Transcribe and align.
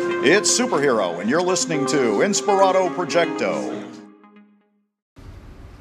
It's 0.00 0.56
Superhero, 0.56 1.20
and 1.20 1.28
you're 1.28 1.42
listening 1.42 1.84
to 1.86 1.96
Inspirato 2.22 2.88
Projecto. 2.94 3.84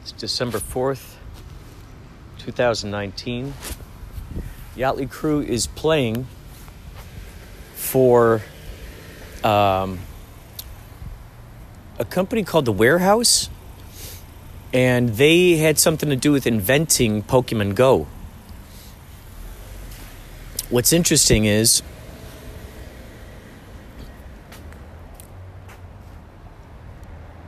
It's 0.01 0.12
December 0.12 0.58
4th, 0.58 1.13
2019. 2.40 3.53
Yachtley 4.75 5.08
Crew 5.08 5.42
is 5.42 5.67
playing 5.67 6.25
for 7.75 8.41
um, 9.43 9.99
a 11.99 12.05
company 12.05 12.43
called 12.43 12.65
The 12.65 12.71
Warehouse, 12.71 13.49
and 14.73 15.09
they 15.09 15.57
had 15.57 15.77
something 15.77 16.09
to 16.09 16.15
do 16.15 16.31
with 16.31 16.47
inventing 16.47 17.21
Pokemon 17.21 17.75
Go. 17.75 18.07
What's 20.71 20.91
interesting 20.91 21.45
is 21.45 21.84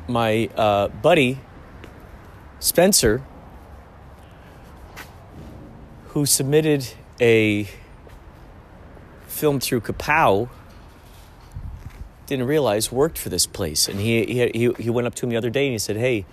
my 0.10 0.50
uh, 0.56 0.88
buddy 0.88 1.40
Spencer, 2.60 3.22
who 6.10 6.26
submitted 6.26 6.88
a 7.22 7.70
film 9.28 9.60
through 9.60 9.82
Kapow, 9.82 10.50
didn't 12.26 12.48
realize 12.48 12.92
worked 12.92 13.18
for 13.18 13.30
this 13.30 13.46
place. 13.46 13.88
And 13.88 14.00
he, 14.00 14.26
he, 14.26 14.72
he 14.78 14.90
went 14.90 15.08
up 15.08 15.16
to 15.16 15.26
him 15.26 15.30
the 15.30 15.38
other 15.38 15.50
day 15.50 15.66
and 15.66 15.74
he 15.74 15.80
said, 15.80 15.96
Hey, 15.96 16.26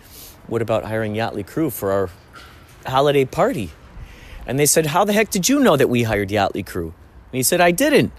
what 0.47 0.63
about 0.63 0.85
hiring 0.85 1.15
Yachtley 1.15 1.47
Crew 1.47 1.71
for 1.71 1.93
our 1.93 2.11
holiday 2.87 3.25
party? 3.25 3.71
And 4.47 4.59
they 4.59 4.67
said, 4.67 4.87
How 4.87 5.05
the 5.05 5.13
heck 5.13 5.31
did 5.31 5.49
you 5.49 5.61
know 5.61 5.77
that 5.77 5.89
we 5.89 6.03
hired 6.03 6.31
Yachtley 6.31 6.67
Crew? 6.67 6.95
And 7.33 7.39
he 7.39 7.43
said, 7.43 7.61
I 7.61 7.71
didn't. 7.71 8.13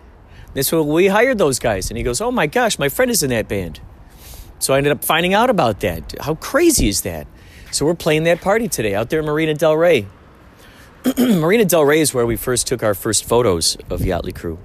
They 0.54 0.64
said, 0.64 0.78
well, 0.78 0.88
we 0.88 1.08
hired 1.08 1.38
those 1.38 1.60
guys. 1.60 1.92
And 1.92 1.98
he 1.98 2.04
goes, 2.04 2.22
Oh 2.22 2.32
my 2.32 2.48
gosh, 2.48 2.80
my 2.80 2.90
friend 2.90 3.12
is 3.12 3.22
in 3.22 3.30
that 3.32 3.48
band. 3.48 3.80
So 4.60 4.74
I 4.74 4.78
ended 4.78 4.92
up 4.92 5.04
finding 5.04 5.34
out 5.34 5.50
about 5.50 5.80
that. 5.82 6.16
How 6.20 6.36
crazy 6.36 6.88
is 6.88 7.02
that? 7.02 7.28
So 7.72 7.86
we're 7.86 7.96
playing 7.96 8.24
that 8.24 8.42
party 8.42 8.68
today 8.68 8.96
out 8.96 9.10
there 9.10 9.20
in 9.20 9.26
Marina 9.26 9.54
Del 9.54 9.76
Rey. 9.76 10.08
Marina 11.18 11.66
Del 11.66 11.84
Rey 11.84 12.02
is 12.02 12.14
where 12.14 12.26
we 12.26 12.36
first 12.36 12.68
took 12.68 12.82
our 12.82 12.94
first 12.94 13.26
photos 13.26 13.76
of 13.90 14.02
Yachtley 14.02 14.34
Crew. 14.34 14.58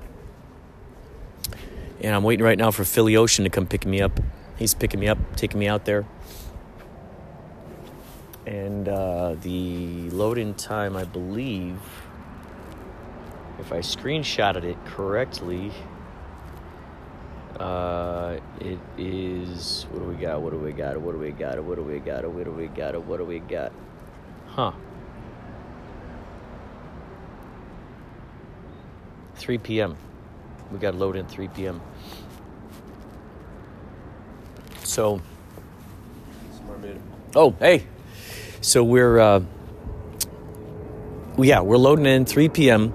And 2.01 2.15
I'm 2.15 2.25
waiting 2.25 2.45
right 2.45 2.59
now 2.59 2.71
for 2.71 2.85
Philly 2.85 3.17
Ocean 3.17 3.45
to 3.45 3.51
come 3.51 3.67
pick 3.67 3.87
me 3.87 4.01
up. 4.01 4.19
He's 4.57 4.75
picking 4.75 4.99
me 4.99 5.09
up, 5.09 5.19
taking 5.37 5.61
me 5.61 5.69
out 5.69 5.85
there. 5.85 6.07
And 8.47 8.89
uh, 8.89 9.37
the 9.41 10.11
load 10.11 10.39
in 10.39 10.55
time, 10.55 10.97
I 10.97 11.05
believe, 11.05 11.79
if 13.61 13.73
I 13.73 13.79
screenshotted 13.79 14.65
it 14.65 14.85
correctly, 14.85 15.71
uh, 17.59 18.39
it 18.61 18.79
is. 18.99 19.87
What 19.91 20.01
do 20.01 20.05
we 20.07 20.17
got? 20.17 20.41
What 20.41 20.51
do 20.51 20.59
we 20.59 20.73
got? 20.73 21.01
What 21.01 21.13
do 21.13 21.19
we 21.19 21.31
got? 21.31 21.63
What 21.63 21.77
do 21.77 21.83
we 21.83 21.99
got? 21.99 22.31
What 22.31 22.45
do 22.45 22.51
we 22.53 22.67
got? 22.69 23.05
What 23.05 23.19
do 23.19 23.25
we 23.25 23.39
got? 23.41 23.73
Huh. 24.49 24.73
3 29.37 29.59
p.m. 29.59 29.97
We 30.71 30.79
got 30.79 30.93
to 30.93 30.97
load 30.97 31.17
in 31.17 31.27
3 31.27 31.49
p.m. 31.49 31.81
So. 34.85 35.21
Oh, 37.35 37.55
hey. 37.59 37.87
So 38.61 38.85
we're. 38.85 39.19
Uh, 39.19 39.41
yeah, 41.39 41.61
we're 41.61 41.79
loading 41.79 42.07
in 42.07 42.25
3 42.25 42.49
p.m. 42.51 42.95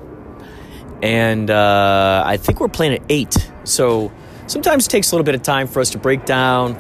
And 1.02 1.50
uh, 1.50 2.24
I 2.26 2.38
think 2.38 2.60
we're 2.60 2.68
playing 2.68 2.94
at 2.94 3.02
8. 3.10 3.52
So 3.64 4.12
sometimes 4.48 4.88
it 4.88 4.90
takes 4.90 5.12
a 5.12 5.16
little 5.16 5.26
bit 5.26 5.36
of 5.36 5.44
time 5.44 5.68
for 5.68 5.80
us 5.80 5.92
to 5.92 5.98
break 5.98 6.26
down, 6.26 6.76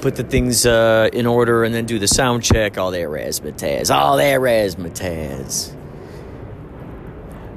put 0.00 0.16
the 0.16 0.24
things 0.24 0.66
uh, 0.66 1.08
in 1.12 1.26
order, 1.26 1.64
and 1.64 1.74
then 1.74 1.86
do 1.86 1.98
the 1.98 2.08
sound 2.08 2.42
check. 2.42 2.78
All 2.78 2.90
that 2.90 3.08
razzmatazz. 3.08 3.94
All 3.94 4.16
that 4.18 4.40
razzmatazz. 4.40 5.76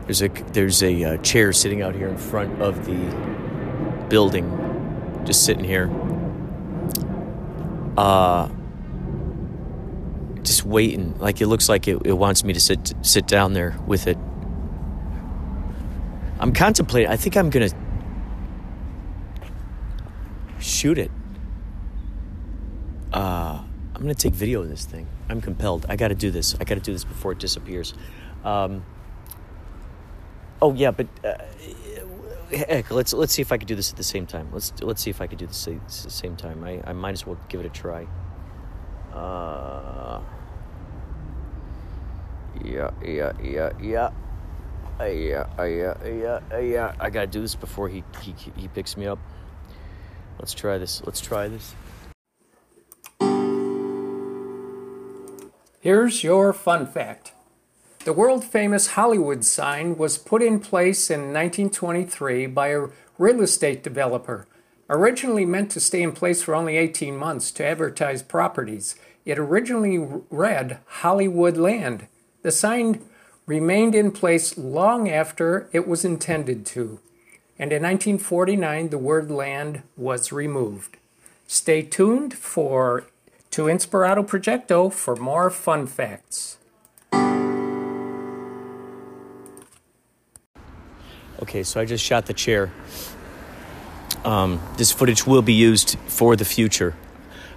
There's 0.05 0.21
a 0.21 0.27
there's 0.27 0.83
a 0.83 1.03
uh, 1.03 1.17
chair 1.17 1.51
sitting 1.51 1.81
out 1.81 1.95
here 1.95 2.07
in 2.07 2.17
front 2.17 2.61
of 2.61 2.85
the 2.85 4.05
building, 4.07 5.23
just 5.25 5.45
sitting 5.45 5.65
here. 5.65 5.89
Uh, 7.97 8.49
just 10.43 10.63
waiting. 10.63 11.17
Like 11.17 11.41
it 11.41 11.47
looks 11.47 11.67
like 11.67 11.87
it, 11.87 12.05
it 12.05 12.13
wants 12.13 12.43
me 12.43 12.53
to 12.53 12.59
sit 12.59 12.93
sit 13.01 13.27
down 13.27 13.53
there 13.53 13.77
with 13.87 14.05
it. 14.05 14.17
I'm 16.39 16.53
contemplating. 16.53 17.09
I 17.09 17.15
think 17.15 17.35
I'm 17.35 17.49
gonna 17.49 17.69
shoot 20.65 20.97
it. 20.97 21.11
Uh, 23.13 23.63
I'm 23.93 24.01
gonna 24.01 24.15
take 24.15 24.33
video 24.33 24.61
of 24.61 24.69
this 24.69 24.85
thing. 24.85 25.07
I'm 25.29 25.41
compelled. 25.41 25.85
I 25.87 25.95
got 25.95 26.09
to 26.09 26.15
do 26.15 26.31
this. 26.31 26.55
I 26.59 26.63
got 26.63 26.75
to 26.75 26.81
do 26.81 26.91
this 26.91 27.03
before 27.03 27.31
it 27.31 27.39
disappears. 27.39 27.93
Um, 28.43 28.83
oh 30.61 30.73
yeah, 30.73 30.91
but 30.91 31.07
uh, 31.23 31.35
heck, 32.51 32.91
let's 32.91 33.13
let's 33.13 33.33
see 33.33 33.41
if 33.41 33.51
I 33.51 33.57
could 33.57 33.67
do 33.67 33.75
this 33.75 33.91
at 33.91 33.97
the 33.97 34.03
same 34.03 34.25
time. 34.25 34.49
Let's 34.51 34.73
let's 34.81 35.01
see 35.01 35.09
if 35.09 35.21
I 35.21 35.27
could 35.27 35.37
do 35.37 35.47
this 35.47 35.67
at 35.67 35.87
the 35.87 36.09
same 36.09 36.35
time. 36.35 36.63
I, 36.63 36.81
I 36.85 36.93
might 36.93 37.11
as 37.11 37.25
well 37.25 37.37
give 37.47 37.61
it 37.61 37.65
a 37.65 37.69
try. 37.69 38.07
Uh, 39.13 40.19
yeah, 42.63 42.91
yeah, 43.03 43.31
yeah, 43.41 43.71
yeah. 43.81 44.11
Yeah, 44.97 45.45
yeah, 45.61 45.97
yeah, 46.05 46.59
yeah. 46.59 46.95
I 47.01 47.09
gotta 47.09 47.27
do 47.27 47.41
this 47.41 47.55
before 47.55 47.89
he, 47.89 48.03
he 48.21 48.33
he 48.55 48.67
picks 48.69 48.95
me 48.95 49.07
up. 49.07 49.19
Let's 50.39 50.53
try 50.53 50.77
this. 50.77 51.01
Let's 51.05 51.21
try 51.21 51.47
this. 51.47 51.73
Here's 55.79 56.23
your 56.23 56.51
fun 56.51 56.87
fact. 56.87 57.31
The 58.05 58.13
world 58.13 58.43
famous 58.43 58.87
Hollywood 58.87 59.43
sign 59.45 59.97
was 59.97 60.17
put 60.17 60.41
in 60.41 60.59
place 60.59 61.09
in 61.09 61.33
1923 61.33 62.47
by 62.47 62.67
a 62.67 62.87
real 63.17 63.41
estate 63.41 63.83
developer. 63.83 64.47
Originally 64.89 65.45
meant 65.45 65.71
to 65.71 65.79
stay 65.79 66.03
in 66.03 66.11
place 66.11 66.43
for 66.43 66.53
only 66.53 66.77
18 66.77 67.17
months 67.17 67.51
to 67.51 67.65
advertise 67.65 68.21
properties, 68.21 68.95
it 69.25 69.39
originally 69.39 69.97
read 70.29 70.79
Hollywood 70.85 71.57
Land. 71.57 72.07
The 72.43 72.51
sign 72.51 73.03
remained 73.47 73.95
in 73.95 74.11
place 74.11 74.57
long 74.57 75.09
after 75.09 75.67
it 75.71 75.87
was 75.87 76.05
intended 76.05 76.65
to, 76.67 76.99
and 77.57 77.71
in 77.71 77.81
1949 77.83 78.89
the 78.89 78.97
word 78.97 79.31
land 79.31 79.83
was 79.95 80.31
removed. 80.31 80.97
Stay 81.47 81.81
tuned 81.81 82.33
for 82.33 83.05
to 83.51 83.63
Inspirato 83.63 84.25
Projecto 84.25 84.91
for 84.91 85.15
more 85.15 85.49
fun 85.49 85.87
facts. 85.87 86.57
Okay, 91.41 91.63
so 91.63 91.79
I 91.79 91.85
just 91.85 92.03
shot 92.03 92.25
the 92.25 92.33
chair. 92.33 92.71
Um, 94.23 94.59
this 94.77 94.91
footage 94.91 95.27
will 95.27 95.41
be 95.41 95.53
used 95.53 95.97
for 96.07 96.35
the 96.35 96.45
future. 96.45 96.95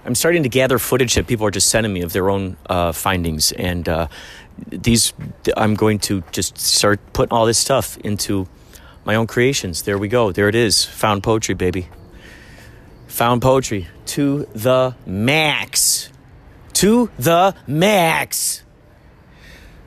I'm 0.05 0.15
starting 0.15 0.43
to 0.43 0.49
gather 0.49 0.79
footage 0.79 1.15
that 1.15 1.27
people 1.27 1.45
are 1.45 1.51
just 1.51 1.69
sending 1.69 1.91
me 1.91 2.01
of 2.01 2.13
their 2.13 2.29
own 2.29 2.57
uh, 2.69 2.91
findings, 2.91 3.51
and 3.53 3.89
uh, 3.89 4.07
these 4.67 5.13
I'm 5.57 5.75
going 5.75 5.99
to 5.99 6.23
just 6.31 6.57
start 6.57 6.99
putting 7.13 7.33
all 7.33 7.45
this 7.45 7.57
stuff 7.57 7.97
into 7.97 8.47
my 9.05 9.15
own 9.15 9.27
creations. 9.27 9.83
There 9.83 9.97
we 9.97 10.07
go. 10.07 10.31
There 10.31 10.49
it 10.49 10.55
is. 10.55 10.85
Found 10.85 11.23
poetry, 11.23 11.55
baby. 11.55 11.89
Found 13.07 13.41
poetry 13.41 13.87
to 14.07 14.47
the 14.53 14.95
max. 15.05 16.09
To 16.73 17.09
the 17.17 17.55
max. 17.67 18.63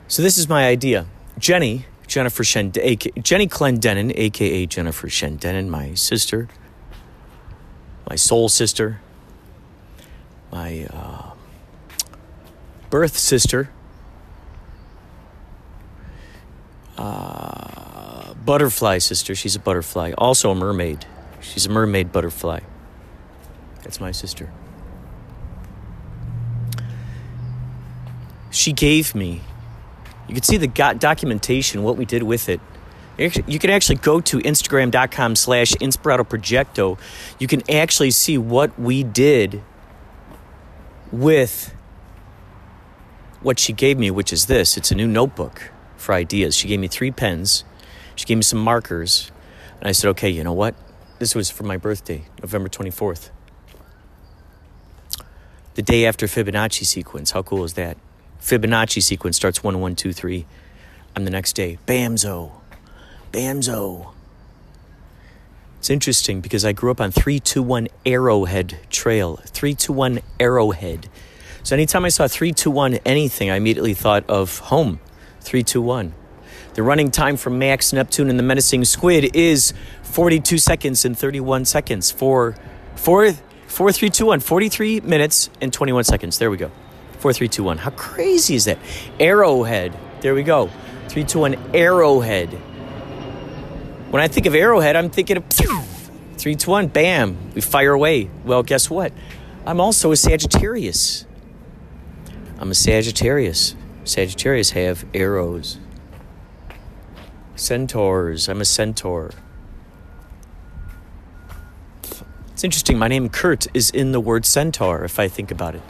So 0.08 0.22
this 0.22 0.36
is 0.36 0.48
my 0.48 0.66
idea. 0.66 1.06
Jenny, 1.38 1.86
Jennifer 2.06 2.44
Shen, 2.44 2.72
Jenny 2.72 3.48
Clendenin, 3.48 4.12
aka 4.14 4.66
Jennifer 4.66 5.08
Shendenin, 5.08 5.68
my 5.68 5.94
sister, 5.94 6.48
my 8.08 8.16
soul 8.16 8.50
sister, 8.50 9.00
my 10.50 10.86
uh, 10.92 11.30
birth 12.90 13.16
sister, 13.16 13.70
uh, 17.02 18.34
butterfly 18.34 18.98
sister. 18.98 19.34
She's 19.34 19.56
a 19.56 19.58
butterfly, 19.58 20.12
also 20.16 20.52
a 20.52 20.54
mermaid. 20.54 21.04
She's 21.40 21.66
a 21.66 21.68
mermaid 21.68 22.12
butterfly. 22.12 22.60
That's 23.82 24.00
my 24.00 24.12
sister. 24.12 24.52
She 28.52 28.72
gave 28.72 29.16
me. 29.16 29.40
You 30.28 30.34
can 30.34 30.44
see 30.44 30.56
the 30.56 30.68
documentation, 30.68 31.82
what 31.82 31.96
we 31.96 32.04
did 32.04 32.22
with 32.22 32.48
it. 32.48 32.60
You 33.18 33.58
can 33.58 33.70
actually 33.70 33.96
go 33.96 34.20
to 34.20 34.38
Instagram.com 34.38 35.34
slash 35.36 35.72
Inspirato 35.72 36.26
Projecto. 36.26 36.98
You 37.40 37.48
can 37.48 37.68
actually 37.68 38.12
see 38.12 38.38
what 38.38 38.78
we 38.78 39.02
did 39.02 39.62
with 41.10 41.74
what 43.40 43.58
she 43.58 43.72
gave 43.72 43.98
me, 43.98 44.10
which 44.10 44.32
is 44.32 44.46
this 44.46 44.76
it's 44.76 44.92
a 44.92 44.94
new 44.94 45.08
notebook 45.08 45.71
for 46.02 46.14
ideas. 46.14 46.54
She 46.54 46.68
gave 46.68 46.80
me 46.80 46.88
three 46.88 47.10
pens, 47.10 47.64
she 48.14 48.26
gave 48.26 48.36
me 48.36 48.42
some 48.42 48.58
markers, 48.58 49.30
and 49.80 49.88
I 49.88 49.92
said, 49.92 50.08
okay, 50.10 50.28
you 50.28 50.44
know 50.44 50.52
what? 50.52 50.74
This 51.18 51.34
was 51.34 51.50
for 51.50 51.62
my 51.62 51.76
birthday, 51.76 52.24
November 52.42 52.68
24th. 52.68 53.30
The 55.74 55.82
day 55.82 56.04
after 56.04 56.26
Fibonacci 56.26 56.84
sequence. 56.84 57.30
How 57.30 57.42
cool 57.42 57.64
is 57.64 57.74
that? 57.74 57.96
Fibonacci 58.40 59.02
sequence 59.02 59.36
starts 59.36 59.64
1, 59.64 59.80
1, 59.80 59.96
2, 59.96 60.12
3. 60.12 60.46
I'm 61.16 61.24
the 61.24 61.30
next 61.30 61.54
day. 61.54 61.78
Bamzo. 61.86 62.52
Bamzo. 63.32 64.12
It's 65.78 65.90
interesting 65.90 66.40
because 66.40 66.64
I 66.64 66.72
grew 66.72 66.90
up 66.90 67.00
on 67.00 67.10
321 67.10 67.88
Arrowhead 68.04 68.78
Trail. 68.90 69.36
321 69.36 70.20
Arrowhead. 70.38 71.08
So 71.62 71.74
anytime 71.74 72.04
I 72.04 72.08
saw 72.08 72.28
321 72.28 72.96
anything, 73.04 73.50
I 73.50 73.56
immediately 73.56 73.94
thought 73.94 74.28
of 74.28 74.58
home. 74.58 75.00
321. 75.42 76.14
The 76.74 76.82
running 76.82 77.10
time 77.10 77.36
for 77.36 77.50
Max 77.50 77.92
Neptune 77.92 78.30
and 78.30 78.38
the 78.38 78.42
Menacing 78.42 78.84
Squid 78.84 79.36
is 79.36 79.74
42 80.02 80.56
seconds 80.56 81.04
and 81.04 81.18
31 81.18 81.66
seconds. 81.66 82.10
For 82.10 82.56
4, 82.96 83.32
4 83.66 83.92
3 83.92 84.10
2 84.10 84.26
1, 84.26 84.40
43 84.40 85.00
minutes 85.00 85.50
and 85.60 85.72
21 85.72 86.04
seconds. 86.04 86.38
There 86.38 86.50
we 86.50 86.56
go. 86.56 86.70
4 87.18 87.32
3 87.32 87.48
2 87.48 87.62
1. 87.62 87.78
How 87.78 87.90
crazy 87.90 88.54
is 88.54 88.64
that? 88.64 88.78
Arrowhead. 89.20 89.96
There 90.20 90.34
we 90.34 90.42
go. 90.42 90.70
3 91.08 91.24
2 91.24 91.38
1 91.38 91.74
Arrowhead. 91.74 92.48
When 94.10 94.22
I 94.22 94.28
think 94.28 94.46
of 94.46 94.54
Arrowhead, 94.54 94.96
I'm 94.96 95.10
thinking 95.10 95.36
of 95.36 95.44
3 95.48 96.54
2 96.54 96.70
1. 96.70 96.88
Bam. 96.88 97.52
We 97.54 97.60
fire 97.60 97.92
away. 97.92 98.30
Well, 98.44 98.62
guess 98.62 98.88
what? 98.88 99.12
I'm 99.66 99.80
also 99.80 100.10
a 100.12 100.16
Sagittarius. 100.16 101.26
I'm 102.58 102.70
a 102.70 102.74
Sagittarius. 102.74 103.74
Sagittarius 104.04 104.70
have 104.70 105.04
arrows. 105.14 105.78
Centaurs. 107.54 108.48
I'm 108.48 108.60
a 108.60 108.64
centaur. 108.64 109.30
It's 112.52 112.64
interesting. 112.64 112.98
My 112.98 113.08
name 113.08 113.28
Kurt 113.28 113.66
is 113.74 113.90
in 113.90 114.12
the 114.12 114.20
word 114.20 114.44
centaur 114.44 115.04
if 115.04 115.18
I 115.18 115.28
think 115.28 115.50
about 115.50 115.74
it. 115.74 115.82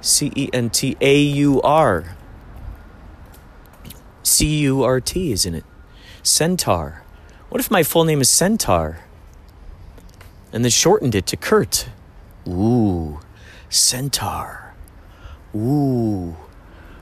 C 0.00 0.32
E 0.34 0.48
N 0.52 0.70
T 0.70 0.96
A 1.00 1.20
U 1.20 1.60
R. 1.62 2.16
C 4.22 4.46
U 4.60 4.82
R 4.82 5.00
T, 5.00 5.32
isn't 5.32 5.54
it? 5.54 5.64
Centaur. 6.22 7.02
What 7.48 7.60
if 7.60 7.70
my 7.70 7.82
full 7.82 8.04
name 8.04 8.20
is 8.20 8.28
Centaur? 8.28 9.00
And 10.52 10.64
then 10.64 10.70
shortened 10.70 11.14
it 11.14 11.26
to 11.26 11.36
Kurt. 11.36 11.88
Ooh, 12.48 13.20
Centaur. 13.68 14.74
Ooh. 15.54 16.36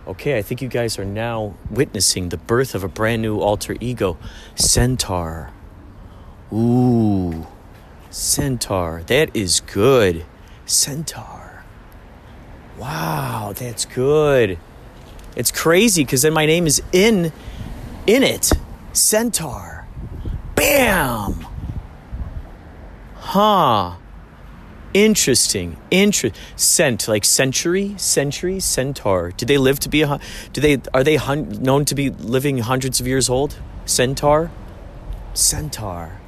Okay, 0.09 0.39
I 0.39 0.43
think 0.43 0.63
you 0.63 0.69
guys 0.69 0.99
are 0.99 1.05
now 1.05 1.53
witnessing 1.71 2.31
the 2.31 2.39
birth 2.39 2.75
of 2.75 2.83
a 2.83 2.89
brand 2.89 3.21
new 3.21 3.41
alter 3.41 3.77
ego, 3.79 4.17
Centaur. 4.55 5.51
Ooh, 6.51 7.47
Centaur. 8.09 9.03
That 9.07 9.37
is 9.37 9.61
good. 9.61 10.25
Centaur. 10.65 11.63
Wow, 12.79 13.53
that's 13.55 13.85
good. 13.85 14.59
It's 15.37 15.51
crazy 15.51 16.05
because 16.05 16.23
then 16.23 16.33
my 16.33 16.47
name 16.47 16.67
is 16.67 16.81
in 16.91 17.31
in 18.07 18.23
it. 18.23 18.51
Centaur. 18.95 19.87
Bam. 20.55 21.47
Huh. 23.17 23.97
Interesting. 24.95 25.77
Interest. 25.91 26.35
Cent 26.57 27.09
like 27.09 27.25
century, 27.25 27.95
century, 27.99 28.59
centaur. 28.61 29.33
Do 29.33 29.45
they 29.45 29.59
live 29.59 29.79
to 29.81 29.89
be 29.89 30.03
a? 30.03 30.19
Do 30.53 30.61
they 30.61 30.81
are 30.95 31.05
they 31.05 31.17
hun- 31.17 31.63
known 31.63 31.85
to 31.87 31.95
be 31.95 32.11
living 32.11 32.59
hundreds 32.59 33.01
of 33.01 33.07
years 33.07 33.29
old? 33.29 33.59
Centaur. 33.85 34.51
Centaur. 35.35 36.21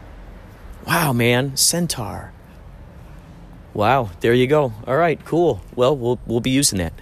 Wow, 0.86 1.12
man, 1.12 1.56
centaur. 1.56 2.32
Wow, 3.72 4.10
there 4.20 4.34
you 4.34 4.46
go. 4.46 4.72
All 4.86 4.96
right, 4.96 5.22
cool. 5.24 5.60
Well, 5.74 5.96
we'll 5.96 6.18
we'll 6.26 6.40
be 6.40 6.50
using 6.50 6.78
that. 6.78 6.92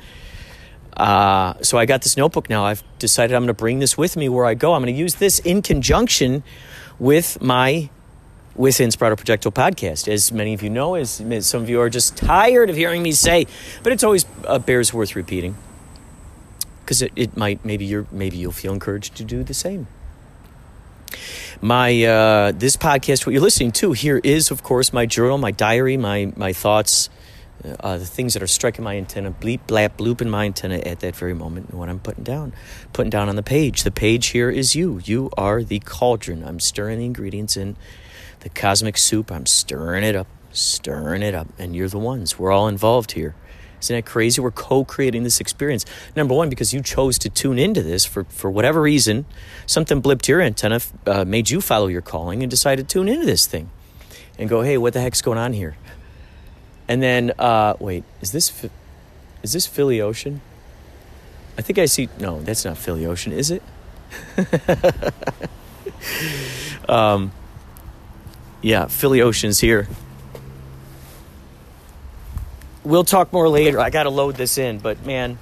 Uh, 0.96 1.54
so 1.62 1.78
I 1.78 1.86
got 1.86 2.02
this 2.02 2.16
notebook 2.16 2.50
now. 2.50 2.64
I've 2.66 2.82
decided 2.98 3.34
I'm 3.34 3.42
going 3.42 3.48
to 3.48 3.54
bring 3.54 3.78
this 3.78 3.96
with 3.96 4.16
me 4.16 4.28
where 4.28 4.44
I 4.44 4.54
go. 4.54 4.74
I'm 4.74 4.82
going 4.82 4.92
to 4.92 4.98
use 4.98 5.16
this 5.16 5.38
in 5.38 5.62
conjunction 5.62 6.42
with 6.98 7.40
my 7.40 7.88
with 8.58 8.78
Inspirato 8.78 9.16
Projecto 9.16 9.52
podcast. 9.52 10.08
As 10.08 10.32
many 10.32 10.52
of 10.52 10.62
you 10.62 10.68
know, 10.68 10.96
as 10.96 11.22
some 11.40 11.62
of 11.62 11.70
you 11.70 11.80
are 11.80 11.88
just 11.88 12.16
tired 12.16 12.68
of 12.68 12.76
hearing 12.76 13.02
me 13.02 13.12
say, 13.12 13.46
but 13.82 13.92
it's 13.92 14.02
always 14.02 14.26
uh, 14.44 14.58
bears 14.58 14.92
worth 14.92 15.16
repeating 15.16 15.56
because 16.80 17.00
it, 17.00 17.12
it 17.14 17.36
might 17.36 17.64
maybe 17.64 17.84
you're 17.84 18.06
maybe 18.10 18.36
you'll 18.36 18.52
feel 18.52 18.72
encouraged 18.72 19.14
to 19.16 19.24
do 19.24 19.44
the 19.44 19.54
same. 19.54 19.86
My 21.60 22.02
uh, 22.04 22.52
this 22.52 22.76
podcast, 22.76 23.26
what 23.26 23.32
you're 23.32 23.42
listening 23.42 23.72
to 23.72 23.92
here, 23.92 24.20
is 24.24 24.50
of 24.50 24.62
course 24.62 24.92
my 24.92 25.06
journal, 25.06 25.38
my 25.38 25.52
diary, 25.52 25.96
my 25.96 26.32
my 26.36 26.52
thoughts, 26.52 27.10
uh, 27.80 27.98
the 27.98 28.06
things 28.06 28.34
that 28.34 28.42
are 28.42 28.48
striking 28.48 28.84
my 28.84 28.96
antenna, 28.96 29.30
bleep, 29.30 29.60
blap, 29.68 29.90
bloop 29.96 30.20
in 30.20 30.28
my 30.28 30.46
antenna 30.46 30.78
at 30.78 31.00
that 31.00 31.14
very 31.14 31.34
moment, 31.34 31.70
and 31.70 31.78
what 31.78 31.88
I'm 31.88 32.00
putting 32.00 32.24
down, 32.24 32.52
putting 32.92 33.10
down 33.10 33.28
on 33.28 33.36
the 33.36 33.42
page. 33.42 33.84
The 33.84 33.92
page 33.92 34.28
here 34.28 34.50
is 34.50 34.74
you. 34.74 35.00
You 35.04 35.30
are 35.36 35.62
the 35.62 35.78
cauldron. 35.78 36.42
I'm 36.42 36.58
stirring 36.58 36.98
the 36.98 37.06
ingredients 37.06 37.56
in 37.56 37.76
the 38.40 38.48
cosmic 38.48 38.96
soup. 38.96 39.30
I'm 39.30 39.46
stirring 39.46 40.04
it 40.04 40.16
up, 40.16 40.26
stirring 40.52 41.22
it 41.22 41.34
up, 41.34 41.48
and 41.58 41.74
you're 41.74 41.88
the 41.88 41.98
ones. 41.98 42.38
We're 42.38 42.52
all 42.52 42.68
involved 42.68 43.12
here. 43.12 43.34
Isn't 43.80 43.94
that 43.94 44.06
crazy? 44.06 44.40
We're 44.40 44.50
co 44.50 44.84
creating 44.84 45.22
this 45.22 45.40
experience. 45.40 45.84
Number 46.16 46.34
one, 46.34 46.48
because 46.48 46.74
you 46.74 46.82
chose 46.82 47.18
to 47.18 47.28
tune 47.28 47.58
into 47.58 47.82
this 47.82 48.04
for, 48.04 48.24
for 48.24 48.50
whatever 48.50 48.82
reason, 48.82 49.24
something 49.66 50.02
blipped 50.02 50.26
your 50.26 50.40
antenna, 50.40 50.80
uh, 51.06 51.24
made 51.24 51.50
you 51.50 51.60
follow 51.60 51.86
your 51.86 52.02
calling, 52.02 52.42
and 52.42 52.50
decided 52.50 52.88
to 52.88 52.92
tune 52.92 53.08
into 53.08 53.26
this 53.26 53.46
thing 53.46 53.70
and 54.38 54.48
go, 54.48 54.62
hey, 54.62 54.78
what 54.78 54.94
the 54.94 55.00
heck's 55.00 55.22
going 55.22 55.38
on 55.38 55.52
here? 55.52 55.76
And 56.88 57.02
then, 57.02 57.32
uh, 57.38 57.74
wait, 57.78 58.04
is 58.20 58.32
this, 58.32 58.66
is 59.42 59.52
this 59.52 59.66
Philly 59.66 60.00
Ocean? 60.00 60.40
I 61.56 61.62
think 61.62 61.78
I 61.78 61.86
see, 61.86 62.08
no, 62.18 62.40
that's 62.40 62.64
not 62.64 62.78
Philly 62.78 63.04
Ocean, 63.04 63.32
is 63.32 63.50
it? 63.50 63.62
um, 66.88 67.32
yeah, 68.62 68.86
Philly 68.86 69.20
Ocean's 69.20 69.60
here. 69.60 69.88
We'll 72.84 73.04
talk 73.04 73.32
more 73.32 73.48
later. 73.48 73.80
I 73.80 73.90
got 73.90 74.04
to 74.04 74.10
load 74.10 74.36
this 74.36 74.58
in, 74.58 74.78
but 74.78 75.04
man, 75.04 75.38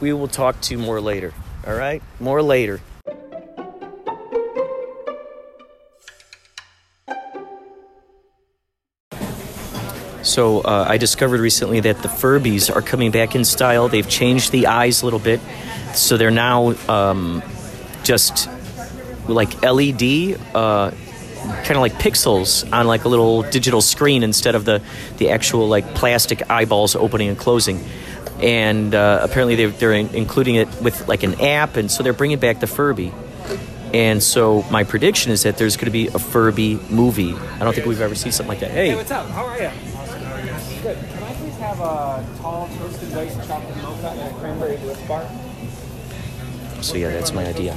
we 0.00 0.12
will 0.12 0.28
talk 0.28 0.60
to 0.62 0.78
more 0.78 1.00
later. 1.00 1.34
All 1.66 1.74
right? 1.74 2.02
More 2.18 2.42
later. 2.42 2.80
So 10.22 10.60
uh, 10.60 10.86
I 10.88 10.96
discovered 10.96 11.40
recently 11.40 11.80
that 11.80 12.02
the 12.02 12.08
Furbies 12.08 12.74
are 12.74 12.82
coming 12.82 13.10
back 13.10 13.34
in 13.34 13.44
style. 13.44 13.88
They've 13.88 14.08
changed 14.08 14.52
the 14.52 14.68
eyes 14.68 15.02
a 15.02 15.04
little 15.04 15.18
bit, 15.18 15.40
so 15.94 16.16
they're 16.16 16.30
now 16.30 16.74
um, 16.88 17.42
just 18.04 18.48
like 19.34 19.62
LED, 19.62 20.38
uh, 20.54 20.90
kind 20.90 21.70
of 21.70 21.78
like 21.80 21.94
pixels 21.94 22.70
on 22.72 22.86
like 22.86 23.04
a 23.04 23.08
little 23.08 23.42
digital 23.42 23.80
screen 23.80 24.22
instead 24.22 24.54
of 24.54 24.64
the 24.64 24.82
the 25.18 25.30
actual 25.30 25.68
like 25.68 25.94
plastic 25.94 26.50
eyeballs 26.50 26.94
opening 26.96 27.28
and 27.28 27.38
closing. 27.38 27.80
And 28.42 28.94
uh, 28.94 29.20
apparently 29.22 29.54
they're, 29.54 29.68
they're 29.68 29.92
in, 29.92 30.14
including 30.14 30.54
it 30.54 30.68
with 30.80 31.06
like 31.08 31.22
an 31.24 31.40
app, 31.42 31.76
and 31.76 31.90
so 31.90 32.02
they're 32.02 32.14
bringing 32.14 32.38
back 32.38 32.60
the 32.60 32.66
Furby. 32.66 33.12
And 33.92 34.22
so 34.22 34.62
my 34.70 34.84
prediction 34.84 35.32
is 35.32 35.42
that 35.42 35.58
there's 35.58 35.76
going 35.76 35.86
to 35.86 35.90
be 35.90 36.06
a 36.08 36.18
Furby 36.18 36.78
movie. 36.90 37.34
I 37.34 37.58
don't 37.58 37.74
think 37.74 37.86
we've 37.86 38.00
ever 38.00 38.14
seen 38.14 38.32
something 38.32 38.48
like 38.48 38.60
that. 38.60 38.70
Hey, 38.70 38.90
Hey, 38.90 38.94
what's 38.94 39.10
up? 39.10 39.28
How 39.30 39.44
are 39.44 39.56
you? 39.60 39.70
Good. 40.82 40.96
Can 40.96 41.22
I 41.22 41.32
please 41.34 41.56
have 41.56 41.80
a 41.80 42.24
tall 42.40 42.68
toasted 42.78 43.14
white 43.14 43.46
chocolate 43.46 43.76
mocha 43.82 44.08
and 44.08 44.34
a 44.34 44.38
cranberry 44.38 44.76
bliss 44.78 45.00
bar? 45.08 45.28
So 46.80 46.96
yeah, 46.96 47.10
that's 47.10 47.32
my 47.32 47.46
idea. 47.46 47.76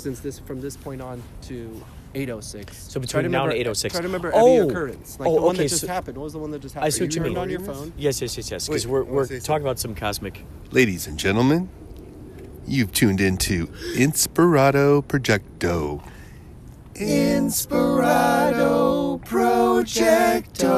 since 0.00 0.20
this 0.20 0.38
from 0.38 0.60
this 0.60 0.76
point 0.76 1.02
on 1.02 1.20
to 1.42 1.82
806. 2.14 2.90
So 2.90 2.98
between 3.00 3.24
to 3.24 3.28
now 3.28 3.42
and 3.44 3.52
remember- 3.52 3.60
806. 3.60 3.92
Try 3.92 4.00
to 4.00 4.06
remember 4.08 4.30
Oh. 4.34 4.56
every 4.56 4.68
occurrence. 4.70 5.18
Like 5.20 5.28
Oh, 5.28 5.34
the 5.34 5.40
one 5.42 5.54
okay, 5.56 5.64
that 5.64 5.68
just 5.68 5.80
so- 5.82 5.86
happened. 5.88 6.16
What 6.16 6.24
was 6.24 6.32
the 6.32 6.38
one 6.38 6.50
that 6.52 6.60
just 6.62 6.74
happened? 6.74 6.86
I 6.86 6.90
see 6.90 7.04
what 7.04 7.14
you 7.14 7.20
turned 7.20 7.34
mean. 7.34 7.42
on 7.42 7.50
your 7.50 7.60
phone. 7.60 7.92
Yes, 7.98 8.22
yes, 8.22 8.36
yes, 8.36 8.50
yes. 8.50 8.66
Because 8.66 8.86
we're, 8.86 9.04
we're 9.04 9.26
say 9.26 9.40
talking 9.40 9.62
about 9.66 9.78
some 9.78 9.94
cosmic. 9.94 10.42
Ladies 10.72 11.06
and 11.06 11.18
gentlemen, 11.18 11.68
you've 12.66 12.92
tuned 12.92 13.20
into 13.20 13.66
Inspirato 13.94 15.04
Projecto. 15.04 16.02
Inspirato 16.94 17.68
Projecto. 19.24 20.68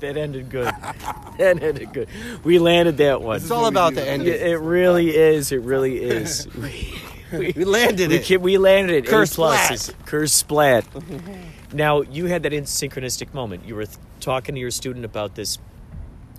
That 0.00 0.16
ended 0.16 0.48
good. 0.50 0.66
that 1.38 1.62
ended 1.62 1.92
good. 1.92 2.08
We 2.44 2.58
landed 2.58 2.98
that 2.98 3.20
one. 3.20 3.36
It's 3.36 3.50
all 3.50 3.66
about 3.66 3.94
the 3.94 4.02
It, 4.02 4.08
ending. 4.08 4.34
it 4.34 4.60
really 4.60 5.16
is. 5.16 5.50
It 5.52 5.60
really 5.62 5.98
is. 6.00 6.46
we, 6.56 6.94
we, 7.32 7.52
We 7.56 7.64
landed 7.64 8.10
we, 8.10 8.16
it. 8.16 8.40
we 8.40 8.58
landed 8.58 8.94
it. 8.96 9.06
Curse 9.06 9.32
A 9.32 9.34
plus. 9.34 9.80
splat. 9.82 10.06
Curse 10.06 10.32
splat. 10.32 10.86
now 11.72 12.02
you 12.02 12.26
had 12.26 12.42
that 12.44 12.52
synchronistic 12.52 13.34
moment. 13.34 13.66
You 13.66 13.74
were 13.74 13.86
th- 13.86 13.98
talking 14.20 14.54
to 14.54 14.60
your 14.60 14.70
student 14.70 15.04
about 15.04 15.34
this 15.34 15.58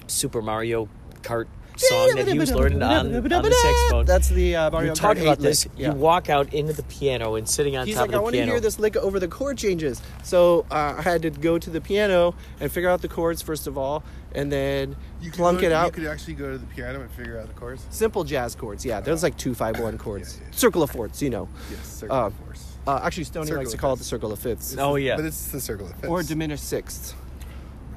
Super 0.08 0.42
Mario 0.42 0.88
Kart 1.22 1.48
song 1.80 2.16
that 2.16 2.28
he 2.28 2.38
was 2.38 2.52
learning 2.52 2.82
on, 2.84 3.14
on 3.16 3.24
the 3.24 3.52
saxophone. 3.52 4.06
That's 4.06 4.30
the 4.30 4.56
uh, 4.56 4.70
Mario 4.72 4.88
You're 4.88 4.96
Kart 4.96 5.00
talking 5.00 5.24
about 5.24 5.40
this. 5.40 5.66
lick. 5.66 5.74
You 5.78 5.92
walk 5.94 6.30
out 6.30 6.54
into 6.54 6.74
the 6.74 6.84
piano 6.84 7.36
and 7.36 7.48
sitting 7.48 7.76
on 7.78 7.88
He's 7.88 7.96
top 7.96 8.08
like, 8.08 8.12
I 8.12 8.14
of 8.14 8.20
the 8.20 8.24
want 8.24 8.36
to 8.36 8.46
hear 8.46 8.60
this 8.60 8.80
lick 8.80 8.96
over 8.98 9.20
the 9.20 9.28
chord 9.28 9.58
changes. 9.58 10.02
So 10.24 10.66
uh, 10.72 10.96
I 10.98 11.02
had 11.02 11.22
to 11.24 11.30
go 11.30 11.58
to 11.58 11.70
the 11.70 11.82
piano 11.82 12.36
and 12.60 12.72
figure 12.72 12.90
out 12.90 13.02
the 13.02 13.08
chords 13.08 13.42
first 13.42 13.68
of 13.68 13.78
all, 13.78 14.04
and 14.34 14.52
then 14.52 14.96
you 15.22 15.32
plunk 15.32 15.64
it 15.64 15.72
out. 15.72 15.86
You 15.88 15.92
could 16.04 16.06
actually 16.12 16.34
go 16.36 16.52
to 16.52 16.58
the 16.58 16.66
piano 16.68 17.02
and 17.02 17.12
figure 17.12 17.40
out 17.40 17.48
the 17.48 17.54
chords. 17.54 17.86
Simple 17.90 18.24
jazz 18.24 18.56
chords, 18.56 18.86
yeah. 18.86 19.00
There's 19.00 19.24
like 19.24 19.38
two 19.38 19.54
five 19.56 19.80
one 19.80 19.98
chords. 19.98 20.40
Circle 20.52 20.84
of 20.84 20.92
fourths, 20.92 21.22
you 21.22 21.30
know. 21.30 21.48
Yes, 21.72 21.88
circle 21.88 22.16
Uh, 22.16 22.26
of 22.28 22.34
fourths. 22.36 22.66
Uh, 22.88 23.00
actually, 23.04 23.24
Stoney 23.26 23.48
Circle 23.48 23.58
likes 23.62 23.72
to 23.72 23.78
of 23.78 23.82
call 23.82 23.94
it 23.94 23.98
the 23.98 24.04
circle 24.04 24.32
of 24.32 24.40
fifths 24.40 24.76
Oh 24.80 24.96
yeah, 24.96 25.16
But 25.16 25.26
it's 25.26 25.48
the 25.52 25.60
circle 25.62 25.86
of 25.86 25.94
fifths. 25.94 26.08
or 26.08 26.24
diminished 26.24 26.64
sixths. 26.64 27.14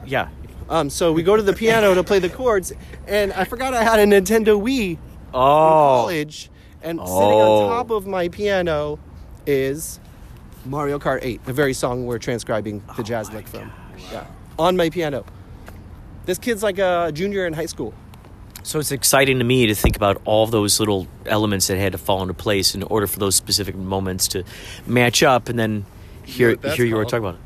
yeah. 0.04 0.28
Um, 0.68 0.90
so 0.90 1.12
we 1.12 1.22
go 1.22 1.36
to 1.36 1.42
the 1.42 1.52
piano 1.52 1.94
to 1.94 2.02
play 2.04 2.18
the 2.18 2.28
chords, 2.28 2.72
and 3.06 3.32
I 3.32 3.44
forgot 3.44 3.74
I 3.74 3.82
had 3.84 3.98
a 3.98 4.04
Nintendo 4.04 4.60
Wii 4.60 4.92
in 4.92 4.98
Oh, 5.34 6.02
college, 6.04 6.50
and 6.82 6.98
sitting 6.98 7.12
Oh. 7.12 7.62
on 7.64 7.68
top 7.70 7.90
of 7.90 8.06
my 8.06 8.28
piano 8.28 8.98
is 9.46 9.98
Mario 10.64 10.98
Kart 10.98 11.20
8, 11.22 11.44
the 11.44 11.52
very 11.52 11.72
song 11.74 12.06
we're 12.06 12.18
transcribing 12.18 12.82
the 12.96 13.02
jazz 13.02 13.30
lick 13.32 13.46
from. 13.48 13.70
Yeah, 14.12 14.24
on 14.58 14.76
my 14.76 14.88
piano. 14.90 15.24
This 16.26 16.38
kid's 16.38 16.62
like 16.62 16.78
a 16.78 17.10
junior 17.12 17.46
in 17.46 17.52
high 17.52 17.66
school. 17.66 17.92
So 18.62 18.78
it's 18.78 18.92
exciting 18.92 19.38
to 19.38 19.44
me 19.44 19.66
to 19.66 19.74
think 19.74 19.96
about 19.96 20.22
all 20.24 20.46
those 20.46 20.78
little 20.78 21.08
elements 21.26 21.66
that 21.66 21.78
had 21.78 21.92
to 21.92 21.98
fall 21.98 22.22
into 22.22 22.34
place 22.34 22.76
in 22.76 22.84
order 22.84 23.08
for 23.08 23.18
those 23.18 23.34
specific 23.34 23.74
moments 23.74 24.28
to 24.28 24.44
match 24.86 25.22
up, 25.24 25.48
and 25.48 25.58
then 25.58 25.84
here, 26.24 26.50
what 26.50 26.62
that's 26.62 26.76
here 26.76 26.86
you 26.86 26.94
were 26.94 27.02
called? 27.02 27.10
talking 27.10 27.26
about 27.26 27.40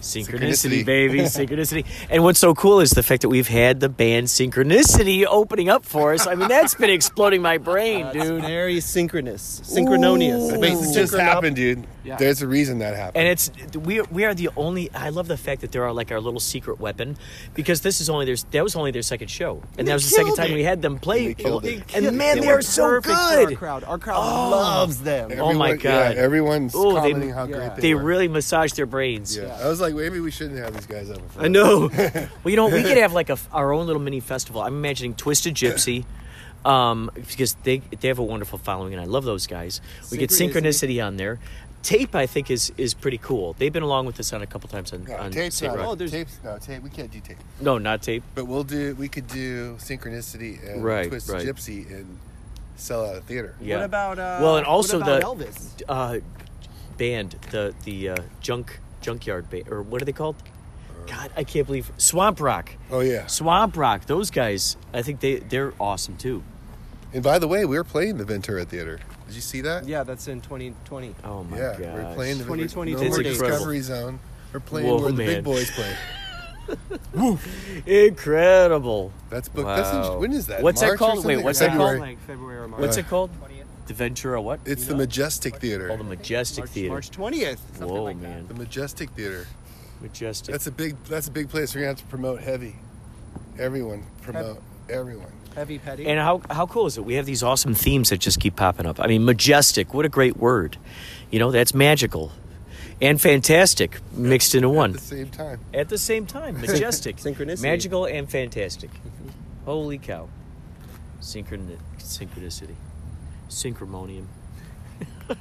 synchronicity, 0.00 0.82
Synchronicity. 0.82 0.84
baby, 0.84 1.18
synchronicity. 1.20 1.84
And 2.10 2.22
what's 2.22 2.38
so 2.38 2.54
cool 2.54 2.80
is 2.80 2.90
the 2.90 3.02
fact 3.02 3.22
that 3.22 3.28
we've 3.28 3.48
had 3.48 3.80
the 3.80 3.88
band 3.88 4.26
Synchronicity 4.28 5.24
opening 5.28 5.68
up 5.68 5.84
for 5.84 6.12
us. 6.14 6.26
I 6.26 6.34
mean, 6.34 6.48
that's 6.48 6.74
been 6.74 6.90
exploding 6.90 7.42
my 7.42 7.58
brain, 7.58 8.06
Dude, 8.12 8.22
dude. 8.22 8.42
very 8.42 8.80
synchronous, 8.80 9.60
synchrononious. 9.64 10.50
Ooh. 10.50 10.54
It 10.54 10.60
Wait, 10.60 10.72
it 10.72 10.76
it 10.76 10.92
just 10.94 11.12
synchron 11.14 11.18
up. 11.20 11.34
happened, 11.34 11.56
dude. 11.56 11.86
Yeah. 12.04 12.16
There's 12.16 12.42
a 12.42 12.46
reason 12.46 12.78
that 12.78 12.96
happened. 12.96 13.16
And 13.18 13.28
it's 13.28 13.50
we 13.76 14.00
we 14.02 14.24
are 14.24 14.34
the 14.34 14.48
only. 14.56 14.90
I 14.92 15.10
love 15.10 15.28
the 15.28 15.36
fact 15.36 15.60
that 15.60 15.72
there 15.72 15.84
are 15.84 15.92
like 15.92 16.10
our 16.10 16.20
little 16.20 16.40
secret 16.40 16.80
weapon 16.80 17.16
because 17.54 17.82
this 17.82 18.00
is 18.00 18.08
only 18.08 18.26
their 18.26 18.36
that 18.52 18.62
was 18.62 18.74
only 18.76 18.90
their 18.90 19.02
second 19.02 19.28
show, 19.28 19.62
and 19.78 19.86
that 19.86 19.92
was 19.94 20.04
the 20.04 20.10
second 20.16 20.34
time 20.34 20.50
it. 20.50 20.54
we 20.54 20.64
had 20.64 20.82
them 20.82 20.98
play. 20.98 21.28
They 21.28 21.34
killed 21.34 21.64
it. 21.66 21.82
And 21.94 22.16
man, 22.16 22.36
They 22.36 22.42
they 22.42 22.46
were 22.48 22.58
are 22.58 22.62
so 22.62 22.84
perfect 22.84 23.14
good. 23.14 23.48
Our 23.50 23.54
crowd, 23.56 23.84
our 23.84 23.98
crowd 23.98 24.18
oh. 24.20 24.50
loves 24.50 25.02
them. 25.02 25.32
Oh 25.38 25.52
my 25.52 25.74
God. 25.76 26.14
Yeah, 26.16 26.22
everyone's 26.22 26.74
Ooh, 26.74 26.94
they- 26.94 27.12
commenting 27.12 27.30
how 27.30 27.44
yeah. 27.46 27.56
great 27.56 27.76
they, 27.76 27.82
They 27.82 27.94
were. 27.94 28.02
really 28.02 28.28
massage 28.28 28.72
their 28.72 28.86
brains. 28.86 29.36
Yeah. 29.36 29.58
I 29.62 29.68
was 29.68 29.80
like, 29.80 29.89
maybe 29.92 30.20
we 30.20 30.30
shouldn't 30.30 30.58
have 30.58 30.74
these 30.74 30.86
guys 30.86 31.10
up. 31.10 31.20
I 31.38 31.48
know. 31.48 31.88
Well, 31.92 32.50
you 32.50 32.56
know, 32.56 32.68
we 32.68 32.82
could 32.82 32.96
have 32.98 33.12
like 33.12 33.30
a, 33.30 33.38
our 33.52 33.72
own 33.72 33.86
little 33.86 34.02
mini 34.02 34.20
festival. 34.20 34.62
I'm 34.62 34.74
imagining 34.74 35.14
Twisted 35.14 35.54
Gypsy, 35.54 36.04
um, 36.64 37.10
because 37.14 37.54
they 37.64 37.78
they 38.00 38.08
have 38.08 38.18
a 38.18 38.22
wonderful 38.24 38.58
following, 38.58 38.92
and 38.92 39.00
I 39.02 39.06
love 39.06 39.24
those 39.24 39.46
guys. 39.46 39.80
We 40.10 40.18
get 40.18 40.30
Synchronicity. 40.30 40.52
synchronicity 40.98 41.06
on 41.06 41.16
there. 41.16 41.38
Tape, 41.82 42.14
I 42.14 42.26
think, 42.26 42.50
is 42.50 42.72
is 42.76 42.92
pretty 42.92 43.16
cool. 43.18 43.54
They've 43.54 43.72
been 43.72 43.82
along 43.82 44.04
with 44.04 44.20
us 44.20 44.32
on 44.34 44.42
a 44.42 44.46
couple 44.46 44.68
times 44.68 44.92
on, 44.92 45.04
No, 45.04 45.16
on 45.16 45.30
tape's 45.30 45.56
State 45.56 45.68
not. 45.68 45.78
Oh, 45.78 45.94
there's- 45.94 46.10
tapes. 46.12 46.38
No, 46.44 46.58
tape. 46.58 46.82
We 46.82 46.90
can't 46.90 47.10
do 47.10 47.20
tape. 47.20 47.38
No, 47.60 47.78
not 47.78 48.02
tape. 48.02 48.22
But 48.34 48.44
we'll 48.46 48.64
do. 48.64 48.94
We 48.96 49.08
could 49.08 49.26
do 49.28 49.76
synchronicity 49.76 50.58
and 50.70 50.84
Right, 50.84 51.08
twist 51.08 51.30
right. 51.30 51.46
gypsy 51.46 51.90
and 51.90 52.18
sell 52.76 53.06
out 53.06 53.16
a 53.16 53.20
theater. 53.22 53.54
Yeah. 53.62 53.76
What 53.76 53.84
about 53.86 54.18
uh, 54.18 54.38
well, 54.42 54.56
and 54.58 54.66
also 54.66 54.98
what 55.00 55.22
about 55.22 55.38
the 55.38 55.44
Elvis? 55.46 55.82
uh, 55.88 56.18
band, 56.98 57.36
the 57.50 57.74
the 57.84 58.10
uh, 58.10 58.16
junk 58.42 58.78
junkyard 59.00 59.48
band, 59.50 59.68
or 59.70 59.82
what 59.82 60.00
are 60.02 60.04
they 60.04 60.12
called? 60.12 60.36
God, 61.06 61.30
I 61.36 61.44
can't 61.44 61.66
believe 61.66 61.90
Swamp 61.96 62.40
Rock. 62.40 62.72
Oh 62.90 63.00
yeah. 63.00 63.26
Swamp 63.26 63.76
Rock. 63.76 64.06
Those 64.06 64.30
guys, 64.30 64.76
I 64.92 65.02
think 65.02 65.20
they 65.20 65.36
they're 65.36 65.72
awesome 65.80 66.16
too. 66.16 66.42
And 67.12 67.22
by 67.22 67.38
the 67.38 67.48
way, 67.48 67.64
we 67.64 67.76
were 67.76 67.84
playing 67.84 68.18
the 68.18 68.24
Ventura 68.24 68.64
Theater. 68.64 69.00
Did 69.26 69.34
you 69.34 69.40
see 69.40 69.60
that? 69.62 69.86
Yeah, 69.86 70.04
that's 70.04 70.28
in 70.28 70.40
2020. 70.40 71.14
Oh 71.24 71.44
my 71.44 71.56
yeah, 71.56 71.76
god. 71.78 71.80
we're 71.80 72.14
playing 72.14 72.38
the 72.38 72.44
2020 72.44 72.92
no 72.92 72.98
more 72.98 73.06
incredible. 73.06 73.48
Discovery 73.48 73.80
Zone. 73.80 74.18
We're 74.52 74.60
playing 74.60 74.88
Whoa, 74.88 75.00
where 75.00 75.12
the 75.12 75.16
big 75.16 75.44
boys 75.44 75.70
play. 75.70 75.96
Incredible. 77.86 79.12
That's 79.28 79.48
booked. 79.48 79.66
That's 79.66 79.90
in, 79.90 80.00
Wow. 80.00 80.18
when 80.18 80.32
is 80.32 80.46
that? 80.46 80.62
What's 80.62 80.80
that 80.80 80.86
March 80.88 80.94
or 80.94 80.98
called? 80.98 81.24
Wait, 81.24 81.42
what's 81.42 81.60
Or 81.60 81.64
that 81.66 81.76
called? 81.76 81.90
February? 81.90 82.10
Like 82.10 82.20
February 82.26 82.58
or 82.58 82.68
March. 82.68 82.80
What's 82.80 82.96
it 82.96 83.08
called? 83.08 83.30
The 83.90 83.94
Ventura 83.94 84.40
what? 84.40 84.60
It's 84.66 84.82
You 84.82 84.90
the? 84.90 84.96
Majestic 84.98 85.56
Theater. 85.56 85.90
Oh, 85.90 85.96
the 85.96 86.04
Majestic 86.04 86.62
March, 86.62 86.70
Theater. 86.70 86.90
March 86.90 87.10
20th. 87.10 87.58
Whoa, 87.80 88.14
man. 88.14 88.46
The 88.46 88.54
Majestic 88.54 89.10
Theater. 89.10 89.48
Majestic. 90.00 90.52
That's 90.52 90.68
a 90.68 90.70
big. 90.70 90.94
That's 91.06 91.26
a 91.26 91.30
big 91.32 91.48
place. 91.48 91.74
We're 91.74 91.80
gonna 91.80 91.88
have 91.88 91.98
to 91.98 92.04
promote 92.04 92.40
heavy. 92.40 92.76
Everyone 93.58 94.04
promote. 94.22 94.62
Everyone. 94.88 95.32
Heavy 95.56 95.80
petty. 95.80 96.06
and 96.06 96.20
how 96.20 96.40
how 96.48 96.66
cool 96.66 96.86
is 96.86 96.98
it? 96.98 97.04
We 97.04 97.14
have 97.14 97.26
these 97.26 97.42
awesome 97.42 97.74
themes 97.74 98.10
that 98.10 98.18
just 98.20 98.38
keep 98.38 98.54
popping 98.54 98.86
up. 98.86 99.00
I 99.00 99.08
mean, 99.08 99.24
majestic. 99.24 99.92
What 99.92 100.06
a 100.06 100.08
great 100.08 100.36
word. 100.36 100.76
You 101.32 101.40
know, 101.40 101.50
that's 101.50 101.74
magical 101.74 102.30
and 103.02 103.20
fantastic 103.20 103.98
mixed 104.12 104.54
into 104.54 104.68
one. 104.68 104.90
At 104.90 105.00
the 105.00 105.04
same 105.04 105.28
time. 105.30 105.60
at 105.74 105.88
the 105.88 105.98
same 105.98 106.26
time. 106.26 106.60
Majestic, 106.60 107.16
Synchronicity. 107.16 107.62
magical, 107.62 108.04
and 108.04 108.30
fantastic. 108.30 108.90
Holy 109.64 109.98
cow! 109.98 110.28
Synchron- 111.20 111.76
synchronicity, 111.98 112.76
synchromonium. 113.50 114.24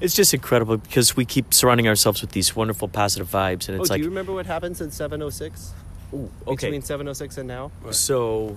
it's 0.00 0.14
just 0.14 0.34
incredible 0.34 0.76
because 0.76 1.16
we 1.16 1.24
keep 1.24 1.52
surrounding 1.54 1.88
ourselves 1.88 2.20
with 2.20 2.32
these 2.32 2.54
wonderful 2.54 2.88
positive 2.88 3.28
vibes, 3.30 3.68
and 3.68 3.78
oh, 3.78 3.80
it's 3.80 3.88
do 3.88 3.94
like, 3.94 4.00
you 4.02 4.08
remember 4.08 4.32
what 4.32 4.46
happened 4.46 4.76
since 4.76 4.94
706? 4.96 5.72
ooh, 6.14 6.30
okay. 6.46 6.66
Between 6.66 6.82
706 6.82 7.38
and 7.38 7.48
now? 7.48 7.70
So 7.90 8.56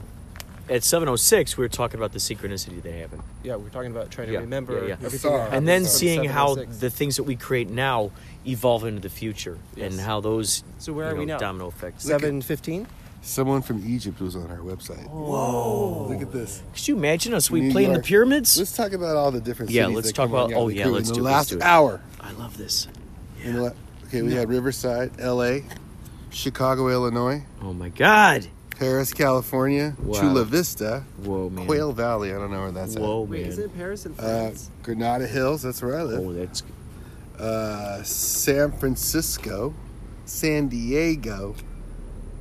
at 0.69 0.83
706, 0.83 1.57
we 1.57 1.63
were 1.63 1.69
talking 1.69 1.99
about 1.99 2.13
the 2.13 2.19
synchronicity 2.19 2.81
that 2.83 2.93
happened. 2.93 3.23
Yeah, 3.43 3.55
we're 3.55 3.69
talking 3.69 3.91
about 3.91 4.11
trying 4.11 4.27
to 4.27 4.33
Yeah, 4.33 4.39
remember 4.41 4.81
yeah, 4.81 4.87
yeah. 4.87 4.93
everything. 4.93 5.31
song. 5.31 5.37
that 5.37 5.53
And 5.53 5.67
then 5.67 5.85
seeing 5.85 6.25
how 6.25 6.55
the 6.55 6.89
things 6.89 7.15
that 7.15 7.23
we 7.23 7.35
create 7.35 7.69
now 7.69 8.11
evolve 8.45 8.85
into 8.85 9.01
the 9.01 9.09
future 9.09 9.57
and 9.77 9.99
how 9.99 10.19
those 10.21 10.63
So 10.77 10.93
where 10.93 11.09
you 11.09 11.15
are 11.15 11.19
we 11.19 11.25
now? 11.25 11.37
domino 11.39 11.67
effects. 11.69 12.03
715? 12.03 12.87
Someone 13.21 13.61
from 13.61 13.83
Egypt 13.85 14.21
was 14.21 14.35
on 14.35 14.49
our 14.49 14.59
website. 14.59 15.05
Whoa! 15.09 16.07
Look 16.09 16.21
at 16.21 16.31
this. 16.31 16.63
Could 16.73 16.87
you 16.87 16.95
imagine 16.97 17.33
us? 17.33 17.51
We 17.51 17.61
New 17.61 17.71
play 17.71 17.83
in 17.83 17.89
the 17.91 17.95
York. 17.97 18.05
pyramids? 18.05 18.57
Let's 18.57 18.75
talk 18.75 18.93
about 18.93 19.15
all 19.17 19.31
the 19.31 19.41
different 19.41 19.71
Yeah, 19.71 19.83
cities. 19.83 19.95
let's 19.95 20.07
that 20.07 20.15
talk 20.15 20.27
come 20.29 20.35
on 20.35 20.45
about- 20.51 20.57
oh, 20.57 20.61
Alley 20.61 20.77
yeah, 20.77 20.83
Crew 20.83 20.93
let's 20.93 21.09
in 21.09 21.15
do 21.15 21.21
the 21.21 21.27
it, 21.27 21.31
let's 21.31 21.35
last 21.35 21.49
do 21.49 21.57
it. 21.57 21.61
hour. 21.63 22.01
I 22.21 22.31
love 22.33 22.57
this. 22.57 22.87
In 23.43 23.55
the 23.55 23.61
la- 23.61 23.71
okay, 24.07 24.21
we 24.21 24.33
had 24.33 24.47
Riverside, 24.49 25.11
L.A., 25.19 25.63
Chicago, 26.31 26.87
Illinois, 26.89 27.43
Oh 27.61 27.73
my 27.73 27.89
God. 27.89 28.47
Paris, 28.77 29.13
California, 29.13 29.95
Wow. 30.01 30.19
Chula 30.21 30.45
Vista, 30.45 31.03
Whoa, 31.23 31.49
man. 31.49 31.65
Quail 31.65 31.91
Valley. 31.91 32.31
I 32.31 32.35
don't 32.35 32.51
know 32.51 32.61
where 32.61 32.71
that's 32.71 32.95
at. 32.95 33.01
Whoa, 33.01 33.21
Wait, 33.23 33.41
man. 33.41 33.49
is 33.49 33.59
it 33.59 33.75
Paris 33.75 34.05
and 34.05 34.17
at. 34.17 34.23
Uh, 34.23 34.27
France? 34.27 34.69
Granada 34.83 35.27
Hills. 35.27 35.61
That's 35.63 35.81
where 35.81 35.97
I 35.99 36.03
live. 36.03 36.19
oh, 36.21 36.31
that's 36.33 36.63
uh, 37.37 38.01
San 38.03 38.71
Francisco, 38.71 39.73
San 40.25 40.69
Diego, 40.69 41.55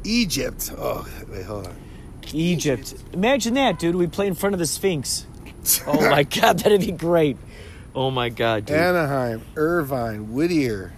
Egypt. 0.04 0.72
Oh, 0.76 1.06
wait, 1.30 1.44
hold 1.44 1.66
on. 1.66 1.76
Egypt. 2.32 2.94
Imagine 3.12 3.54
that, 3.54 3.78
dude. 3.78 3.94
We 3.96 4.06
play 4.06 4.26
in 4.26 4.34
front 4.34 4.54
of 4.54 4.58
the 4.58 4.66
Sphinx. 4.66 5.24
Oh 5.86 6.00
my 6.08 6.22
God, 6.22 6.60
that'd 6.60 6.80
be 6.80 6.92
great. 6.92 7.36
Oh 7.94 8.10
my 8.10 8.30
God, 8.30 8.64
dude. 8.64 8.76
Anaheim, 8.76 9.42
Irvine, 9.54 10.32
Whittier, 10.32 10.92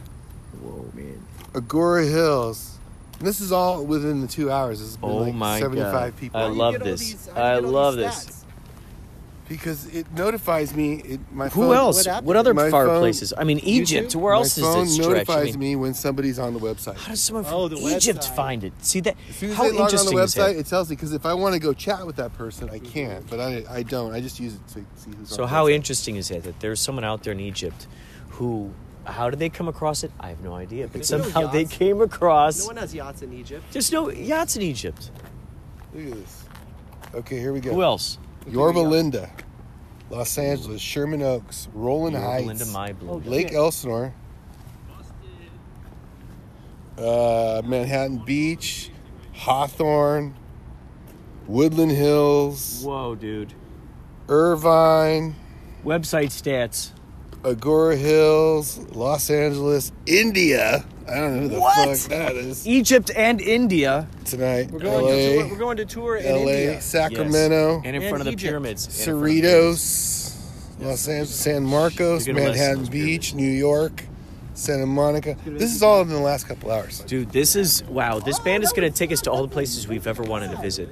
Whoa, 0.61 0.89
man. 0.95 1.21
Agoura 1.55 2.09
Hills, 2.09 2.79
This 3.19 3.41
is 3.41 3.51
all 3.51 3.85
within 3.85 4.21
the 4.21 4.29
two 4.29 4.49
hours. 4.51 4.81
It's 4.81 4.97
been 4.97 5.11
Oh 5.11 5.17
like 5.17 5.35
my 5.35 5.59
75 5.59 5.93
god! 5.93 6.17
people. 6.21 6.41
I 6.41 6.47
you 6.47 6.53
love 6.55 6.73
get 6.75 6.83
all 6.83 6.87
this. 6.89 7.01
these- 7.01 7.27
how 7.29 7.33
do 7.35 7.39
you 7.41 7.45
I 7.47 7.55
get 7.57 7.65
all 7.65 7.71
love 7.73 7.97
these 7.97 8.05
this. 8.05 8.27
stats? 8.27 8.40
Because 9.51 9.87
it 9.89 10.07
notifies 10.13 10.73
me. 10.77 10.95
It, 11.05 11.21
my 11.33 11.49
Who 11.49 11.63
phone, 11.63 11.75
else? 11.77 11.97
what 11.97 12.07
app 12.07 12.23
What 12.25 12.37
is 12.37 12.41
other 12.41 12.55
My 12.55 12.71
far 12.71 12.87
phone- 12.87 13.01
places? 13.01 13.35
I 13.37 13.43
mean, 13.43 13.59
Egypt. 13.59 14.15
Where 14.15 14.33
My 14.33 14.39
else 14.39 14.57
is 14.57 14.63
phone 14.65 14.85
this 14.85 14.95
stretch? 14.95 15.09
I 15.09 15.13
notifies 15.13 15.47
mean, 15.57 15.59
me 15.59 15.77
when 15.77 15.93
somebody's 15.93 16.39
on 16.39 16.55
the 16.55 16.61
website. 16.61 16.97
how 16.97 17.09
does 17.11 17.21
someone 17.21 17.43
from 17.43 17.55
Oh, 17.55 17.67
the 17.69 17.77
Egypt 17.79 18.21
website. 18.21 18.37
find 18.37 18.63
it? 18.65 18.73
See 18.79 19.01
that? 19.01 19.17
As 19.29 19.35
soon 19.37 19.51
as 19.51 19.57
How 19.57 19.65
I 19.65 19.67
log 19.67 19.73
on 19.73 19.77
the 19.79 19.83
interesting 19.87 20.19
is 20.21 20.35
website, 20.35 20.53
that? 20.55 20.57
it 20.57 20.67
tells 20.67 20.89
me 20.89 20.95
because 20.97 21.13
if 21.13 21.27
I 21.27 21.35
want 21.35 21.55
to 21.55 21.59
go 21.59 21.73
chat 21.75 22.07
with 22.07 22.15
that 22.17 22.33
person, 22.35 22.71
I 22.71 22.79
can, 22.79 23.25
but 23.29 23.41
I, 23.41 23.65
I 23.69 23.83
don't. 23.83 24.13
I 24.15 24.21
just 24.21 24.39
use 24.39 24.55
it 24.55 24.67
to 24.69 24.75
see 24.95 25.11
who's 25.19 25.29
So 25.31 25.43
on 25.43 25.49
the 25.49 25.55
how 25.55 25.67
website. 25.67 25.73
interesting 25.75 26.15
is 26.17 26.29
that? 26.29 26.45
That 26.45 26.61
there's 26.61 26.79
someone 26.79 27.05
out 27.05 27.25
there 27.25 27.33
in 27.33 27.41
Egypt 27.41 27.89
who, 28.29 28.71
how 29.05 29.31
did 29.31 29.41
they 29.41 29.49
come 29.49 29.67
across 29.67 30.05
it? 30.05 30.13
I 30.21 30.29
have 30.29 30.41
no 30.45 30.55
idea. 30.55 30.85
But 30.87 30.93
There's 30.93 31.11
no 31.11 31.23
somehow 31.23 31.51
they 31.51 31.65
came 31.65 32.01
across. 32.01 32.61
No 32.61 32.67
one 32.67 32.77
has 32.77 32.95
yachts 32.95 33.23
in 33.23 33.33
Egypt. 33.33 33.65
There's 33.73 33.91
no 33.91 34.11
yachts 34.11 34.55
in 34.55 34.63
Egypt. 34.63 35.11
Look 35.93 36.07
at 36.07 36.13
this. 36.13 36.45
Okay, 37.17 37.41
here 37.41 37.53
we 37.53 37.59
go. 37.59 37.73
Who 37.75 37.83
else? 37.83 38.17
Yorba 38.51 38.81
Linda, 38.81 39.31
Los 40.11 40.37
Angeles, 40.37 40.81
Sherman 40.81 41.23
Oaks, 41.23 41.69
Rowland 41.75 42.15
Yorba 42.15 42.29
Heights, 42.31 42.47
Linda, 42.47 42.67
my 42.67 42.93
blue. 42.93 43.23
Lake 43.25 43.53
Elsinore, 43.53 44.13
uh, 46.99 47.63
Manhattan 47.65 48.19
Beach, 48.19 48.91
Hawthorne, 49.35 50.35
Woodland 51.47 51.93
Hills, 51.93 52.83
Whoa, 52.85 53.15
dude. 53.15 53.55
Irvine, 54.29 55.35
Website 55.85 56.29
stats. 56.31 56.93
Agoura 57.43 57.97
Hills, 57.97 58.79
Los 58.95 59.31
Angeles, 59.31 59.93
India. 60.07 60.85
I 61.09 61.15
don't 61.15 61.35
know 61.37 61.41
who 61.43 61.49
the 61.49 61.61
What? 61.61 61.97
fuck 61.99 62.11
that 62.11 62.37
is. 62.37 62.67
Egypt 62.67 63.11
and 63.17 63.41
India. 63.41 64.07
Tonight, 64.27 64.71
We're 64.71 64.81
going 64.81 65.07
to 65.07 65.13
LA, 65.13 65.43
tour, 65.43 65.49
we're 65.51 65.59
going 65.59 65.77
to 65.79 65.85
tour 65.87 66.17
in 66.17 66.27
LA, 66.27 66.41
India. 66.53 66.81
Sacramento, 66.83 67.77
Yes. 67.77 67.83
And 67.87 67.97
in 67.97 68.03
And 68.03 68.09
front 68.11 68.21
of 68.21 68.25
the 68.27 68.33
Egypt. 68.33 68.43
pyramids. 68.43 68.85
And 68.87 68.95
in 68.95 69.05
front 69.05 69.19
of 69.21 69.35
the 69.35 69.41
pyramids. 69.41 70.37
Cerritos, 70.79 70.85
Los 70.87 71.09
Angeles, 71.09 71.35
San 71.35 71.65
Marcos, 71.65 72.27
You're 72.27 72.35
gonna 72.35 72.47
let 72.49 72.53
us 72.55 72.59
Manhattan 72.59 72.79
those 72.81 72.89
Beach, 72.91 73.35
New 73.35 73.51
York, 73.51 74.05
Santa 74.55 74.87
Monica. 74.87 75.37
This 75.47 75.75
is 75.75 75.83
all 75.83 76.03
in 76.03 76.09
the 76.09 76.21
last 76.21 76.47
couple 76.47 76.71
hours. 76.71 77.01
Dude, 77.07 77.31
this 77.33 77.57
is 77.57 77.83
wow. 77.85 78.19
This 78.21 78.39
band 78.39 78.63
is 78.63 78.73
going 78.75 78.91
to 78.91 78.97
take 78.97 79.11
us 79.13 79.23
to 79.23 79.31
all 79.31 79.41
the 79.43 79.49
places 79.53 79.89
we've 79.89 80.07
ever 80.07 80.23
wanted 80.23 80.51
to 80.51 80.59
visit. 80.59 80.91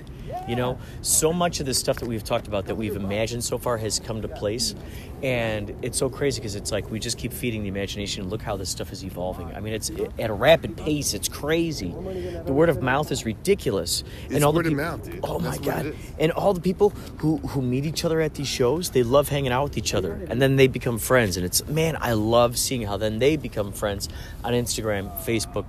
You 0.48 0.56
know, 0.56 0.78
so 1.02 1.30
much 1.34 1.60
of 1.60 1.66
the 1.66 1.74
stuff 1.74 1.98
that 1.98 2.06
we've 2.08 2.24
talked 2.24 2.46
about 2.48 2.64
that 2.66 2.74
we've 2.76 2.96
imagined 2.96 3.44
so 3.44 3.58
far 3.58 3.76
has 3.76 3.98
come 4.00 4.22
to 4.22 4.28
place, 4.28 4.74
and 5.22 5.74
it's 5.82 5.98
so 5.98 6.08
crazy 6.08 6.40
because 6.40 6.54
it's 6.54 6.70
like 6.70 6.90
we 6.90 6.98
just 6.98 7.18
keep 7.18 7.32
feeding 7.32 7.62
the 7.62 7.68
imagination. 7.68 8.22
and 8.22 8.30
Look 8.30 8.42
how 8.42 8.56
this 8.56 8.70
stuff 8.70 8.92
is 8.92 9.04
evolving. 9.04 9.52
I 9.54 9.60
mean, 9.60 9.74
it's 9.74 9.90
at 10.18 10.30
a 10.30 10.32
rapid 10.32 10.76
pace. 10.76 11.14
It's 11.14 11.28
crazy. 11.28 11.88
The 11.90 12.52
word 12.52 12.68
of 12.68 12.82
mouth 12.82 13.10
is 13.10 13.24
ridiculous, 13.24 14.04
It's 14.30 14.44
all 14.44 14.52
the 14.52 14.58
word 14.58 14.66
of 14.66 14.72
mouth, 14.74 15.04
dude. 15.04 15.20
Oh 15.22 15.38
my 15.38 15.50
That's 15.50 15.58
what 15.60 15.66
god! 15.84 15.94
And 16.18 16.32
all 16.32 16.54
the 16.54 16.60
people 16.60 16.90
who 17.18 17.38
who 17.38 17.62
meet 17.62 17.84
each 17.84 18.04
other 18.04 18.20
at 18.20 18.34
these 18.34 18.48
shows, 18.48 18.90
they 18.90 19.02
love 19.02 19.28
hanging 19.28 19.52
out 19.52 19.64
with 19.64 19.78
each 19.78 19.94
other, 19.94 20.12
and 20.28 20.40
then 20.40 20.56
they 20.56 20.66
become 20.66 20.98
friends. 20.98 21.36
And 21.36 21.44
it's 21.44 21.66
man, 21.66 21.96
I 22.00 22.12
love 22.12 22.56
seeing 22.58 22.82
how 22.82 22.96
then 22.96 23.18
they 23.18 23.36
become 23.36 23.72
friends 23.72 24.08
on 24.44 24.52
Instagram, 24.52 25.10
Facebook, 25.24 25.66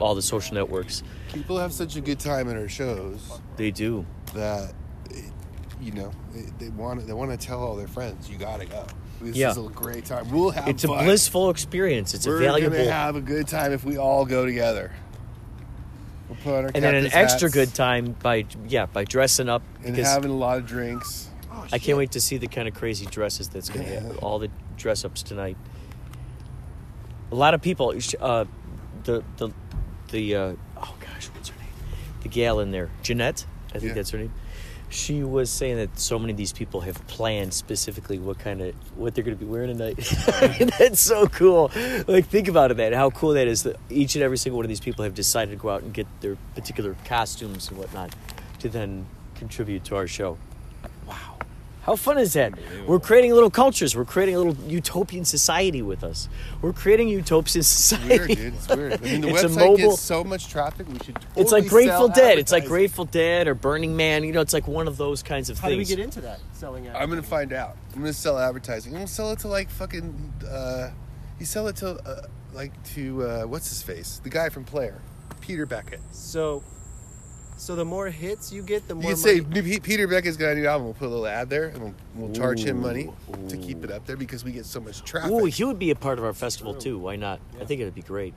all 0.00 0.14
the 0.14 0.22
social 0.22 0.54
networks. 0.54 1.02
People 1.32 1.58
have 1.58 1.72
such 1.72 1.94
a 1.96 2.00
good 2.00 2.18
time 2.18 2.48
at 2.50 2.56
our 2.56 2.68
shows 2.68 3.40
They 3.56 3.70
do. 3.70 4.04
that, 4.34 4.72
you 5.80 5.92
know, 5.92 6.10
they, 6.32 6.42
they 6.58 6.68
want 6.70 7.06
they 7.06 7.12
want 7.12 7.30
to 7.30 7.36
tell 7.46 7.60
all 7.62 7.76
their 7.76 7.88
friends, 7.88 8.28
you 8.28 8.36
gotta 8.38 8.66
go. 8.66 8.86
This 9.20 9.36
Yeah. 9.36 9.50
is 9.50 9.58
a 9.58 9.62
great 9.62 10.04
time. 10.06 10.30
We'll 10.30 10.50
have 10.50 10.68
It's 10.68 10.84
a 10.84 10.88
blissful 10.88 11.50
experience. 11.50 12.14
It's 12.14 12.26
We're 12.26 12.36
a 12.36 12.44
valuable, 12.44 12.76
gonna 12.78 12.90
have 12.90 13.16
a 13.16 13.20
good 13.20 13.48
time 13.48 13.72
if 13.72 13.84
we 13.84 13.96
all 13.98 14.24
go 14.24 14.44
together. 14.46 14.92
We'll 16.28 16.38
put 16.42 16.54
on 16.54 16.64
our 16.66 16.70
and 16.74 16.84
then 16.84 16.94
an 16.94 17.04
captain's 17.04 17.14
extra 17.32 17.48
hats 17.48 17.54
good 17.54 17.74
time 17.74 18.16
by 18.22 18.46
yeah 18.68 18.86
by 18.86 19.04
dressing 19.04 19.48
up 19.48 19.62
and 19.84 19.96
having 19.96 20.30
a 20.30 20.36
lot 20.36 20.58
of 20.58 20.66
drinks. 20.66 21.28
I 21.72 21.78
can't 21.78 21.98
wait 21.98 22.12
to 22.12 22.20
see 22.20 22.36
the 22.36 22.46
kind 22.48 22.66
of 22.68 22.74
crazy 22.74 23.06
dresses 23.06 23.48
that's 23.48 23.68
going 23.68 23.84
to 23.86 23.92
happen. 24.00 24.16
All 24.18 24.38
the 24.38 24.48
dress 24.76 25.04
ups 25.04 25.22
tonight. 25.22 25.56
A 27.30 27.34
lot 27.34 27.54
of 27.54 27.62
people. 27.62 27.94
Uh, 28.20 28.44
the 29.04 29.22
the 29.36 29.50
the 30.10 30.34
uh, 30.34 30.52
oh 30.78 30.94
gosh, 31.00 31.28
what's 31.34 31.48
her 31.50 31.58
name? 31.58 31.68
The 32.22 32.28
gal 32.28 32.60
in 32.60 32.70
there, 32.70 32.90
Jeanette. 33.02 33.44
I 33.68 33.78
think 33.78 33.84
Yeah. 33.90 33.92
that's 33.94 34.10
her 34.10 34.18
name. 34.18 34.32
She 34.90 35.22
was 35.22 35.50
saying 35.50 35.76
that 35.76 35.98
so 35.98 36.18
many 36.18 36.32
of 36.32 36.36
these 36.36 36.52
people 36.52 36.80
have 36.80 37.06
planned 37.06 37.54
specifically 37.54 38.18
what 38.18 38.40
kind 38.40 38.60
of 38.60 38.74
what 38.96 39.14
they're 39.14 39.24
going 39.24 39.36
to 39.38 39.42
be 39.42 39.50
wearing 39.50 39.76
tonight. 39.76 39.96
that's 40.78 41.00
so 41.00 41.26
cool. 41.28 41.70
Like 42.08 42.26
think 42.26 42.48
about 42.48 42.72
it, 42.72 42.76
that 42.78 42.92
how 42.92 43.10
cool 43.10 43.34
that 43.34 43.46
is. 43.46 43.62
That 43.62 43.76
each 43.88 44.16
and 44.16 44.22
every 44.24 44.36
single 44.36 44.56
one 44.56 44.64
of 44.64 44.68
these 44.68 44.80
people 44.80 45.04
have 45.04 45.14
decided 45.14 45.52
to 45.52 45.56
go 45.56 45.70
out 45.70 45.82
and 45.82 45.94
get 45.94 46.06
their 46.20 46.36
particular 46.56 46.96
costumes 47.04 47.68
and 47.68 47.78
whatnot 47.78 48.14
to 48.58 48.68
then 48.68 49.06
contribute 49.36 49.84
to 49.84 49.96
our 49.96 50.08
show. 50.08 50.36
Wow. 51.80 51.86
How 51.86 51.96
fun 51.96 52.18
is 52.18 52.34
that? 52.34 52.52
We're 52.86 53.00
creating 53.00 53.32
little 53.32 53.50
cultures. 53.50 53.96
We're 53.96 54.04
creating 54.04 54.34
a 54.36 54.38
little 54.38 54.56
utopian 54.70 55.24
society 55.24 55.82
with 55.82 56.04
us. 56.04 56.28
We're 56.62 56.72
creating 56.72 57.08
utopian 57.08 57.62
society. 57.62 58.10
It's 58.10 58.26
weird, 58.26 58.28
dude. 58.38 58.54
It's 58.54 58.68
weird. 58.68 58.92
I 58.92 58.96
mean, 58.98 59.20
the 59.22 59.28
It's 59.28 59.42
a 59.42 59.46
website 59.48 59.56
mobile- 59.56 59.76
gets 59.76 60.00
so 60.00 60.22
much 60.24 60.48
traffic. 60.48 60.86
We 60.88 60.98
should. 60.98 61.14
Totally 61.16 61.42
It's 61.42 61.52
like 61.52 61.66
Grateful 61.68 62.06
sell 62.06 62.08
Dead. 62.08 62.38
It's 62.38 62.52
like. 62.52 62.66
Grateful 62.66 63.04
Dead 63.06 63.48
or 63.48 63.54
Burning 63.54 63.96
Man. 63.96 64.24
You 64.24 64.32
know, 64.32 64.40
it's 64.40 64.52
like 64.52 64.68
one 64.68 64.86
of 64.88 64.96
those 64.96 65.22
kinds 65.22 65.48
of 65.50 65.56
things. 65.56 65.62
How 65.62 65.68
do 65.70 65.76
we 65.78 65.84
get 65.84 65.98
into 65.98 66.20
that? 66.20 66.40
Selling 66.52 66.84
it. 66.84 66.94
I'm 66.94 67.08
gonna 67.08 67.22
find 67.22 67.52
out. 67.52 67.76
I'm 67.94 68.00
gonna 68.00 68.12
sell 68.12 68.38
advertising. 68.38 68.92
I'm 68.92 68.98
gonna 69.00 69.06
sell 69.08 69.32
it 69.32 69.38
to 69.40 69.48
like 69.48 69.70
fucking. 69.70 70.32
Uh, 70.48 70.90
you 71.38 71.46
sell 71.46 71.66
it 71.68 71.76
to 71.76 71.90
uh, 72.06 72.22
like 72.52 72.70
to 72.94 73.22
uh, 73.24 73.42
what's 73.44 73.68
his 73.70 73.82
face? 73.82 74.20
The 74.22 74.30
guy 74.30 74.48
from 74.50 74.64
Player, 74.64 75.00
Peter 75.40 75.64
Beckett. 75.66 76.00
So, 76.12 76.62
so 77.60 77.76
the 77.76 77.84
more 77.84 78.08
hits 78.08 78.50
you 78.52 78.62
get, 78.62 78.86
the 78.88 78.94
You 78.94 79.00
more 79.02 79.10
can 79.12 79.16
say 79.18 79.40
money. 79.40 79.62
"P- 79.62 79.80
Peter 79.80 80.08
Beckett's 80.08 80.36
got 80.36 80.52
a 80.52 80.54
new 80.54 80.66
album. 80.66 80.86
We'll 80.86 80.94
put 80.94 81.06
a 81.06 81.08
little 81.10 81.26
ad 81.26 81.50
there, 81.50 81.66
and 81.68 81.80
we'll, 81.82 81.94
we'll 82.14 82.32
charge 82.34 82.64
him 82.64 82.80
money 82.80 83.10
to 83.48 83.56
keep 83.56 83.84
it 83.84 83.90
up 83.90 84.06
there 84.06 84.16
because 84.16 84.44
we 84.44 84.52
get 84.52 84.64
so 84.66 84.80
much 84.80 85.02
traffic. 85.04 85.30
Ooh, 85.30 85.44
he 85.44 85.64
would 85.64 85.78
be 85.78 85.90
a 85.90 85.94
part 85.94 86.18
of 86.18 86.24
our 86.24 86.32
festival 86.32 86.74
too. 86.74 86.98
Why 86.98 87.16
not? 87.16 87.38
I 87.60 87.64
think 87.64 87.80
it'd 87.80 87.94
be 87.94 88.02
great. 88.02 88.34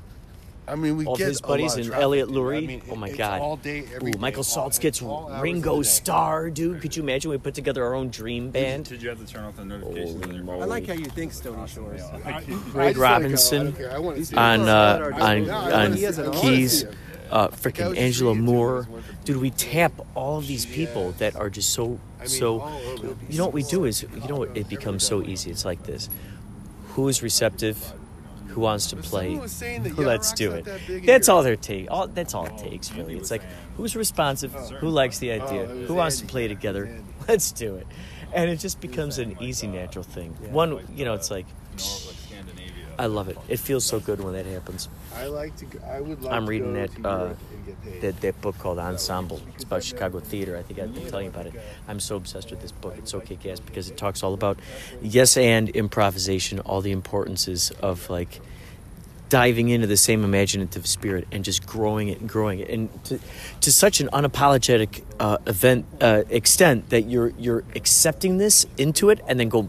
I 0.65 0.75
mean, 0.75 0.95
we 0.95 1.05
all 1.05 1.17
get 1.17 1.27
his 1.27 1.41
a 1.41 1.43
buddies 1.43 1.71
lot 1.71 1.73
of 1.73 1.77
and 1.79 1.87
traffic, 1.87 2.03
Elliot 2.03 2.27
dude. 2.29 2.37
I 2.37 2.39
Lurie. 2.39 2.67
mean, 2.67 2.81
oh 2.89 2.95
my 2.95 3.09
it's 3.09 3.17
god! 3.17 3.41
all 3.41 3.57
day, 3.57 3.79
every 3.93 4.09
Ooh, 4.09 4.13
day, 4.13 4.19
Michael 4.19 4.45
all- 4.47 4.69
Saltz 4.69 4.79
gets 4.79 5.01
all 5.01 5.27
hours 5.27 5.35
of 5.35 5.41
Ringo 5.43 5.77
the. 5.79 5.83
Starr, 5.83 6.49
dude. 6.51 6.79
Could 6.81 6.95
you 6.95 7.03
imagine 7.03 7.31
we 7.31 7.37
put 7.37 7.53
together 7.53 7.83
our 7.83 7.93
own 7.95 8.09
dream 8.09 8.49
band? 8.49 8.85
Did 8.85 9.01
you 9.01 9.09
have 9.09 9.19
to 9.19 9.25
turn 9.25 9.43
off 9.43 9.57
the 9.57 9.65
notifications 9.65 10.23
on 10.23 10.33
your 10.33 10.45
phone? 10.45 10.61
I 10.61 10.65
like 10.65 10.87
how 10.87 10.93
you 10.93 11.03
think, 11.05 11.33
Stony 11.33 11.67
Shores. 11.67 12.01
I 12.23 12.41
Greg 12.71 12.95
just. 12.95 12.97
I 12.97 13.01
Robinson. 13.01 13.75
I 13.77 13.95
on 14.55 14.69
uh, 14.69 15.11
on 15.15 15.43
guys 15.43 15.49
are- 15.49 15.49
Yeah, 15.49 15.55
I 15.57 15.73
on 15.73 15.81
wanna 15.83 15.97
see 15.97 16.05
it. 16.05 16.19
I 16.19 16.27
wanna 16.29 16.39
keys. 16.41 16.85
Uh, 17.31 17.47
freaking 17.49 17.97
Angela 17.97 18.35
Moore, 18.35 18.83
through 18.83 18.95
this 18.95 19.07
one 19.07 19.25
dude. 19.25 19.37
We 19.37 19.49
tap 19.51 19.93
all 20.15 20.37
of 20.37 20.47
these 20.47 20.65
people 20.65 21.11
that 21.13 21.35
are 21.35 21.49
just 21.49 21.69
so 21.69 21.99
so. 22.25 22.61
all 22.61 22.77
over 22.77 23.07
the 23.07 23.15
You 23.29 23.37
know 23.37 23.45
what 23.45 23.53
we 23.53 23.63
do 23.63 23.85
is, 23.85 24.03
you 24.03 24.27
know 24.27 24.37
what? 24.37 24.55
It 24.55 24.69
becomes 24.69 25.05
so 25.05 25.23
easy. 25.23 25.51
It's 25.51 25.65
like 25.65 25.83
this: 25.83 26.09
who 26.89 27.07
is 27.07 27.23
receptive, 27.23 27.93
who 28.47 28.61
wants 28.61 28.87
to 28.87 28.95
play, 28.95 29.25
someone 29.25 29.41
was 29.41 29.51
saying 29.51 29.83
that 29.83 29.89
who 29.89 30.05
let's 30.05 30.31
do 30.33 30.51
it. 30.51 30.65
that 30.65 30.79
big 30.87 30.99
in 30.99 31.05
That's 31.05 31.27
all 31.27 31.43
there 31.43 31.55
take. 31.55 31.89
All 31.89 32.07
that's 32.07 32.33
all 32.33 32.45
it 32.45 32.57
takes, 32.57 32.91
really. 32.93 33.17
It's 33.17 33.31
like 33.31 33.41
who's 33.77 33.95
responsive, 33.95 34.53
who 34.53 34.89
likes 34.89 35.19
the 35.19 35.31
idea, 35.31 35.65
who 35.65 35.93
wants 35.95 36.19
to 36.19 36.25
play 36.25 36.47
together. 36.47 36.99
Let's 37.27 37.53
do 37.53 37.75
it, 37.75 37.87
and 38.33 38.49
it 38.49 38.57
just 38.57 38.81
becomes 38.81 39.17
an 39.17 39.37
easy, 39.39 39.65
natural 39.65 40.03
thing. 40.03 40.31
One, 40.51 40.85
you 40.93 41.05
know, 41.05 41.13
it's 41.13 41.31
like 41.31 41.45
I 42.99 43.07
love 43.07 43.29
it. 43.29 43.37
It 43.47 43.59
feels 43.59 43.85
so 43.85 43.99
good 43.99 44.19
when 44.19 44.33
that 44.33 44.45
happens. 44.45 44.89
I 45.15 45.27
like 45.27 45.55
to. 45.57 45.65
go- 45.65 45.79
I 45.85 46.01
would 46.01 46.21
like. 46.21 46.33
I'm 46.33 46.47
reading 46.47 46.73
to 46.73 46.79
uh, 46.81 47.17
Europe 47.17 47.37
and 47.53 47.65
get 47.65 47.83
paid. 47.83 48.01
that 48.01 48.21
that 48.21 48.41
book 48.41 48.57
called 48.57 48.79
Ensemble. 48.79 49.41
It's 49.55 49.63
about 49.63 49.83
Chicago 49.83 50.19
theater. 50.19 50.57
I 50.57 50.63
think 50.63 50.79
I've 50.79 50.93
been 50.93 51.07
telling 51.07 51.25
you 51.25 51.31
about 51.31 51.47
it. 51.47 51.53
I'm 51.87 51.99
so 51.99 52.15
obsessed 52.15 52.49
with 52.51 52.61
this 52.61 52.71
book. 52.71 52.95
It's 52.97 53.11
so 53.11 53.19
kick-ass 53.19 53.59
because 53.59 53.89
it 53.89 53.97
talks 53.97 54.23
all 54.23 54.33
about 54.33 54.57
yes 55.01 55.37
and 55.37 55.69
improvisation, 55.69 56.59
all 56.59 56.81
the 56.81 56.91
importances 56.91 57.71
of 57.81 58.09
like 58.09 58.41
diving 59.29 59.69
into 59.69 59.87
the 59.87 59.97
same 59.97 60.23
imaginative 60.23 60.85
spirit 60.85 61.27
and 61.31 61.43
just 61.43 61.65
growing 61.65 62.07
it 62.07 62.19
and 62.19 62.29
growing 62.29 62.59
it 62.59 62.69
and 62.69 63.03
to, 63.03 63.19
to 63.61 63.71
such 63.71 63.99
an 63.99 64.07
unapologetic 64.13 65.01
uh, 65.19 65.39
event 65.47 65.85
uh, 66.01 66.21
extent 66.29 66.87
that 66.91 67.03
you're 67.09 67.29
you're 67.39 67.63
accepting 67.75 68.37
this 68.37 68.67
into 68.77 69.09
it 69.09 69.19
and 69.27 69.39
then 69.39 69.49
go 69.49 69.63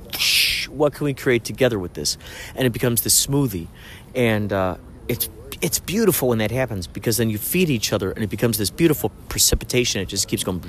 what 0.69 0.93
can 0.93 1.07
we 1.07 1.15
create 1.15 1.45
together 1.45 1.79
with 1.79 1.95
this 1.95 2.19
and 2.55 2.67
it 2.67 2.75
becomes 2.75 3.01
this 3.03 3.27
smoothie 3.27 3.67
and 4.15 4.53
uh, 4.53 4.77
it's 5.09 5.29
it's 5.63 5.79
beautiful 5.79 6.29
when 6.29 6.39
that 6.39 6.51
happens 6.51 6.87
because 6.87 7.17
then 7.17 7.31
you 7.31 7.39
feed 7.39 7.71
each 7.71 7.93
other 7.93 8.11
and 8.11 8.23
it 8.23 8.29
becomes 8.29 8.59
this 8.59 8.71
beautiful 8.71 9.11
precipitation. 9.29 10.01
It 10.03 10.09
just 10.09 10.29
keeps 10.29 10.45
going 10.45 10.61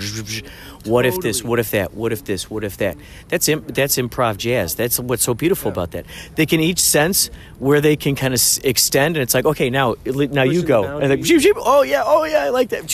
what 0.86 1.06
if 1.06 1.20
this 1.20 1.44
what 1.44 1.60
if 1.60 1.72
that 1.72 1.94
what 1.94 2.12
if 2.14 2.24
this 2.24 2.50
what 2.50 2.64
if 2.64 2.78
that? 2.78 2.96
That's 3.28 3.50
Im- 3.50 3.66
that's 3.68 3.98
improv 3.98 4.38
jazz. 4.38 4.76
That's 4.76 5.00
what's 5.00 5.24
so 5.24 5.34
beautiful 5.34 5.72
about 5.72 5.92
that. 5.92 6.06
They 6.36 6.46
can 6.46 6.60
each 6.60 6.80
sense 6.80 7.30
where 7.60 7.82
they 7.82 7.96
can 7.96 8.16
kind 8.16 8.34
of 8.34 8.40
s- 8.40 8.60
extend 8.60 9.18
and 9.18 9.24
it's 9.24 9.34
like 9.34 9.46
okay 9.46 9.70
now 9.70 9.96
now 10.06 10.44
you 10.44 10.62
go. 10.64 10.84
and 11.00 11.10
like 11.10 11.26
oh 11.58 11.82
yeah 11.82 12.04
oh 12.06 12.24
yeah 12.24 12.44
I 12.46 12.50
like 12.50 12.70
that. 12.70 12.88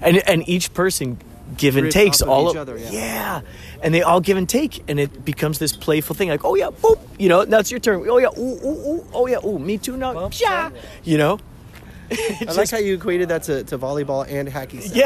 And 0.00 0.16
and 0.28 0.48
each 0.48 0.72
person 0.72 1.18
give 1.56 1.76
and 1.76 1.90
takes 1.90 2.22
all 2.22 2.50
each 2.50 2.56
of- 2.56 2.62
other, 2.62 2.78
yeah. 2.78 2.90
yeah. 2.90 3.40
And 3.82 3.94
they 3.94 4.02
all 4.02 4.20
give 4.20 4.36
and 4.36 4.48
take 4.48 4.84
and 4.88 5.00
it 5.00 5.24
becomes 5.24 5.58
this 5.58 5.74
playful 5.74 6.14
thing 6.14 6.28
like 6.28 6.44
oh 6.44 6.54
yeah 6.54 6.68
boop 6.68 6.98
you 7.18 7.28
know 7.28 7.44
now 7.44 7.58
it's 7.60 7.70
your 7.70 7.80
turn. 7.80 8.04
Oh 8.08 8.18
yeah 8.18 8.28
ooh 8.38 8.58
ooh 8.64 8.88
ooh 8.96 9.06
oh 9.14 9.26
yeah 9.26 9.38
ooh 9.44 9.58
me 9.58 9.78
too 9.78 9.96
now 9.96 10.12
Bump, 10.12 10.34
yeah 10.40 10.70
you 11.02 11.16
know 11.16 11.38
I 12.48 12.52
like 12.52 12.70
how 12.70 12.78
you 12.78 12.94
equated 12.94 13.28
that 13.28 13.42
to, 13.44 13.64
to 13.64 13.78
volleyball 13.78 14.26
and 14.28 14.48
hacky 14.48 14.82
sack. 14.82 14.96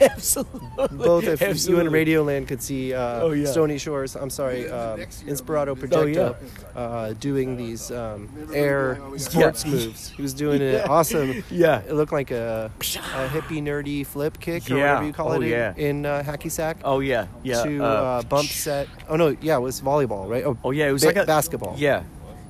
Yeah, 0.00 0.08
absolutely. 0.10 0.96
Both, 0.96 1.24
if 1.24 1.40
you 1.40 1.46
Absolutely. 1.48 2.00
in 2.00 2.06
Radioland 2.06 2.48
could 2.48 2.62
see 2.62 2.94
uh, 2.94 3.20
Oh, 3.22 3.32
yeah. 3.32 3.46
Stony 3.46 3.78
Shores, 3.78 4.16
I'm 4.16 4.30
sorry, 4.30 4.68
uh, 4.70 4.96
Inspirato 5.26 5.74
Projecto 5.76 6.34
uh, 6.74 7.12
doing 7.14 7.56
these 7.56 7.90
um, 7.90 8.28
air 8.54 8.98
sports 9.16 9.64
moves. 9.66 10.08
He 10.10 10.22
was 10.22 10.34
doing 10.44 10.62
it 10.62 10.88
awesome. 10.88 11.44
Yeah. 11.50 11.80
It 11.80 11.92
looked 11.94 12.12
like 12.12 12.30
a, 12.30 12.70
a 12.78 13.28
hippie, 13.28 13.62
nerdy 13.62 14.06
flip 14.06 14.38
kick 14.40 14.70
or 14.70 14.76
Yeah. 14.76 14.82
whatever 14.92 15.06
you 15.06 15.12
call 15.12 15.28
Oh, 15.32 15.40
it 15.40 15.42
in, 15.44 15.48
yeah. 15.50 15.74
in 15.76 16.06
uh, 16.06 16.22
hacky 16.24 16.50
sack. 16.50 16.78
Oh 16.84 17.00
yeah, 17.00 17.26
yeah. 17.42 17.62
to 17.64 17.82
uh, 17.84 17.86
uh, 17.86 18.22
bump 18.22 18.48
set. 18.48 18.88
Oh 19.08 19.16
no, 19.16 19.36
yeah, 19.40 19.56
it 19.56 19.60
was 19.60 19.80
volleyball, 19.80 20.28
right? 20.28 20.44
Oh 20.64 20.70
yeah, 20.70 20.88
it 20.88 20.92
was 20.92 21.02
ba- 21.02 21.08
like 21.08 21.16
a 21.16 21.24
basketball. 21.26 21.74
Yeah, 21.76 22.02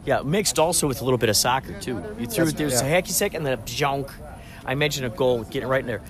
yeah, 0.07 0.23
mixed 0.23 0.59
also 0.59 0.87
with 0.87 1.01
a 1.01 1.05
little 1.05 1.19
bit 1.19 1.29
of 1.29 1.37
soccer 1.37 1.79
too. 1.81 2.03
You 2.19 2.27
threw 2.27 2.47
That's- 2.47 2.53
there's 2.55 2.81
yeah. 2.81 2.89
a 2.89 3.03
hacky 3.03 3.11
sack 3.11 3.35
and 3.35 3.45
then 3.45 3.59
a 3.59 3.63
junk. 3.65 4.11
I 4.65 4.73
imagine 4.73 5.05
a 5.05 5.11
goal 5.11 5.45
getting 5.45 5.69
right 5.69 5.81
in 5.81 5.87
there. 5.87 6.01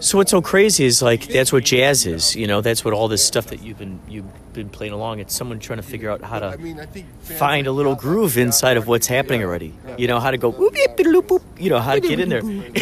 So 0.00 0.18
what's 0.18 0.30
so 0.30 0.40
crazy 0.40 0.84
is 0.84 1.02
like 1.02 1.26
that's 1.26 1.52
what 1.52 1.64
jazz 1.64 2.06
is. 2.06 2.36
You 2.36 2.46
know, 2.46 2.60
that's 2.60 2.84
what 2.84 2.94
all 2.94 3.08
this 3.08 3.24
stuff 3.24 3.48
that 3.48 3.62
you've 3.62 3.78
been 3.78 3.98
you've 4.08 4.52
been 4.52 4.68
playing 4.68 4.92
along. 4.92 5.18
It's 5.18 5.34
someone 5.34 5.58
trying 5.58 5.78
to 5.78 5.82
figure 5.82 6.08
out 6.08 6.22
how 6.22 6.38
to 6.38 6.46
I 6.46 6.56
mean, 6.56 6.78
I 6.78 6.86
think 6.86 7.06
fans 7.20 7.38
find 7.38 7.66
a 7.66 7.72
little 7.72 7.96
groove 7.96 8.38
inside 8.38 8.76
of 8.76 8.86
what's 8.86 9.08
happening 9.08 9.42
already. 9.42 9.74
You 9.96 10.06
know 10.06 10.20
how 10.20 10.30
to 10.30 10.38
go. 10.38 10.52
whoop, 10.52 10.76
yip, 10.76 10.96
biddle, 10.96 11.20
boop, 11.22 11.42
You 11.58 11.70
know 11.70 11.80
how 11.80 11.94
to 11.94 12.00
get 12.00 12.20
in 12.20 12.28
there. 12.28 12.40
and 12.42 12.74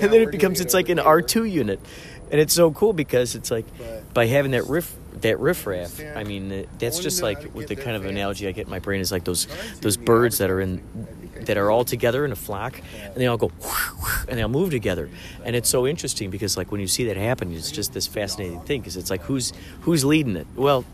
then 0.00 0.12
it 0.20 0.30
becomes 0.30 0.60
it's 0.60 0.74
like 0.74 0.90
an 0.90 0.98
R 0.98 1.22
two 1.22 1.44
unit, 1.44 1.80
and 2.30 2.38
it's 2.38 2.52
so 2.52 2.70
cool 2.70 2.92
because 2.92 3.34
it's 3.34 3.50
like 3.50 3.64
by 4.12 4.26
having 4.26 4.50
that 4.50 4.66
riff 4.66 4.94
that 5.20 5.38
riff 5.38 5.66
raff. 5.66 6.00
I 6.16 6.24
mean, 6.24 6.66
that's 6.78 6.98
just 6.98 7.22
like 7.22 7.54
with 7.54 7.68
the 7.68 7.76
kind 7.76 7.96
of 7.96 8.04
analogy 8.04 8.48
I 8.48 8.52
get 8.52 8.66
in 8.66 8.70
my 8.70 8.78
brain 8.78 9.00
is 9.00 9.12
like 9.12 9.24
those 9.24 9.46
those 9.80 9.96
birds 9.96 10.38
that 10.38 10.50
are 10.50 10.60
in 10.60 10.82
that 11.34 11.56
are 11.56 11.70
all 11.70 11.84
together 11.84 12.24
in 12.24 12.32
a 12.32 12.36
flock, 12.36 12.80
and 13.04 13.14
they 13.14 13.26
all 13.26 13.36
go 13.36 13.50
and 14.28 14.38
they 14.38 14.42
all 14.42 14.48
move 14.48 14.70
together, 14.70 15.08
and 15.44 15.56
it's 15.56 15.68
so 15.68 15.86
interesting 15.86 16.30
because 16.30 16.56
like 16.56 16.70
when 16.70 16.80
you 16.80 16.86
see 16.86 17.04
that 17.04 17.16
happen, 17.16 17.52
it's 17.52 17.70
just 17.70 17.92
this 17.92 18.06
fascinating 18.06 18.60
thing 18.60 18.80
because 18.80 18.96
it's 18.96 19.10
like 19.10 19.22
who's 19.22 19.52
who's 19.80 20.04
leading 20.04 20.36
it? 20.36 20.46
Well, 20.54 20.84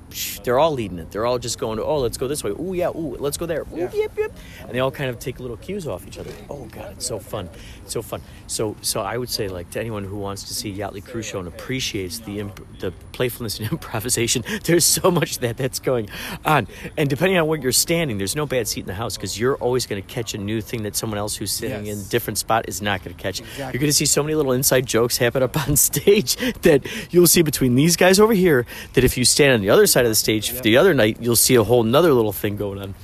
they're 0.44 0.58
all 0.58 0.72
leading 0.72 0.98
it. 0.98 1.10
They're 1.10 1.26
all 1.26 1.38
just 1.38 1.58
going, 1.58 1.78
oh, 1.78 1.98
let's 1.98 2.16
go 2.16 2.28
this 2.28 2.42
way. 2.42 2.52
Oh 2.58 2.72
yeah, 2.72 2.88
ooh, 2.88 3.16
let's 3.18 3.36
go 3.36 3.46
there. 3.46 3.64
Ooh, 3.72 3.90
yep, 3.92 4.16
yep. 4.16 4.32
And 4.62 4.70
they 4.70 4.80
all 4.80 4.90
kind 4.90 5.10
of 5.10 5.18
take 5.18 5.40
little 5.40 5.56
cues 5.56 5.86
off 5.86 6.06
each 6.06 6.18
other. 6.18 6.32
Oh 6.48 6.66
god, 6.66 6.92
it's 6.92 7.06
so 7.06 7.18
fun, 7.18 7.48
it's 7.82 7.92
so 7.92 8.02
fun. 8.02 8.20
So 8.46 8.76
so 8.82 9.00
I 9.00 9.16
would 9.16 9.28
say 9.30 9.48
like 9.48 9.70
to 9.70 9.80
anyone 9.80 10.04
who 10.04 10.16
wants 10.16 10.44
to 10.44 10.54
see 10.54 10.72
Yachtly 10.72 11.04
Cruise 11.04 11.26
Show 11.26 11.38
and 11.38 11.48
appreciates 11.48 12.20
the 12.20 12.40
imp- 12.40 12.80
the 12.80 12.92
playfulness 13.12 13.58
and 13.58 13.70
improvisation, 13.72 14.44
there's 14.64 14.84
so 14.84 15.10
much 15.10 15.38
that 15.38 15.56
that's 15.56 15.78
going 15.78 16.08
on. 16.44 16.68
And 16.96 17.08
depending 17.08 17.38
on 17.38 17.46
where 17.46 17.58
you're 17.58 17.72
standing, 17.72 18.18
there's 18.18 18.36
no 18.36 18.46
bad 18.46 18.68
seat 18.68 18.80
in 18.80 18.86
the 18.86 18.94
house 18.94 19.16
because 19.16 19.38
you're 19.38 19.56
always 19.56 19.86
going 19.86 20.02
to 20.02 20.08
catch 20.08 20.34
a 20.38 20.42
new 20.42 20.60
thing 20.60 20.82
that 20.84 20.96
someone 20.96 21.18
else 21.18 21.36
who's 21.36 21.50
sitting 21.50 21.86
in 21.86 21.98
a 21.98 22.02
different 22.02 22.38
spot 22.38 22.68
is 22.68 22.80
not 22.80 23.02
going 23.04 23.14
to 23.16 23.22
catch. 23.22 23.40
You're 23.58 23.72
going 23.72 23.80
to 23.86 23.92
see 23.92 24.06
so 24.06 24.22
many 24.22 24.34
little 24.34 24.52
inside 24.52 24.86
jokes 24.86 25.16
happen 25.18 25.42
up 25.42 25.56
on 25.68 25.76
stage 25.76 26.36
that 26.62 26.86
you'll 27.12 27.26
see 27.26 27.42
between 27.42 27.74
these 27.74 27.96
guys 27.96 28.18
over 28.20 28.32
here 28.32 28.66
that 28.94 29.04
if 29.04 29.16
you 29.18 29.24
stand 29.24 29.52
on 29.54 29.60
the 29.60 29.70
other 29.70 29.86
side 29.86 30.04
of 30.04 30.10
the 30.10 30.14
stage 30.14 30.50
the 30.62 30.76
other 30.76 30.94
night, 30.94 31.18
you'll 31.20 31.36
see 31.36 31.54
a 31.54 31.64
whole 31.64 31.82
nother 31.82 32.12
little 32.12 32.32
thing 32.32 32.56
going 32.56 32.80
on. 32.80 32.94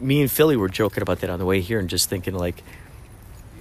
Me 0.00 0.20
and 0.20 0.30
Philly 0.30 0.56
were 0.56 0.68
joking 0.68 1.02
about 1.02 1.20
that 1.20 1.30
on 1.30 1.38
the 1.38 1.44
way 1.44 1.60
here 1.60 1.78
and 1.78 1.88
just 1.88 2.08
thinking 2.08 2.34
like, 2.34 2.62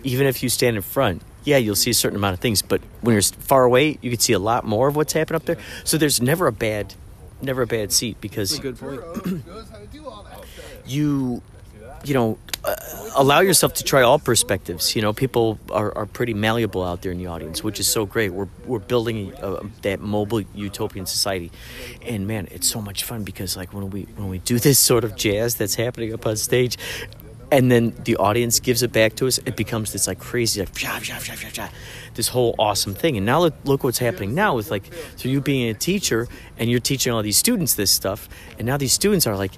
even 0.04 0.26
if 0.28 0.42
you 0.42 0.50
stand 0.50 0.76
in 0.78 0.82
front, 0.82 1.22
yeah, 1.44 1.58
you'll 1.58 1.76
see 1.76 1.92
a 1.92 1.94
certain 1.94 2.16
amount 2.18 2.34
of 2.34 2.40
things, 2.40 2.62
but 2.62 2.82
when 3.02 3.14
you're 3.14 3.22
far 3.22 3.64
away, 3.64 3.98
you 4.02 4.10
can 4.12 4.20
see 4.20 4.34
a 4.34 4.40
lot 4.40 4.66
more 4.66 4.88
of 4.88 4.96
what's 4.96 5.14
happening 5.14 5.36
up 5.38 5.46
there. 5.46 5.58
So 5.84 5.98
there's 5.98 6.22
never 6.22 6.48
a 6.48 6.52
bad, 6.52 6.94
never 7.42 7.62
a 7.64 7.68
bad 7.68 7.92
seat 7.92 8.22
because 8.22 8.58
Good 8.60 8.78
point. 8.78 9.02
knows 9.48 9.70
how 9.70 9.78
to 9.80 9.88
do 9.88 10.08
all 10.08 10.24
that 10.24 10.38
stuff. 10.46 10.66
you 10.86 11.42
you 12.04 12.14
know 12.14 12.38
uh, 12.64 12.76
allow 13.16 13.40
yourself 13.40 13.74
to 13.76 13.84
try 13.84 14.02
all 14.02 14.20
perspectives. 14.20 14.96
You 14.96 15.02
know 15.02 15.14
people 15.14 15.60
are, 15.72 15.96
are 15.98 16.06
pretty 16.06 16.34
malleable 16.34 16.84
out 16.84 17.02
there 17.02 17.12
in 17.12 17.18
the 17.18 17.28
audience 17.28 17.64
which 17.64 17.80
is 17.80 17.88
so 17.88 18.06
great. 18.06 18.32
We're, 18.34 18.48
we're 18.66 18.80
building 18.80 19.34
that 19.82 20.00
mobile 20.00 20.42
utopian 20.54 21.06
society. 21.06 21.52
And 22.02 22.28
man 22.28 22.48
it's 22.52 22.68
so 22.68 22.82
much 22.82 23.04
fun 23.04 23.24
because 23.24 23.56
like 23.58 23.74
when 23.74 23.90
we 23.90 24.04
when 24.16 24.30
we 24.30 24.40
do 24.40 24.60
this 24.60 24.80
sort 24.80 25.04
of 25.04 25.16
jazz 25.16 25.56
that's 25.56 25.76
happening 25.76 26.14
up 26.14 26.26
on 26.26 26.36
stage 26.38 26.78
and 27.52 27.72
then 27.72 27.96
the 28.04 28.16
audience 28.18 28.60
gives 28.60 28.84
it 28.84 28.92
back 28.92 29.16
to 29.16 29.28
us 29.28 29.40
it 29.40 29.56
becomes 29.56 29.92
this 29.92 30.08
like 30.08 30.20
crazy 30.20 30.60
like 30.60 30.72
psha, 30.74 30.90
psha, 31.00 31.16
psha, 31.16 31.52
psha, 31.52 31.70
this 32.14 32.28
whole 32.28 32.56
awesome 32.60 32.94
thing. 32.94 33.18
And 33.18 33.26
now 33.26 33.40
look, 33.40 33.56
look 33.64 33.84
what's 33.84 34.00
happening 34.00 34.36
now 34.36 34.56
with 34.56 34.72
like 34.72 34.86
through 35.18 35.32
you 35.32 35.42
being 35.42 35.70
a 35.70 35.74
teacher 35.74 36.28
and 36.58 36.70
you're 36.70 36.80
teaching 36.80 37.14
all 37.14 37.24
these 37.24 37.38
students 37.38 37.76
this 37.76 37.92
stuff 37.92 38.28
and 38.58 38.66
now 38.68 38.78
these 38.78 38.94
students 38.94 39.26
are 39.26 39.38
like 39.38 39.54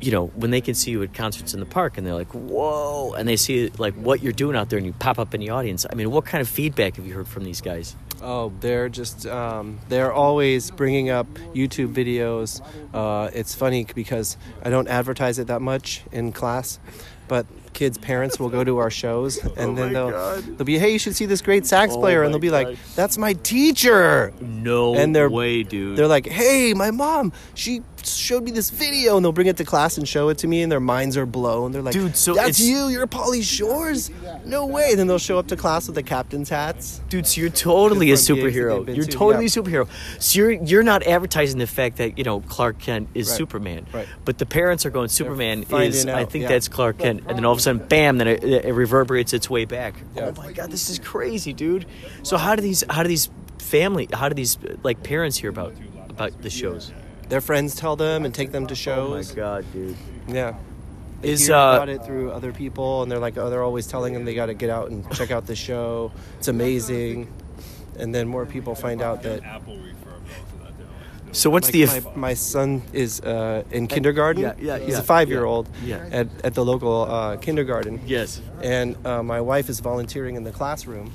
you 0.00 0.10
know, 0.12 0.26
when 0.28 0.50
they 0.50 0.60
can 0.60 0.74
see 0.74 0.90
you 0.90 1.02
at 1.02 1.12
concerts 1.12 1.52
in 1.54 1.60
the 1.60 1.66
park 1.66 1.98
and 1.98 2.06
they're 2.06 2.14
like, 2.14 2.32
whoa, 2.32 3.12
and 3.14 3.28
they 3.28 3.36
see 3.36 3.68
like 3.78 3.94
what 3.94 4.22
you're 4.22 4.32
doing 4.32 4.56
out 4.56 4.70
there 4.70 4.78
and 4.78 4.86
you 4.86 4.92
pop 4.94 5.18
up 5.18 5.34
in 5.34 5.40
the 5.40 5.50
audience. 5.50 5.84
I 5.90 5.94
mean, 5.94 6.10
what 6.10 6.24
kind 6.24 6.40
of 6.40 6.48
feedback 6.48 6.96
have 6.96 7.06
you 7.06 7.14
heard 7.14 7.28
from 7.28 7.44
these 7.44 7.60
guys? 7.60 7.94
Oh, 8.22 8.52
they're 8.60 8.88
just 8.88 9.26
um, 9.26 9.78
they're 9.88 10.12
always 10.12 10.70
bringing 10.70 11.08
up 11.10 11.26
YouTube 11.54 11.94
videos. 11.94 12.60
Uh, 12.94 13.30
it's 13.34 13.54
funny 13.54 13.86
because 13.94 14.36
I 14.62 14.70
don't 14.70 14.88
advertise 14.88 15.38
it 15.38 15.46
that 15.48 15.62
much 15.62 16.02
in 16.12 16.32
class, 16.32 16.78
but 17.28 17.46
kids' 17.72 17.96
parents 17.96 18.38
will 18.40 18.50
go 18.50 18.62
to 18.64 18.76
our 18.78 18.90
shows 18.90 19.38
and 19.56 19.78
then 19.78 19.92
they'll 19.94 20.40
they'll 20.42 20.66
be, 20.66 20.78
hey, 20.78 20.92
you 20.92 20.98
should 20.98 21.16
see 21.16 21.24
this 21.24 21.40
great 21.40 21.64
sax 21.64 21.94
Oh 21.94 22.00
player, 22.00 22.22
and 22.22 22.32
they'll 22.34 22.40
be 22.40 22.48
God. 22.50 22.66
like, 22.68 22.78
that's 22.94 23.16
my 23.16 23.32
teacher. 23.34 24.32
No 24.40 24.94
And 24.94 25.14
they're- 25.16 25.30
way, 25.30 25.62
dude. 25.62 25.96
They're 25.96 26.06
like, 26.08 26.26
hey, 26.26 26.74
my 26.74 26.90
mom, 26.90 27.32
she 27.54 27.80
showed 28.06 28.42
me 28.44 28.50
this 28.50 28.70
video, 28.70 29.16
and 29.16 29.24
they'll 29.24 29.32
bring 29.32 29.46
it 29.46 29.56
to 29.58 29.64
class 29.64 29.98
and 29.98 30.06
show 30.06 30.28
it 30.28 30.38
to 30.38 30.46
me, 30.48 30.62
and 30.62 30.70
their 30.70 30.80
minds 30.80 31.16
are 31.16 31.26
blown. 31.26 31.72
They're 31.72 31.82
like, 31.82 31.92
Dude, 31.94 32.16
so 32.16 32.34
that's 32.34 32.60
you, 32.60 32.88
you're 32.88 33.06
Polly 33.06 33.42
Shores? 33.42 34.10
No 34.44 34.66
way. 34.66 34.94
Then 34.94 35.06
they'll 35.06 35.18
show 35.18 35.38
up 35.38 35.48
to 35.48 35.56
class 35.56 35.86
with 35.86 35.94
the 35.94 36.02
captain's 36.02 36.48
hats. 36.48 37.00
Dude, 37.08 37.26
so 37.26 37.40
you're 37.40 37.50
totally 37.50 38.10
a 38.10 38.16
From 38.16 38.36
gigs 38.36 38.44
that 38.54 38.54
superhero. 38.54 38.96
You're 38.96 39.04
to, 39.04 39.10
totally 39.10 39.44
yeah. 39.44 39.60
a 39.60 39.62
superhero. 39.62 39.88
So 40.20 40.38
you're 40.38 40.50
you're 40.52 40.82
not 40.82 41.02
advertising 41.04 41.58
the 41.58 41.66
fact 41.66 41.96
that 41.98 42.18
you 42.18 42.24
know 42.24 42.40
Clark 42.40 42.78
Kent 42.78 43.08
is 43.14 43.28
Right. 43.28 43.36
Superman, 43.36 43.86
Right. 43.92 44.08
but 44.24 44.38
the 44.38 44.46
parents 44.46 44.86
are 44.86 44.90
going 44.90 45.08
Superman 45.08 45.64
is 45.70 46.06
I 46.06 46.24
think 46.24 46.42
yeah. 46.42 46.48
that's 46.48 46.68
Clark 46.68 46.98
Kent, 46.98 47.24
and 47.26 47.36
then 47.36 47.44
all 47.44 47.52
of 47.52 47.58
a 47.58 47.62
sudden, 47.62 47.86
bam! 47.86 48.18
Then 48.18 48.28
it, 48.28 48.44
it 48.44 48.74
reverberates 48.74 49.32
its 49.32 49.48
way 49.48 49.64
back. 49.64 49.94
Yeah. 50.14 50.26
Oh 50.36 50.40
my 50.40 50.52
God, 50.52 50.70
this 50.70 50.90
is 50.90 50.98
crazy, 50.98 51.52
dude. 51.52 51.86
So 52.22 52.36
how 52.36 52.56
do 52.56 52.62
these 52.62 52.84
how 52.88 53.02
do 53.02 53.08
these 53.08 53.28
family 53.58 54.08
how 54.12 54.28
do 54.28 54.34
these 54.34 54.58
like 54.82 55.02
parents 55.02 55.36
hear 55.36 55.50
about 55.50 55.74
about 56.08 56.42
the 56.42 56.50
shows? 56.50 56.92
Their 57.30 57.40
friends 57.40 57.74
tell 57.76 57.96
them 57.96 58.24
and 58.24 58.34
take 58.34 58.50
them 58.52 58.66
to 58.66 58.74
shows. 58.74 59.30
Oh 59.30 59.34
my. 59.34 59.36
God, 59.36 59.64
dude. 59.72 59.96
Yeah. 60.28 60.54
They 61.22 61.30
Is, 61.30 61.46
hear 61.46 61.56
uh, 61.56 61.76
about 61.76 61.88
it 61.88 62.04
through 62.04 62.32
other 62.32 62.52
people, 62.52 63.02
and 63.02 63.10
they're 63.12 63.18
like, 63.18 63.38
oh, 63.38 63.50
they're 63.50 63.62
always 63.62 63.86
telling 63.86 64.14
them 64.14 64.24
they 64.24 64.34
got 64.34 64.46
to 64.46 64.54
get 64.54 64.68
out 64.70 64.90
and 64.90 65.08
check 65.12 65.30
out 65.30 65.46
the 65.46 65.54
show. 65.54 66.12
It's 66.38 66.48
amazing. 66.48 67.32
And 67.98 68.14
then 68.14 68.26
more 68.26 68.46
people 68.46 68.74
find 68.74 69.00
out 69.02 69.22
that 69.22 69.44
Apple 69.44 69.76
refurb 69.76 70.24
for 70.26 70.64
that 70.64 70.76
deal. 70.78 70.86
So 71.32 71.50
what's 71.50 71.68
my, 71.68 71.72
the 71.72 71.86
my, 71.86 71.96
eff- 71.96 72.16
my 72.16 72.34
son 72.34 72.82
is 72.92 73.20
uh, 73.20 73.62
in 73.70 73.86
kindergarten. 73.86 74.42
yeah, 74.42 74.54
yeah, 74.58 74.78
He's 74.78 74.98
a 74.98 75.02
five-year-old 75.02 75.68
yeah. 75.84 76.08
at, 76.10 76.28
at 76.42 76.54
the 76.54 76.64
local 76.64 77.02
uh, 77.02 77.36
kindergarten. 77.36 78.00
yes? 78.06 78.40
and 78.62 78.96
uh, 79.06 79.22
my 79.22 79.40
wife 79.40 79.68
is 79.68 79.78
volunteering 79.80 80.34
in 80.36 80.42
the 80.44 80.52
classroom. 80.52 81.12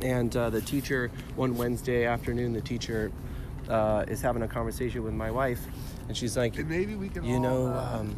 And 0.00 0.34
uh, 0.36 0.50
the 0.50 0.60
teacher, 0.60 1.10
one 1.36 1.56
Wednesday 1.56 2.06
afternoon, 2.06 2.52
the 2.54 2.60
teacher 2.60 3.12
uh, 3.72 4.04
is 4.08 4.20
having 4.20 4.42
a 4.42 4.48
conversation 4.48 5.02
with 5.02 5.14
my 5.14 5.30
wife, 5.30 5.60
and 6.08 6.16
she's 6.16 6.36
like, 6.36 6.56
And 6.58 6.68
maybe 6.68 6.94
we 6.94 7.08
can 7.08 7.24
"You 7.24 7.36
all, 7.36 7.40
know, 7.40 7.66
uh, 7.68 7.98
um, 8.00 8.16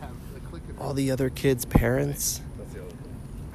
have 0.00 0.10
a 0.36 0.40
click 0.48 0.62
all 0.80 0.92
the 0.94 1.10
other 1.10 1.30
kids' 1.30 1.64
parents 1.64 2.40
the 2.72 2.82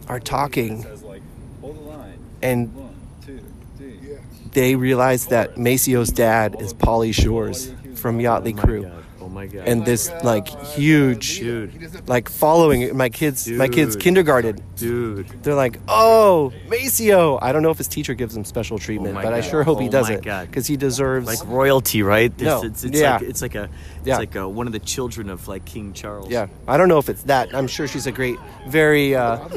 are 0.08 0.20
talking, 0.20 0.84
Says 0.84 1.04
like, 1.04 1.22
hold 1.62 1.78
the 1.78 1.82
line. 1.82 2.20
and 2.42 2.74
One, 2.74 2.96
two, 3.26 3.40
three. 3.78 4.00
Yeah. 4.02 4.18
they 4.52 4.76
realize 4.76 5.28
that 5.28 5.58
Maceo's 5.58 6.10
dad 6.10 6.56
is 6.62 6.74
Polly 6.74 7.12
Shores 7.12 7.72
from 7.96 8.20
Yachtley 8.20 8.58
Oh 8.58 8.62
Crew." 8.62 8.84
God. 8.84 9.04
Oh 9.36 9.40
my 9.40 9.48
God. 9.48 9.68
And 9.68 9.86
this 9.86 10.10
like 10.24 10.48
huge, 10.48 11.40
Dude. 11.40 12.08
like 12.08 12.30
following 12.30 12.96
my 12.96 13.10
kids, 13.10 13.50
my 13.50 13.68
kids' 13.68 13.96
Dude. 13.98 14.04
kindergarten. 14.04 14.62
dude. 14.78 15.28
They're 15.44 15.56
like, 15.56 15.78
oh, 15.90 16.54
Maceo. 16.70 17.38
I 17.42 17.52
don't 17.52 17.62
know 17.62 17.70
if 17.70 17.78
his 17.78 17.90
teacher 17.90 18.14
gives 18.14 18.34
him 18.38 18.46
special 18.46 18.80
treatment, 18.80 19.12
Oh 19.12 19.16
my 19.16 19.24
but 19.24 19.34
I 19.34 19.42
God. 19.42 19.50
sure 19.50 19.64
hope 19.64 19.82
he 19.82 19.90
Oh 19.90 19.92
does 19.92 20.08
my 20.08 20.16
it 20.16 20.24
God. 20.24 20.48
because 20.48 20.68
he 20.68 20.78
deserves. 20.78 21.28
like 21.28 21.46
royalty, 21.48 22.02
right? 22.02 22.32
It's, 22.32 22.42
No. 22.42 22.64
it's, 22.64 22.86
it's 22.86 22.98
Yeah. 22.98 23.16
like 23.18 23.24
it's 23.24 23.42
like 23.42 23.56
a 23.56 23.64
it's 23.98 24.08
Yeah. 24.08 24.18
like 24.20 24.36
a, 24.36 24.48
one 24.48 24.68
of 24.68 24.74
the 24.74 24.80
children 24.80 25.30
of 25.30 25.50
like 25.50 25.66
King 25.66 25.92
Charles. 25.92 26.30
yeah, 26.30 26.48
I 26.66 26.78
don't 26.78 26.88
know 26.88 27.00
if 27.00 27.10
it's 27.10 27.24
that. 27.24 27.54
I'm 27.54 27.68
sure 27.68 27.90
she's 27.90 28.08
a 28.08 28.14
great, 28.14 28.38
very. 28.70 29.16
Uh, 29.16 29.50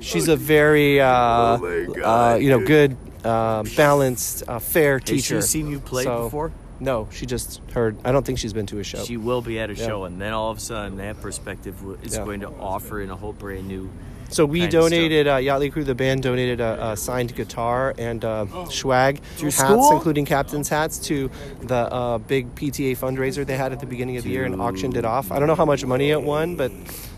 she's 0.00 0.26
a 0.26 0.34
very, 0.36 1.00
uh, 1.00 1.06
uh, 1.06 2.36
you 2.40 2.50
know, 2.50 2.66
good, 2.66 2.96
uh, 3.22 3.62
balanced, 3.76 4.42
uh, 4.48 4.58
fair 4.58 4.98
Has 4.98 5.08
she 5.08 5.14
teacher. 5.16 5.40
seen 5.40 5.68
you 5.68 5.78
play 5.78 6.02
So- 6.02 6.24
before? 6.24 6.50
No, 6.80 7.08
she 7.10 7.26
just 7.26 7.60
heard. 7.72 7.96
I 8.04 8.12
don't 8.12 8.24
think 8.24 8.38
she's 8.38 8.54
been 8.54 8.66
to 8.66 8.78
a 8.78 8.84
show. 8.84 9.04
She 9.04 9.16
will 9.18 9.42
be 9.42 9.58
at 9.58 9.68
a 9.70 9.74
Yeah. 9.74 9.86
show, 9.86 10.04
and 10.04 10.20
then 10.20 10.32
all 10.32 10.50
of 10.50 10.58
a 10.58 10.60
sudden, 10.60 10.96
that 10.98 11.20
perspective 11.20 11.76
is 12.02 12.14
Yeah. 12.16 12.24
going 12.24 12.40
to 12.40 12.48
offer 12.48 13.00
in 13.02 13.10
a 13.10 13.16
whole 13.16 13.32
brand 13.34 13.68
new. 13.68 13.90
So 14.30 14.46
we 14.46 14.68
donated, 14.68 15.26
uh, 15.26 15.36
Yachtley 15.38 15.72
Crew, 15.72 15.82
the 15.82 15.94
band 15.94 16.22
donated 16.22 16.60
a, 16.60 16.90
a 16.92 16.96
signed 16.96 17.34
guitar 17.34 17.92
and 17.98 18.24
uh, 18.24 18.46
swag 18.66 19.20
hats, 19.40 19.56
school? 19.56 19.92
including 19.92 20.24
captain's 20.24 20.68
hats, 20.68 20.98
to 21.00 21.28
the 21.62 21.74
uh, 21.92 22.18
big 22.18 22.54
PTA 22.54 22.96
fundraiser 22.96 23.44
they 23.44 23.56
had 23.56 23.72
at 23.72 23.80
the 23.80 23.86
beginning 23.86 24.16
of 24.18 24.24
the 24.24 24.30
year 24.30 24.44
and 24.44 24.60
auctioned 24.60 24.96
it 24.96 25.04
off. 25.04 25.32
I 25.32 25.38
don't 25.40 25.48
know 25.48 25.56
how 25.56 25.64
much 25.64 25.84
money 25.84 26.10
it 26.10 26.22
won, 26.22 26.54
but 26.54 26.70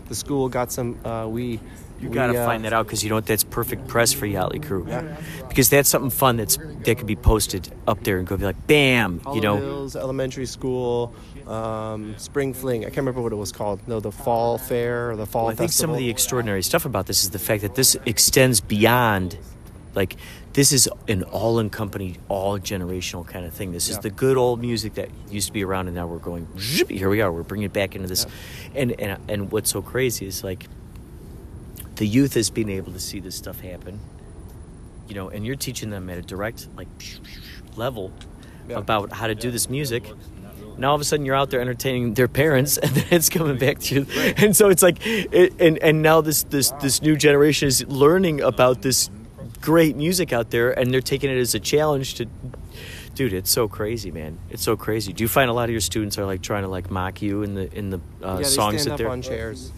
the 0.07 0.15
school 0.15 0.49
got 0.49 0.71
some. 0.71 0.97
Uh, 1.05 1.27
we 1.29 1.59
You 2.03 2.09
gotta 2.09 2.41
uh, 2.41 2.45
find 2.45 2.65
that 2.65 2.73
out 2.73 2.85
because 2.85 3.03
you 3.03 3.09
know 3.09 3.15
what? 3.15 3.25
That's 3.25 3.43
perfect 3.43 3.87
press 3.87 4.11
for 4.11 4.25
Yachtley 4.25 4.61
Crew. 4.61 4.85
Because 5.47 5.69
that's 5.69 5.89
something 5.89 6.11
fun 6.11 6.37
that's 6.37 6.57
that 6.57 6.97
could 6.97 7.07
be 7.07 7.15
posted 7.15 7.73
up 7.87 8.03
there 8.03 8.17
and 8.17 8.27
go 8.27 8.35
be 8.35 8.45
like, 8.45 8.67
bam, 8.67 9.21
you 9.33 9.41
know. 9.41 9.55
Hills 9.57 9.95
Elementary 9.95 10.45
School, 10.45 11.13
um, 11.47 12.15
Spring 12.17 12.53
Fling. 12.53 12.81
I 12.81 12.85
can't 12.85 12.97
remember 12.97 13.21
what 13.21 13.31
it 13.31 13.37
was 13.37 13.51
called. 13.51 13.87
No, 13.87 13.99
the 13.99 14.11
Fall 14.11 14.57
Fair 14.57 15.11
or 15.11 15.15
the 15.15 15.25
Fall 15.25 15.45
Well, 15.45 15.53
I 15.53 15.55
think 15.55 15.71
some 15.71 15.89
of 15.89 15.97
the 15.97 16.09
extraordinary 16.09 16.61
stuff 16.61 16.85
about 16.85 17.05
this 17.05 17.23
is 17.23 17.29
the 17.29 17.39
fact 17.39 17.61
that 17.61 17.75
this 17.75 17.95
extends 18.05 18.59
beyond, 18.59 19.37
like, 19.95 20.17
this 20.53 20.71
is 20.71 20.87
an 21.07 21.23
all-encompassing, 21.23 22.17
all-generational 22.29 23.25
kind 23.25 23.45
of 23.45 23.53
thing. 23.53 23.71
This 23.71 23.89
is 23.89 23.97
the 23.99 24.11
good 24.11 24.37
old 24.37 24.61
music 24.61 24.95
that 24.95 25.09
used 25.29 25.47
to 25.47 25.53
be 25.53 25.63
around, 25.63 25.87
and 25.87 25.95
now 25.95 26.05
we're 26.05 26.19
going. 26.19 26.47
Here 26.57 27.09
we 27.09 27.21
are. 27.21 27.31
We're 27.31 27.43
bringing 27.43 27.65
it 27.65 27.73
back 27.73 27.95
into 27.95 28.07
this, 28.07 28.27
and 28.75 28.99
and 28.99 29.19
and 29.27 29.51
what's 29.51 29.71
so 29.71 29.81
crazy 29.81 30.27
is 30.27 30.43
like, 30.43 30.67
the 31.95 32.07
youth 32.07 32.35
is 32.37 32.49
being 32.49 32.69
able 32.69 32.91
to 32.93 32.99
see 32.99 33.19
this 33.19 33.35
stuff 33.35 33.59
happen, 33.61 33.99
you 35.07 35.15
know, 35.15 35.29
and 35.29 35.45
you're 35.45 35.55
teaching 35.55 35.89
them 35.89 36.09
at 36.09 36.17
a 36.17 36.21
direct 36.21 36.67
like 36.75 36.87
level 37.75 38.11
Yeah. 38.67 38.77
about 38.77 39.11
how 39.11 39.27
to 39.27 39.35
do 39.35 39.51
this 39.51 39.69
music. 39.69 40.09
Now 40.77 40.89
all 40.89 40.95
of 40.95 41.01
a 41.01 41.03
sudden 41.03 41.25
you're 41.25 41.35
out 41.35 41.51
there 41.51 41.61
entertaining 41.61 42.15
their 42.15 42.27
parents, 42.27 42.77
and 42.83 42.91
then 42.91 43.05
it's 43.11 43.29
coming 43.29 43.57
back 43.57 43.79
to 43.79 43.95
you. 43.95 44.07
And 44.37 44.55
so 44.55 44.69
it's 44.69 44.81
like, 44.81 44.97
it, 45.05 45.53
and 45.59 45.77
and 45.79 46.01
now 46.01 46.21
this 46.21 46.43
this 46.43 46.71
this 46.81 47.01
new 47.01 47.15
generation 47.15 47.67
is 47.67 47.85
learning 47.87 48.41
about 48.41 48.81
this 48.81 49.09
great 49.61 49.95
music 49.95 50.33
out 50.33 50.49
there, 50.49 50.71
and 50.77 50.91
they're 50.91 51.01
taking 51.01 51.29
it 51.29 51.37
as 51.37 51.53
a 51.55 51.59
challenge 51.59 52.15
to. 52.15 52.25
Dude, 53.15 53.33
it's 53.33 53.51
so 53.51 53.67
crazy, 53.67 54.09
man. 54.09 54.39
It's 54.49 54.63
so 54.63 54.75
crazy. 54.75 55.13
Do 55.13 55.23
you 55.23 55.27
find 55.27 55.47
a 55.47 55.53
lot 55.53 55.65
of 55.65 55.69
your 55.69 55.81
students 55.81 56.17
are 56.17 56.25
like 56.25 56.41
trying 56.41 56.63
to 56.63 56.67
like 56.69 56.89
mock 56.89 57.21
you 57.21 57.43
in 57.43 57.53
the 57.53 57.71
in 57.71 57.91
the 57.91 57.97
uh, 58.23 58.31
yeah, 58.31 58.35
they 58.37 58.43
songs 58.45 58.81
stand 58.81 58.87
that 58.87 58.93
up 58.93 58.97
they're 58.97 59.09
on 59.09 59.21
chairs. 59.21 59.71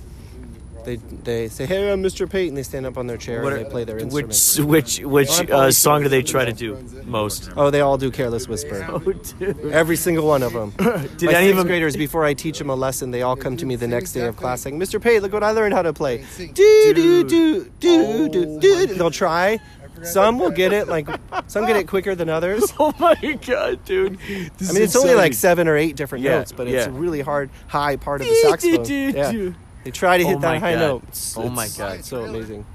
They 0.85 0.95
they 0.97 1.47
say, 1.49 1.65
"Hey, 1.65 1.91
I'm 1.91 2.01
Mr. 2.03 2.29
Payton." 2.29 2.55
They 2.55 2.63
stand 2.63 2.85
up 2.85 2.97
on 2.97 3.07
their 3.07 3.17
chair 3.17 3.41
What 3.41 3.53
and 3.53 3.61
are- 3.61 3.63
they 3.65 3.69
play 3.69 3.83
their 3.83 3.95
which 3.97 4.25
instrument. 4.25 4.69
which 4.69 4.99
which 4.99 5.49
Oh, 5.51 5.57
uh, 5.61 5.71
song 5.71 6.03
do 6.03 6.09
they 6.09 6.21
try 6.21 6.45
to 6.45 6.53
do 6.53 6.77
most? 7.05 7.49
Oh, 7.57 7.69
they 7.69 7.81
all 7.81 7.97
do 7.97 8.11
"Careless 8.11 8.47
Whisper." 8.47 8.85
Oh, 8.89 8.99
dude. 8.99 9.71
Every 9.71 9.95
single 9.97 10.27
one 10.27 10.43
of 10.43 10.53
them. 10.53 10.71
Did 11.17 11.23
My 11.27 11.33
any 11.33 11.49
of 11.49 11.55
sixth 11.55 11.57
them? 11.57 11.67
graders, 11.67 11.97
before 11.97 12.23
I 12.23 12.33
teach 12.33 12.59
them 12.59 12.69
a 12.69 12.75
lesson, 12.75 13.11
they 13.11 13.21
all 13.23 13.35
come 13.35 13.57
to 13.57 13.65
me 13.65 13.75
the 13.75 13.87
next 13.87 14.13
day 14.13 14.25
of 14.25 14.37
class 14.37 14.61
saying, 14.61 14.79
"Mr. 14.79 15.01
Pate, 15.01 15.21
look 15.21 15.33
what 15.33 15.43
I 15.43 15.51
learned 15.51 15.73
how 15.73 15.81
to 15.81 15.93
play." 15.93 16.23
Do 16.37 16.47
do 16.93 17.23
do 17.23 17.71
do 17.79 18.29
do 18.29 18.59
do. 18.59 18.85
They'll 18.87 19.11
try. 19.11 19.59
Some 20.03 20.39
will 20.39 20.51
get 20.51 20.73
it 20.73 20.89
like 20.89 21.07
some 21.47 21.65
get 21.65 21.77
it 21.77 21.87
quicker 21.87 22.15
than 22.15 22.29
others. 22.29 22.71
Oh 22.79 22.93
my 22.99 23.15
god, 23.47 23.83
dude! 23.85 24.17
I 24.29 24.73
mean, 24.73 24.83
it's 24.83 24.95
only 24.95 25.15
like 25.15 25.33
seven 25.33 25.67
or 25.69 25.77
eight 25.77 25.95
different 25.95 26.23
Yeah, 26.23 26.39
notes, 26.39 26.51
but 26.51 26.67
it's 26.67 26.85
yeah. 26.85 26.91
a 26.91 26.95
really 26.95 27.21
hard 27.21 27.49
high 27.67 27.95
part 27.95 28.19
of 28.21 28.27
the 28.27 28.35
saxophone. 28.35 28.85
Yeah. 29.15 29.51
They 29.85 29.91
try 29.91 30.17
to 30.17 30.25
hit 30.25 30.37
Oh 30.37 30.39
that 30.39 30.59
high 30.59 30.73
God. 30.73 30.79
note. 30.79 31.03
It's- 31.03 31.35
Oh 31.37 31.47
my 31.49 31.65
it's 31.65 31.77
God. 31.77 32.03
so 32.03 32.23
amazing. 32.25 32.65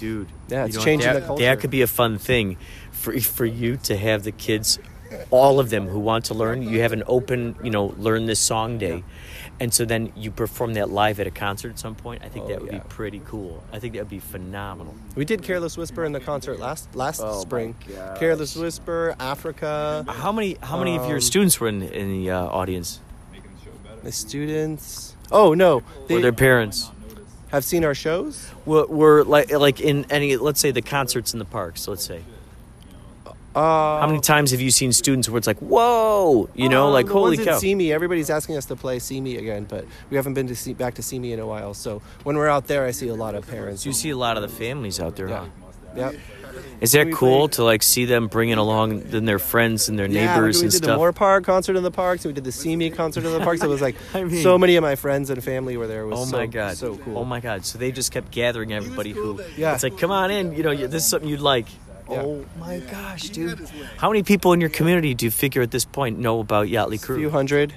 dude. 0.00 0.26
Yeah, 0.48 0.64
it's 0.64 0.76
know 0.76 0.82
changing 0.82 1.12
that, 1.12 1.20
the 1.20 1.26
culture. 1.26 1.44
That 1.44 1.60
could 1.60 1.70
be 1.70 1.82
a 1.82 1.86
fun 1.86 2.18
thing 2.18 2.56
for 2.90 3.18
for 3.20 3.44
you 3.46 3.76
to 3.84 3.96
have 3.96 4.24
the 4.24 4.32
kids, 4.32 4.78
all 5.30 5.60
of 5.60 5.70
them 5.70 5.86
who 5.88 6.00
want 6.00 6.24
to 6.26 6.34
learn. 6.34 6.62
You 6.62 6.80
have 6.80 6.92
an 6.92 7.04
open, 7.06 7.54
you 7.62 7.70
know, 7.70 7.94
learn 7.98 8.26
this 8.26 8.40
song 8.40 8.78
day, 8.78 9.04
and 9.60 9.72
so 9.74 9.84
then 9.84 10.10
you 10.16 10.30
perform 10.30 10.74
that 10.74 10.90
live 10.90 11.20
at 11.20 11.26
a 11.26 11.30
concert 11.30 11.68
at 11.70 11.78
some 11.78 11.94
point. 11.94 12.22
I 12.24 12.28
think 12.28 12.46
Oh, 12.46 12.48
that 12.48 12.60
would 12.62 12.72
yeah. 12.72 12.78
be 12.78 12.84
pretty 12.88 13.20
cool. 13.26 13.62
I 13.72 13.78
think 13.78 13.92
that 13.94 14.00
would 14.00 14.08
be 14.10 14.18
phenomenal. 14.18 14.94
We 15.14 15.24
did 15.24 15.42
"Careless 15.42 15.76
Whisper" 15.76 16.04
in 16.04 16.12
the 16.12 16.20
concert 16.20 16.58
last 16.58 16.88
last 16.96 17.20
Oh 17.22 17.40
spring. 17.40 17.74
"Careless 18.18 18.56
Whisper," 18.56 19.14
Africa. 19.20 20.04
How 20.08 20.32
many 20.32 20.56
how 20.62 20.78
many 20.78 20.96
of 20.96 21.04
your 21.06 21.16
Um, 21.16 21.20
students 21.20 21.60
were 21.60 21.68
in 21.68 21.82
in 21.82 22.08
the 22.10 22.30
uh, 22.30 22.46
audience? 22.46 23.00
Making 23.32 23.50
the 23.58 23.64
show 23.64 23.70
better. 23.84 24.00
The 24.02 24.12
students. 24.12 25.13
Oh 25.32 25.54
no, 25.54 25.82
Or 26.10 26.20
their 26.20 26.32
parents? 26.32 26.90
have 27.50 27.64
seen 27.64 27.84
our 27.84 27.94
shows. 27.94 28.50
Were, 28.66 28.86
were 28.86 29.22
like 29.24 29.52
like 29.52 29.80
in 29.80 30.06
any 30.10 30.36
let's 30.36 30.60
say 30.60 30.70
the 30.72 30.82
concerts 30.82 31.32
in 31.32 31.38
the 31.38 31.44
parks. 31.44 31.86
Let's 31.86 32.04
say 32.04 32.22
Uh, 33.54 34.00
how 34.00 34.06
many 34.08 34.18
times 34.20 34.50
have 34.50 34.60
you 34.60 34.72
seen 34.72 34.92
students 34.92 35.28
where 35.28 35.38
it's 35.38 35.46
like 35.46 35.58
whoa, 35.58 36.48
you 36.54 36.68
know, 36.68 36.88
uh, 36.88 36.90
like 36.90 37.06
holy 37.08 37.36
cow. 37.36 37.58
Simi. 37.58 37.92
Everybody's 37.92 38.28
asking 38.28 38.56
us 38.56 38.64
to 38.66 38.74
play 38.76 38.98
See 38.98 39.20
Me 39.20 39.36
again, 39.36 39.64
but 39.68 39.84
we 40.10 40.16
haven't 40.16 40.34
been 40.34 40.48
to 40.48 40.56
see, 40.56 40.74
back 40.74 40.94
to 40.94 41.02
Simi 41.02 41.32
in 41.32 41.38
a 41.38 41.46
while. 41.46 41.74
So 41.74 42.02
when 42.24 42.36
we're 42.36 42.48
out 42.48 42.66
there, 42.66 42.84
I 42.84 42.90
see 42.90 43.08
a 43.08 43.14
lot 43.14 43.34
of 43.36 43.46
parents. 43.46 43.86
You 43.86 43.92
see 43.92 44.10
a 44.10 44.16
lot 44.16 44.36
of 44.36 44.42
the 44.42 44.48
families 44.48 44.98
out 44.98 45.14
there. 45.14 45.28
Yeah. 45.28 45.38
Huh? 45.38 45.46
Yep. 45.96 46.14
Is 46.80 46.92
that 46.92 47.12
cool 47.12 47.48
to 47.50 47.64
like 47.64 47.82
see 47.82 48.04
them 48.04 48.28
bringing 48.28 48.58
along 48.58 49.00
then 49.00 49.24
their 49.24 49.38
friends 49.38 49.88
and 49.88 49.98
their 49.98 50.08
neighbors 50.08 50.56
Yeah, 50.56 50.62
we 50.62 50.64
and 50.66 50.72
did 50.72 50.82
the? 50.82 50.96
Moore 50.96 51.12
Park 51.12 51.44
concert 51.44 51.76
in 51.76 51.82
the 51.82 51.90
parks, 51.90 52.24
and 52.24 52.30
we 52.30 52.34
did 52.34 52.44
the 52.44 52.52
Simi 52.52 52.90
concert 52.90 53.24
in 53.24 53.32
the 53.32 53.40
parks. 53.40 53.62
It 53.62 53.68
was 53.68 53.80
like 53.80 53.96
I 54.14 54.24
mean- 54.24 54.42
so 54.42 54.58
many 54.58 54.76
of 54.76 54.82
my 54.82 54.96
friends 54.96 55.30
and 55.30 55.42
family 55.42 55.76
were 55.76 55.86
there. 55.86 56.02
It 56.02 56.06
was 56.08 56.20
oh 56.20 56.24
so, 56.24 56.36
my 56.36 56.46
god! 56.46 56.76
so 56.76 56.96
cool. 56.98 57.18
Oh 57.18 57.24
my 57.24 57.40
god! 57.40 57.64
So 57.64 57.78
they 57.78 57.92
just 57.92 58.12
kept 58.12 58.30
gathering 58.30 58.72
everybody 58.72 59.12
who. 59.12 59.40
Yeah. 59.56 59.74
It's 59.74 59.82
like, 59.82 59.98
come 59.98 60.10
on 60.10 60.30
in. 60.30 60.52
You 60.54 60.62
know, 60.62 60.74
this 60.74 61.04
is 61.04 61.08
something 61.08 61.28
you'd 61.28 61.40
like. 61.40 61.66
Yeah. 62.10 62.22
Oh 62.22 62.44
my 62.58 62.80
gosh, 62.80 63.30
dude! 63.30 63.66
How 63.96 64.10
many 64.10 64.22
people 64.22 64.52
in 64.52 64.60
your 64.60 64.70
community 64.70 65.14
do 65.14 65.24
you 65.24 65.30
figure 65.30 65.62
at 65.62 65.70
this 65.70 65.86
point 65.86 66.18
know 66.18 66.40
about 66.40 66.66
Yachtley 66.66 67.02
Crew? 67.02 67.16
A 67.16 67.18
few 67.18 67.30
hundred. 67.30 67.72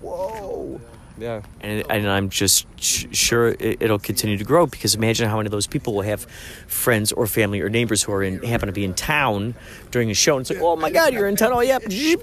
Whoa. 0.00 0.79
Yeah. 1.20 1.42
And, 1.60 1.84
and 1.90 2.08
I'm 2.08 2.30
just 2.30 2.66
sh- 2.80 3.06
sure 3.12 3.48
it, 3.48 3.82
it'll 3.82 3.98
continue 3.98 4.36
to 4.38 4.44
grow 4.44 4.66
because 4.66 4.94
imagine 4.94 5.28
how 5.28 5.36
many 5.36 5.46
of 5.46 5.52
those 5.52 5.66
people 5.66 5.94
will 5.94 6.02
have 6.02 6.22
friends 6.66 7.12
or 7.12 7.26
family 7.26 7.60
or 7.60 7.68
neighbors 7.68 8.02
who 8.02 8.12
are 8.12 8.22
in 8.22 8.42
happen 8.42 8.66
to 8.68 8.72
be 8.72 8.84
in 8.84 8.94
town 8.94 9.54
during 9.90 10.10
a 10.10 10.14
show. 10.14 10.36
And 10.36 10.42
it's 10.42 10.50
like, 10.50 10.60
oh 10.62 10.76
my 10.76 10.90
God, 10.90 11.12
you're 11.12 11.28
in 11.28 11.36
town. 11.36 11.52
Oh, 11.52 11.60
yeah, 11.60 11.78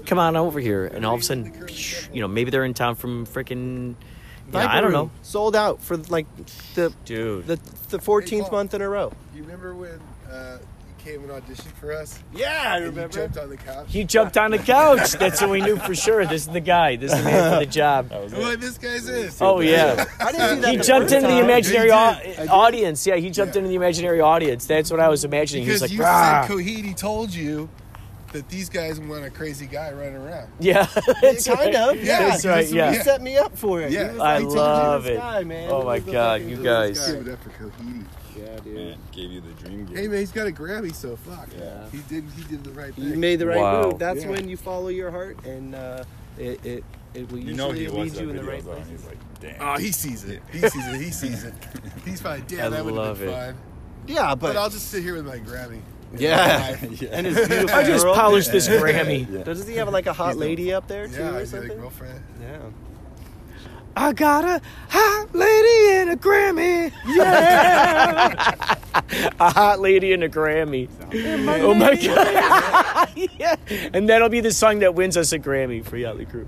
come 0.06 0.18
on 0.18 0.36
over 0.36 0.58
here. 0.60 0.86
And 0.86 1.06
all 1.06 1.14
of 1.14 1.20
a 1.20 1.24
sudden, 1.24 1.68
you 2.12 2.20
know, 2.20 2.28
maybe 2.28 2.50
they're 2.50 2.64
in 2.64 2.74
town 2.74 2.96
from 2.96 3.24
freaking, 3.26 3.94
yeah, 4.52 4.66
I 4.66 4.80
don't 4.80 4.92
Room 4.92 4.92
know. 4.92 5.10
Sold 5.22 5.54
out 5.54 5.82
for 5.82 5.96
like 5.96 6.26
the 6.74 6.92
Dude. 7.04 7.46
the 7.46 7.56
the 7.90 7.98
14th 7.98 8.50
month 8.50 8.74
in 8.74 8.82
a 8.82 8.88
row. 8.88 9.12
You 9.34 9.42
remember 9.42 9.74
when 9.74 10.00
uh, 10.30 10.58
you 10.60 10.77
came 10.98 11.22
and 11.22 11.30
auditioned 11.30 11.72
for 11.80 11.92
us? 11.92 12.18
Yeah, 12.34 12.74
I 12.74 12.76
And 12.78 12.96
you 12.96 13.08
jumped 13.08 13.38
on 13.38 13.48
the 13.50 13.56
couch. 13.56 13.86
He 13.88 14.04
jumped 14.04 14.36
on 14.36 14.50
the 14.50 14.58
couch. 14.58 15.12
That's 15.12 15.40
what 15.40 15.50
we 15.50 15.60
knew 15.60 15.76
for 15.76 15.94
sure. 15.94 16.26
This 16.26 16.42
is 16.42 16.48
the 16.48 16.60
guy. 16.60 16.96
This 16.96 17.12
is 17.12 17.18
the 17.18 17.24
man 17.24 17.52
for 17.54 17.64
the 17.64 17.70
job. 17.70 18.12
I'm 18.12 18.30
like, 18.40 18.60
this 18.60 18.78
guy's 18.78 19.06
this. 19.06 19.40
Oh 19.40 19.60
yeah. 19.60 20.04
I 20.20 20.32
didn't 20.32 20.56
do 20.56 20.60
that 20.62 20.70
He 20.72 20.76
jumped 20.78 21.12
into 21.12 21.26
the 21.28 21.38
imaginary 21.38 21.90
au- 21.90 22.14
did. 22.22 22.38
I 22.38 22.42
did. 22.42 22.48
audience. 22.50 23.06
Yeah, 23.06 23.16
he 23.16 23.30
jumped 23.30 23.56
into 23.56 23.68
the 23.68 23.74
imaginary 23.76 24.20
audience. 24.20 24.66
That's 24.66 24.90
what 24.90 25.00
I 25.00 25.08
was 25.08 25.24
imagining. 25.24 25.64
He 25.64 25.70
was 25.70 25.82
like, 25.82 25.90
you 25.90 26.02
"Rah." 26.02 26.46
said 26.46 26.50
Coheed 26.56 26.96
told 26.96 27.32
you 27.32 27.68
that 28.32 28.46
these 28.50 28.68
guys 28.68 29.00
want 29.00 29.24
a 29.24 29.30
crazy 29.30 29.64
guy 29.64 29.90
running 29.90 30.16
around. 30.16 30.50
yeah, 30.60 30.86
that's 31.22 31.46
kind 31.46 31.74
right. 31.74 31.74
of. 31.74 31.96
Yeah, 32.04 32.28
that's 32.28 32.44
right. 32.44 32.66
He 32.66 32.76
Yeah, 32.76 33.02
set 33.02 33.22
me 33.22 33.38
up 33.38 33.56
for 33.56 33.80
it. 33.80 33.88
He 33.88 33.94
Yeah. 33.94 34.12
was 34.12 34.20
I 34.20 34.34
like, 34.38 34.48
"Dude, 34.48 34.52
love 34.58 35.02
this 35.04 35.12
it. 35.12 35.16
Guy, 35.16 35.44
man. 35.44 35.70
Oh 35.72 35.82
my 35.84 35.98
God, 35.98 36.42
you 36.42 36.56
guys. 36.62 36.98
guy. 37.00 37.12
Give 37.12 37.26
it 37.26 37.32
up 37.32 37.42
for 37.42 37.50
Coheed. 37.50 38.04
Yeah, 38.38 38.60
dude. 38.60 38.74
Man, 38.74 38.98
gave 39.12 39.30
you 39.32 39.40
the 39.40 39.52
dream 39.62 39.86
gig. 39.86 39.96
Hey 39.96 40.08
man, 40.08 40.18
he's 40.20 40.32
got 40.32 40.46
a 40.46 40.50
Grammy, 40.50 40.94
so 40.94 41.16
fuck. 41.16 41.48
Yeah. 41.58 41.88
He 41.90 41.98
did. 42.08 42.24
He 42.36 42.44
did 42.44 42.64
the 42.64 42.70
right 42.72 42.92
You 42.96 43.10
thing. 43.10 43.20
made 43.20 43.38
the 43.38 43.46
right 43.46 43.58
Wow. 43.58 43.82
move. 43.90 43.98
That's 43.98 44.22
Yeah. 44.24 44.30
when 44.30 44.48
you 44.48 44.56
follow 44.56 44.88
your 44.88 45.10
heart, 45.10 45.44
and 45.44 45.74
uh, 45.74 46.04
it, 46.38 46.64
it 46.64 46.84
it 47.14 47.30
will 47.32 47.38
You 47.38 47.48
usually 47.52 47.54
know 47.56 47.70
he 47.72 47.88
lead 47.88 48.12
you 48.14 48.30
in 48.30 48.36
the 48.36 48.44
right 48.44 48.62
place. 48.62 48.86
he's 48.88 49.04
like, 49.06 49.18
damn. 49.40 49.56
Oh, 49.60 49.76
he 49.78 49.90
sees 49.92 50.24
it. 50.24 50.42
He 50.52 50.60
sees 50.60 50.86
it. 50.86 51.00
He 51.00 51.10
sees 51.10 51.44
it. 51.44 51.54
He's 52.04 52.20
fine. 52.20 52.44
Damn, 52.46 52.66
I 52.66 52.68
that 52.76 52.84
would 52.84 52.94
love 52.94 53.18
have 53.18 53.26
been 53.26 53.28
it. 53.28 53.46
fun. 53.46 53.56
Yeah, 54.06 54.34
But 54.34 54.40
but, 54.40 54.56
I'll 54.56 54.70
just 54.70 54.88
sit 54.90 55.02
here 55.02 55.14
with 55.14 55.26
my 55.26 55.38
Grammy. 55.38 55.80
yeah, 56.16 56.76
Yeah. 56.90 57.08
and 57.12 57.26
his 57.26 57.36
beautiful 57.48 57.70
I 57.76 57.82
just 57.84 58.04
girl. 58.04 58.14
polished 58.14 58.52
this 58.52 58.68
Grammy. 58.68 59.26
Yeah. 59.30 59.42
Doesn't 59.42 59.68
he 59.68 59.76
have 59.76 59.88
like 59.90 60.06
a 60.06 60.12
hot 60.12 60.36
lady 60.36 60.72
up 60.72 60.86
there 60.88 61.06
too, 61.08 61.14
Yeah, 61.14 61.24
or 61.24 61.28
I 61.28 61.32
got 61.32 61.42
a 61.42 61.46
something? 61.46 61.78
girlfriend. 61.78 62.20
Yeah. 62.40 62.58
I 63.98 64.12
got 64.12 64.44
a 64.44 64.62
hot 64.88 65.34
lady 65.34 65.96
and 65.96 66.10
a 66.10 66.16
Grammy. 66.16 66.92
Yeah, 67.04 68.76
a 69.40 69.50
hot 69.50 69.80
lady 69.80 70.12
and 70.12 70.22
a 70.22 70.28
Grammy. 70.28 70.88
Oh 71.12 71.74
my 71.74 71.96
god! 71.96 73.08
yeah, 73.40 73.56
and 73.92 74.08
that'll 74.08 74.28
be 74.28 74.40
the 74.40 74.52
song 74.52 74.78
that 74.78 74.94
wins 74.94 75.16
us 75.16 75.32
a 75.32 75.38
Grammy 75.40 75.84
for 75.84 75.96
Yachtley 75.96 76.30
Crew. 76.30 76.46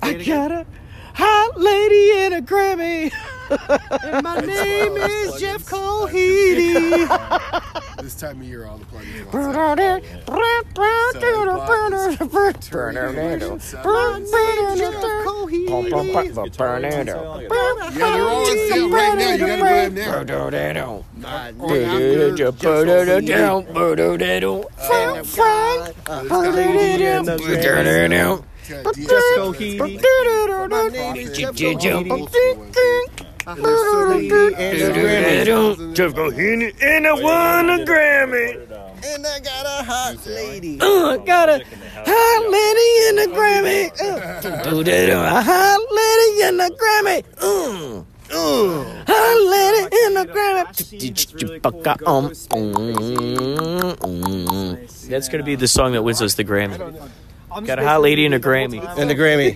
I 0.00 0.14
got 0.14 0.52
a 0.52 0.64
hot 1.14 1.58
lady 1.58 2.12
and 2.18 2.34
a 2.34 2.40
Grammy. 2.40 3.12
And 4.04 4.22
my 4.22 4.38
name 4.40 4.96
is 4.96 5.32
plugins. 5.32 5.40
Jeff 5.40 5.64
Colheedy. 5.64 7.08
This 8.06 8.14
time 8.14 8.40
of 8.40 8.46
year, 8.46 8.66
all 8.66 8.78
the 8.78 8.84
plugins. 8.84 9.32
want 9.32 9.56
Yeah, 32.32 33.15
And 33.46 33.64
there's 33.64 33.80
so 33.80 34.08
many 34.08 34.28
Colheedy 36.12 36.74
and 36.82 37.06
I 37.06 37.12
won 37.12 37.70
a 37.70 37.84
Grammy. 37.84 38.56
And 39.04 39.24
I 39.24 39.38
got 39.38 39.64
a 39.66 39.84
hot 39.84 40.26
lady. 40.26 40.80
Uh, 40.80 41.10
I 41.10 41.16
got 41.18 41.48
a 41.48 41.62
hot 41.62 42.50
lady 42.50 43.08
and 43.08 43.18
a 43.20 43.26
Grammy. 43.36 43.92
Uh, 44.02 44.18
a 45.10 45.42
hot 45.42 45.80
lady 45.92 46.42
and 46.42 46.60
a 46.60 46.70
Grammy. 46.74 47.22
Uh, 47.40 48.02
uh, 48.32 49.04
hot 49.06 49.38
lady 49.48 49.96
and 50.06 50.18
a 50.18 50.24
Grammy. 50.32 50.66
That's 55.08 55.28
gonna 55.28 55.44
be 55.44 55.54
the 55.54 55.68
song 55.68 55.92
that 55.92 56.02
wins 56.02 56.20
us 56.20 56.34
the 56.34 56.42
Grammy. 56.42 56.78
Got 57.64 57.78
a 57.78 57.84
hot 57.84 58.02
lady 58.02 58.26
and 58.26 58.34
a 58.34 58.40
Grammy. 58.40 58.84
And 58.98 59.08
the 59.08 59.14
Grammy. 59.14 59.54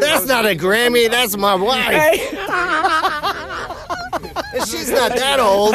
that's 0.00 0.26
not 0.26 0.44
a 0.46 0.54
Grammy. 0.54 1.10
That's 1.10 1.36
my 1.36 1.54
wife. 1.54 2.20
She's 4.68 4.90
not 4.90 5.14
that 5.14 5.38
old. 5.40 5.74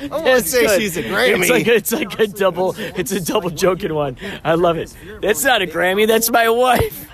I 0.00 0.08
want 0.08 0.24
to 0.24 0.42
say 0.42 0.66
good. 0.66 0.80
she's 0.80 0.96
a 0.96 1.02
Grammy. 1.02 1.40
It's 1.40 1.50
like 1.50 1.66
it's 1.66 1.92
like 1.92 2.18
a 2.18 2.26
double. 2.26 2.74
It's 2.78 3.12
a 3.12 3.20
double 3.20 3.50
joking 3.50 3.94
one. 3.94 4.16
I 4.44 4.54
love 4.54 4.76
it. 4.76 4.94
That's 5.20 5.44
not 5.44 5.62
a 5.62 5.66
Grammy. 5.66 6.06
That's 6.06 6.30
my 6.30 6.48
wife. 6.48 7.09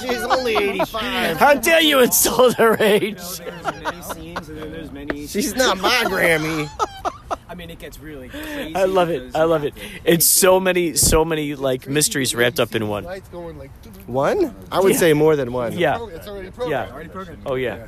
She's 0.00 0.22
only 0.22 0.56
85. 0.80 1.36
How 1.36 1.54
dare 1.54 1.80
you 1.80 2.00
insult 2.00 2.54
her 2.54 2.76
age? 2.80 3.16
There's 3.38 3.40
many 3.62 4.02
scenes 4.02 4.48
and 4.48 4.58
then 4.58 4.72
there's 4.72 4.92
many. 4.92 5.26
She's 5.26 5.54
not 5.54 5.78
my 5.78 6.04
Grammy. 6.06 6.68
I 7.48 7.54
mean, 7.56 7.70
it 7.70 7.78
gets 7.80 7.98
really 7.98 8.28
crazy. 8.28 8.74
I 8.76 8.84
love 8.84 9.10
it. 9.10 9.34
I 9.34 9.42
love 9.42 9.64
it. 9.64 9.74
It's 10.04 10.24
so 10.26 10.60
many, 10.60 10.94
so 10.94 11.24
many 11.24 11.54
like 11.56 11.88
mysteries 11.88 12.32
wrapped 12.34 12.60
up 12.60 12.74
in 12.76 12.86
one. 12.88 13.04
Lights 13.04 13.28
going 13.28 13.58
like. 13.58 13.70
One? 14.06 14.54
I 14.72 14.80
would 14.80 14.92
Yeah. 14.92 14.98
say 14.98 15.12
more 15.14 15.36
than 15.36 15.52
one. 15.52 15.72
Yeah, 15.76 16.04
It's 16.12 16.26
already 16.26 16.50
programmed. 16.50 16.70
yeah. 16.72 17.46
Oh 17.46 17.54
yeah. 17.56 17.86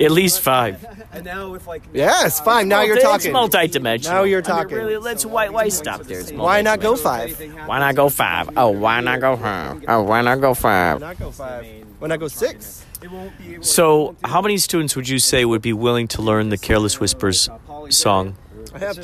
At 0.00 0.10
least 0.10 0.40
five. 0.40 0.84
And 1.12 1.24
now 1.24 1.50
with 1.50 1.66
like. 1.66 1.82
Yes, 1.92 2.40
fine. 2.40 2.68
Now 2.68 2.82
you're 2.82 2.96
It's 2.96 3.04
talking. 3.04 3.32
multi-dimensional. 3.32 4.18
Now 4.18 4.24
you're 4.24 4.38
I 4.44 4.48
mean, 4.48 4.56
talking. 4.56 4.76
really, 4.76 4.96
let's 4.98 5.24
why 5.26 5.48
why 5.48 5.68
stop 5.68 6.02
there? 6.04 6.20
It's 6.20 6.32
Why 6.32 6.60
not 6.62 6.80
go 6.80 6.94
five? 6.96 7.38
Why 7.66 7.78
not 7.80 7.94
go 7.96 8.08
five? 8.08 8.50
Oh, 8.56 8.68
why 8.70 9.00
not 9.00 9.20
go 9.20 9.36
five? 9.36 9.84
Oh, 9.88 10.02
why 10.02 10.20
not 10.22 10.40
go 10.40 10.54
five? 10.54 11.11
Why 11.12 11.18
not 11.18 11.24
go 11.26 11.30
five? 11.30 11.66
Why 11.98 12.08
not 12.08 12.20
go 12.20 12.28
six? 12.28 12.86
It 13.02 13.10
won't 13.10 13.36
be 13.36 13.54
able 13.54 13.64
So, 13.64 14.16
how 14.24 14.40
many 14.40 14.56
students 14.56 14.96
would 14.96 15.08
you 15.08 15.18
say 15.18 15.44
would 15.44 15.60
be 15.62 15.72
willing 15.74 16.08
to 16.08 16.22
learn 16.22 16.48
the 16.48 16.56
Careless 16.56 17.00
Whispers 17.00 17.50
song? 17.90 18.36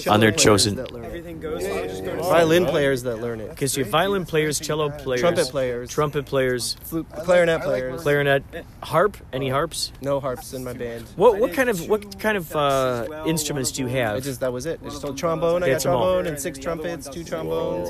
On 0.08 0.20
their 0.20 0.32
chosen- 0.32 0.76
that 0.76 0.92
learn 0.92 1.04
it. 1.04 1.08
Everything 1.08 1.40
goes. 1.40 1.62
so 1.62 1.70
I'll 1.70 1.86
just 1.88 2.02
go 2.02 2.16
to 2.16 2.22
Violin 2.22 2.64
players 2.64 3.02
that 3.02 3.20
learn 3.20 3.40
it. 3.40 3.50
Because 3.50 3.76
you 3.76 3.84
have 3.84 3.90
violin 3.92 4.24
players, 4.24 4.58
cello 4.58 4.88
players, 4.88 5.20
Trumpet 5.20 5.48
players. 5.48 5.90
trumpet 5.90 6.24
players, 6.24 6.76
Flute, 6.84 7.06
clarinet 7.24 7.60
players. 7.62 8.00
clarinet, 8.00 8.42
harp. 8.82 9.18
Any 9.30 9.50
harps? 9.50 9.92
No 10.00 10.20
harps 10.20 10.54
in 10.54 10.64
my 10.64 10.72
band. 10.72 11.04
What 11.16 11.38
what 11.38 11.52
kind 11.52 11.68
of 11.68 11.86
what 11.86 12.18
kind 12.18 12.38
of 12.38 12.54
uh, 12.56 13.24
instruments 13.26 13.70
do 13.72 13.82
you 13.82 13.88
I 13.88 13.92
have? 13.92 14.22
just 14.22 14.40
that 14.40 14.52
was 14.54 14.64
it. 14.64 14.80
It's 14.84 14.96
still 14.96 15.12
trombone. 15.12 15.62
I 15.62 15.66
got 15.66 15.72
That's 15.72 15.84
trombone 15.84 16.26
and 16.28 16.40
six 16.40 16.58
trumpets, 16.58 17.06
two 17.08 17.24
trombones, 17.24 17.88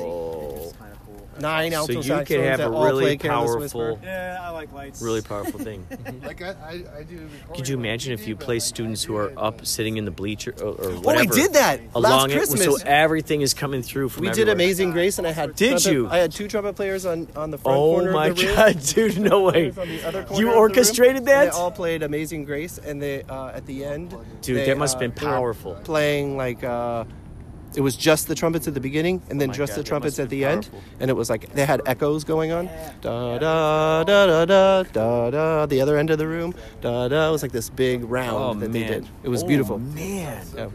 nine 1.41 1.73
So 1.73 1.79
alto 1.79 1.93
you 2.01 2.25
could 2.25 2.41
have 2.41 2.61
a 2.61 2.71
all 2.71 2.85
really 2.85 3.03
play 3.05 3.17
Careless 3.17 3.51
powerful, 3.51 3.81
Whisper. 3.91 4.01
Yeah, 4.07 4.39
I 4.41 4.51
like 4.51 4.73
lights. 4.73 5.01
really 5.03 5.23
powerful 5.23 5.59
thing. 5.61 5.87
Like 6.23 6.43
I, 6.43 6.51
I, 6.51 6.99
I 6.99 7.03
do. 7.05 7.27
Could 7.55 7.69
you 7.69 7.77
imagine 7.77 8.13
if 8.13 8.27
you 8.27 8.37
play 8.37 8.59
students 8.59 9.03
who 9.03 9.17
are 9.17 9.33
up 9.39 9.65
sitting 9.65 9.97
in 9.97 10.05
the 10.05 10.11
bleacher 10.11 10.53
or, 10.61 10.69
or 10.69 10.77
Oh, 10.91 11.01
whatever? 11.01 11.31
we 11.35 11.41
did 11.41 11.53
that 11.55 11.81
along 11.95 12.13
last 12.13 12.31
it, 12.31 12.37
Christmas. 12.37 12.65
so 12.65 12.77
everything 12.87 13.41
is 13.41 13.55
coming 13.55 13.83
through 13.83 14.09
from 14.11 14.23
we 14.25 14.31
did. 14.31 14.49
Amazing 14.49 14.91
Grace, 14.91 15.19
and 15.19 15.27
I 15.27 15.33
had 15.33 15.55
Did 15.55 15.71
trumpet- 15.71 15.93
you? 15.93 16.09
I 16.09 16.19
had 16.19 16.33
two 16.33 16.49
trumpet 16.49 16.75
players 16.77 17.07
on 17.07 17.29
on 17.37 17.51
the 17.51 17.59
front 17.59 17.79
Oh 17.79 17.91
corner 17.95 18.13
my 18.13 18.27
of 18.29 18.37
the 18.37 18.47
room. 18.47 18.57
god, 18.57 18.81
dude! 18.83 19.19
No 19.19 19.43
way. 19.45 19.69
On 19.71 19.75
the 19.89 20.05
other 20.07 20.25
corner 20.25 20.41
You 20.43 20.49
of 20.49 20.53
room, 20.55 20.59
orchestrated 20.61 21.25
that? 21.27 21.45
They 21.45 21.51
all 21.51 21.71
played 21.71 22.03
Amazing 22.03 22.45
Grace, 22.45 22.79
and 22.79 23.01
they 23.01 23.23
uh, 23.23 23.49
at 23.49 23.65
the 23.67 23.85
end, 23.85 24.15
Dude, 24.43 24.57
they, 24.59 24.67
that 24.67 24.77
must 24.79 24.95
have 24.95 25.03
uh, 25.03 25.07
been 25.07 25.13
powerful. 25.13 25.75
Playing 25.85 26.37
like 26.37 26.65
uh, 26.65 27.05
it 27.79 27.81
was 27.81 27.95
just 27.97 28.27
the 28.27 28.35
trumpets 28.35 28.67
at 28.67 28.75
the 28.75 28.81
beginning, 28.81 29.23
and 29.31 29.41
then 29.41 29.51
Oh 29.51 29.53
just 29.53 29.75
God, 29.75 29.79
the 29.79 29.85
trumpets 29.85 30.19
at 30.19 30.29
the 30.31 30.41
been 30.41 30.49
end, 30.51 30.71
and 30.99 31.09
it 31.11 31.15
was 31.15 31.31
like 31.31 31.53
they 31.55 31.65
had 31.65 31.81
echoes 31.87 32.25
going 32.25 32.51
on. 32.51 32.67
Da 33.01 33.39
da 33.39 34.03
da 34.03 34.27
da 34.27 34.45
da 34.45 34.83
da 34.83 35.31
da. 35.31 35.67
The 35.67 35.81
other 35.81 35.97
end 35.97 36.11
of 36.11 36.19
the 36.19 36.27
room, 36.27 36.55
da 36.81 37.07
da. 37.07 37.29
It 37.29 37.31
was 37.31 37.43
like 37.43 37.53
this 37.53 37.71
big 37.71 38.03
round 38.03 38.37
Oh 38.37 38.49
that 38.55 38.71
man, 38.71 38.73
they 38.73 38.83
did. 38.85 39.09
It 39.23 39.29
was 39.29 39.45
Oh, 39.45 39.47
beautiful. 39.47 39.79
man. 39.79 40.45
Yeah. 40.57 40.69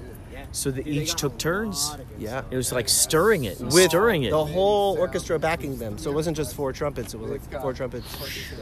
So 0.53 0.71
they 0.71 0.83
each 0.83 1.15
took 1.15 1.37
turns. 1.37 1.97
Yeah. 2.17 2.43
It 2.51 2.55
was 2.55 2.71
like 2.71 2.87
stirring 2.87 3.43
it, 3.43 3.59
and 3.59 3.73
With 3.73 3.89
stirring 3.89 4.23
it. 4.23 4.29
the 4.31 4.45
whole 4.45 4.97
orchestra 4.97 5.37
backing 5.39 5.79
them, 5.79 5.97
so 5.97 6.09
it 6.09 6.13
wasn't 6.13 6.37
just 6.37 6.55
four 6.55 6.71
trumpets. 6.71 7.13
It 7.13 7.19
was 7.19 7.31
like 7.31 7.61
four 7.61 7.73
trumpets, 7.73 8.07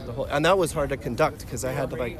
the 0.04 0.10
whole, 0.12 0.24
and 0.24 0.44
that 0.46 0.58
was 0.58 0.72
hard 0.72 0.88
to 0.88 0.96
conduct 0.96 1.40
because 1.40 1.64
I 1.64 1.70
had 1.70 1.90
to 1.90 1.96
like. 1.96 2.18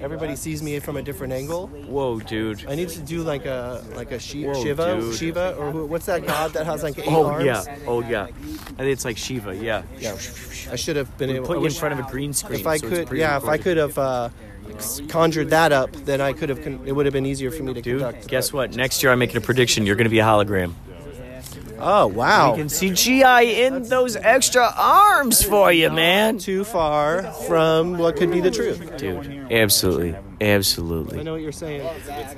Everybody 0.00 0.36
sees 0.36 0.62
me 0.62 0.78
from 0.80 0.96
a 0.96 1.02
different 1.02 1.32
angle. 1.32 1.66
Whoa, 1.68 2.20
dude. 2.20 2.64
I 2.68 2.74
need 2.74 2.88
to 2.90 3.00
do 3.00 3.22
like 3.22 3.44
a 3.46 3.84
like 3.94 4.10
a 4.12 4.18
shi- 4.18 4.44
Whoa, 4.44 4.54
Shiva, 4.62 4.96
dude. 5.00 5.14
Shiva, 5.16 5.54
or 5.58 5.70
who, 5.70 5.86
what's 5.86 6.06
that 6.06 6.26
god 6.26 6.52
that 6.52 6.66
has 6.66 6.82
like 6.82 6.98
eight 6.98 7.04
Oh 7.08 7.26
arms? 7.26 7.44
yeah. 7.44 7.64
Oh 7.86 8.00
yeah. 8.02 8.24
I 8.24 8.26
think 8.30 8.78
it's 8.92 9.04
like 9.04 9.16
Shiva. 9.18 9.54
Yeah. 9.56 9.82
Yeah. 9.98 10.12
I 10.70 10.76
should 10.76 10.96
have 10.96 11.16
been 11.18 11.30
We 11.30 11.36
able. 11.36 11.46
put 11.46 11.52
I 11.52 11.60
you 11.60 11.60
in 11.60 11.64
wish- 11.64 11.78
front 11.78 11.98
of 11.98 12.06
a 12.06 12.10
green 12.10 12.32
screen. 12.32 12.60
If 12.60 12.66
I 12.66 12.76
so 12.76 12.86
it's 12.88 13.08
could, 13.10 13.18
yeah, 13.18 13.36
if 13.36 13.44
I 13.44 13.58
pre-recorded. 13.58 13.62
could 13.64 13.76
have 13.76 13.98
uh, 13.98 14.28
conjured 15.08 15.50
that 15.50 15.72
up, 15.72 15.92
then 16.04 16.20
I 16.20 16.32
could 16.32 16.48
have. 16.48 16.62
Con- 16.62 16.80
it 16.86 16.92
would 16.92 17.06
have 17.06 17.12
been 17.12 17.26
easier 17.26 17.50
for 17.50 17.62
me 17.62 17.74
to 17.74 17.82
Dude, 17.82 18.00
conduct. 18.00 18.28
guess 18.28 18.52
what? 18.52 18.74
Next 18.76 19.02
year 19.02 19.10
I'm 19.12 19.18
making 19.18 19.36
a 19.36 19.40
prediction. 19.40 19.86
You're 19.86 19.96
going 19.96 20.04
to 20.04 20.10
be 20.10 20.20
a 20.20 20.24
hologram. 20.24 20.74
Oh 21.80 22.06
wow! 22.06 22.52
We 22.52 22.58
can 22.58 22.66
CGI 22.68 23.44
in 23.44 23.84
those 23.84 24.16
extra 24.16 24.72
arms 24.76 25.42
for 25.42 25.72
you, 25.72 25.90
man. 25.90 26.38
Too 26.38 26.64
far 26.64 27.22
from 27.46 27.98
what 27.98 28.16
could 28.16 28.30
be 28.30 28.40
the 28.40 28.50
truth. 28.50 28.96
Dude, 28.96 29.50
absolutely, 29.50 30.16
Absolutely. 30.40 31.20
I 31.20 31.22
know 31.22 31.32
what 31.32 31.42
you're 31.42 31.52
saying. 31.52 31.86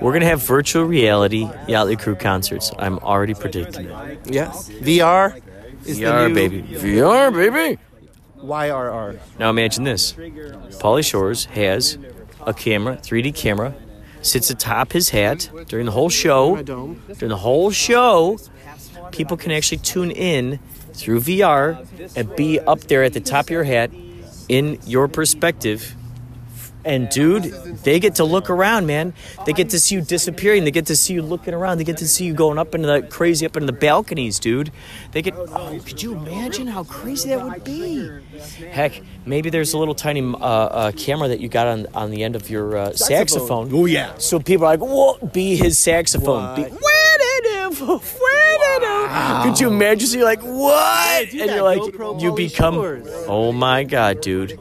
We're 0.00 0.12
gonna 0.12 0.26
have 0.26 0.42
virtual 0.42 0.84
reality 0.84 1.44
Yachtley 1.68 1.98
Crew 1.98 2.16
concerts. 2.16 2.72
I'm 2.78 2.98
already 2.98 3.34
predicting 3.34 3.86
it. 3.86 4.18
Yes, 4.26 4.68
VR 4.70 5.40
is 5.86 5.98
the 5.98 6.04
VR, 6.06 6.28
new 6.28 6.34
baby. 6.34 6.62
VR, 6.62 7.32
baby. 7.32 7.78
YRR. 8.38 9.18
Now 9.38 9.50
imagine 9.50 9.84
this: 9.84 10.12
Pauly 10.12 11.04
Shores 11.08 11.44
has 11.46 11.96
a 12.44 12.52
camera, 12.52 12.96
3D 12.96 13.34
camera, 13.36 13.74
sits 14.20 14.50
atop 14.50 14.92
his 14.92 15.10
hat 15.10 15.48
during 15.68 15.86
the 15.86 15.92
whole 15.92 16.10
show. 16.10 16.60
During 16.62 17.00
the 17.20 17.36
whole 17.36 17.70
show, 17.70 18.38
people 19.12 19.36
can 19.36 19.52
actually 19.52 19.78
tune 19.78 20.10
in 20.10 20.58
through 20.94 21.20
VR 21.20 21.86
and 22.16 22.34
be 22.36 22.58
up 22.60 22.80
there 22.80 23.02
at 23.04 23.12
the 23.12 23.20
top 23.20 23.46
of 23.46 23.50
your 23.50 23.64
hat 23.64 23.90
in 24.48 24.78
your 24.86 25.08
perspective. 25.08 25.94
And 26.84 27.08
dude, 27.10 27.44
they 27.84 28.00
get 28.00 28.16
to 28.16 28.24
look 28.24 28.50
around, 28.50 28.86
man. 28.88 29.14
They 29.46 29.52
get 29.52 29.70
to 29.70 29.78
see 29.78 29.94
you 29.94 30.00
disappearing. 30.00 30.64
They 30.64 30.72
get 30.72 30.86
to 30.86 30.96
see 30.96 31.14
you 31.14 31.22
looking 31.22 31.54
around. 31.54 31.78
They 31.78 31.84
get 31.84 31.98
to 31.98 32.08
see 32.08 32.24
you 32.24 32.34
going 32.34 32.58
up 32.58 32.74
into 32.74 32.88
the 32.88 33.02
crazy 33.02 33.46
up 33.46 33.56
into 33.56 33.66
the 33.66 33.72
balconies, 33.72 34.40
dude. 34.40 34.72
They 35.12 35.22
get. 35.22 35.34
Oh, 35.36 35.78
could 35.86 36.02
you 36.02 36.14
imagine 36.14 36.66
how 36.66 36.82
crazy 36.82 37.28
that 37.28 37.44
would 37.44 37.62
be? 37.62 38.10
Heck, 38.72 39.00
maybe 39.24 39.48
there's 39.48 39.74
a 39.74 39.78
little 39.78 39.94
tiny 39.94 40.22
uh, 40.22 40.36
uh, 40.38 40.92
camera 40.92 41.28
that 41.28 41.38
you 41.38 41.48
got 41.48 41.68
on 41.68 41.86
on 41.94 42.10
the 42.10 42.24
end 42.24 42.34
of 42.34 42.50
your 42.50 42.76
uh, 42.76 42.92
saxophone. 42.94 43.70
Oh 43.72 43.86
yeah. 43.86 44.18
So 44.18 44.40
people 44.40 44.64
are 44.66 44.76
like, 44.76 44.80
"Whoa!" 44.80 45.18
Be 45.32 45.54
his 45.54 45.78
saxophone. 45.78 46.56
Be, 46.56 46.62
What? 46.62 46.82
where 46.82 47.18
did 47.18 47.44
it? 47.46 47.80
Where 47.80 48.41
did 49.12 49.48
it? 49.48 49.50
Could 49.50 49.60
you 49.60 49.68
imagine? 49.68 50.08
So 50.08 50.18
you're 50.18 50.26
like, 50.26 50.42
"What?" 50.42 51.30
do 51.30 51.40
and 51.40 51.50
you're 51.50 51.62
like, 51.62 51.80
GoPro 51.80 52.20
you 52.20 52.32
become. 52.34 52.74
Shores. 52.74 53.06
Oh 53.28 53.52
my 53.52 53.84
god, 53.84 54.20
dude! 54.20 54.58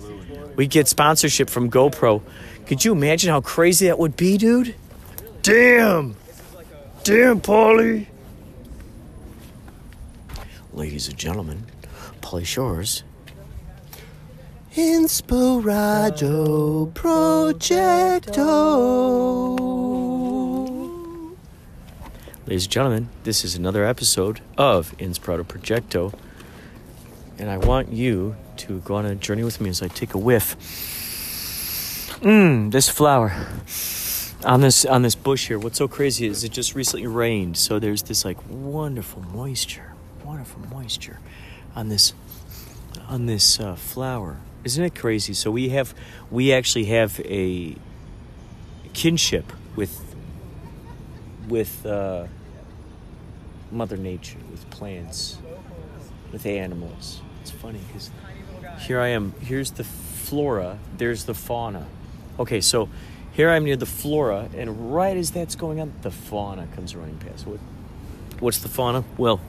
We 0.56 0.68
get 0.68 0.88
sponsorship 0.88 1.50
from 1.50 1.70
GoPro. 1.72 2.22
Could 2.66 2.86
you 2.86 2.92
imagine 2.94 3.30
how 3.30 3.42
crazy 3.42 3.88
that 3.88 4.00
would 4.00 4.16
be, 4.16 4.38
dude? 4.38 4.76
Damn! 5.42 6.16
Damn, 7.04 7.42
Paulie! 7.42 8.08
Ladies 10.74 11.08
and 11.08 11.18
gentlemen, 11.18 11.66
Pauly 12.22 12.46
Shores. 12.46 13.04
Inspirato 14.76 16.24
Projecto. 16.94 18.42
Ladies 22.48 22.64
and 22.64 22.72
gentlemen, 22.72 23.10
this 23.24 23.46
is 23.46 23.56
another 23.56 23.86
episode 23.86 24.42
of 24.58 24.98
Inspirato 24.98 25.44
Projecto. 25.44 26.12
And 27.38 27.52
I 27.52 27.58
want 27.58 27.92
you 27.92 28.36
to 28.58 28.80
go 28.80 28.96
on 28.96 29.06
a 29.06 29.14
journey 29.14 29.44
with 29.44 29.62
me 29.62 29.70
as 29.70 29.84
I 29.84 29.88
take 29.90 30.16
a 30.16 30.18
whiff. 30.18 30.58
Mmm, 32.22 32.72
this 32.72 32.90
flower. 32.90 33.32
On 34.44 34.62
this 34.62 34.86
on 34.86 35.04
this 35.04 35.14
bush 35.14 35.50
here, 35.50 35.60
what's 35.60 35.78
so 35.78 35.88
crazy 35.88 36.26
is 36.26 36.44
it 36.44 36.52
just 36.52 36.74
recently 36.74 37.06
rained, 37.06 37.58
so 37.58 37.78
there's 37.78 38.02
this 38.02 38.26
like 38.26 38.38
wonderful 38.50 39.22
moisture, 39.22 39.94
wonderful 40.26 40.62
moisture 40.62 41.20
on 41.76 41.89
this 41.89 42.16
on 43.08 43.28
this 43.28 43.60
uh, 43.60 43.76
flower. 43.76 44.38
Isn't 44.64 44.84
it 44.84 44.96
crazy? 44.96 45.36
So 45.36 45.52
we 45.52 45.70
have 45.70 45.94
we 46.32 46.52
actually 46.52 46.86
have 46.86 47.20
a 47.20 47.76
kinship 48.94 49.54
with 49.76 50.01
with 51.52 51.86
uh, 51.86 52.26
Mother 53.72 53.97
Nature, 53.97 54.39
with 54.49 54.68
plants, 54.70 55.38
with 56.32 56.45
animals. 56.45 57.22
It's 57.41 57.52
funny 57.52 57.80
because 57.88 58.10
here 58.80 59.02
I 59.02 59.10
am. 59.10 59.34
Here's 59.41 59.72
the 59.72 59.84
flora. 59.84 60.80
There's 60.97 61.26
the 61.26 61.34
fauna. 61.34 61.86
Okay, 62.39 62.62
so 62.62 62.88
here 63.34 63.49
I'm 63.49 63.66
near 63.66 63.76
the 63.76 63.86
flora, 63.86 64.49
and 64.56 64.95
right 64.95 65.18
as 65.18 65.32
that's 65.32 65.56
going 65.56 65.82
on, 65.82 65.91
the 66.02 66.12
fauna 66.12 66.68
comes 66.74 66.95
running 66.95 67.18
past. 67.18 67.45
What? 67.45 67.60
What's 68.39 68.60
the 68.60 68.70
fauna? 68.70 69.04
Well, 69.18 69.41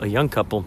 a 0.00 0.06
young 0.06 0.30
couple. 0.30 0.64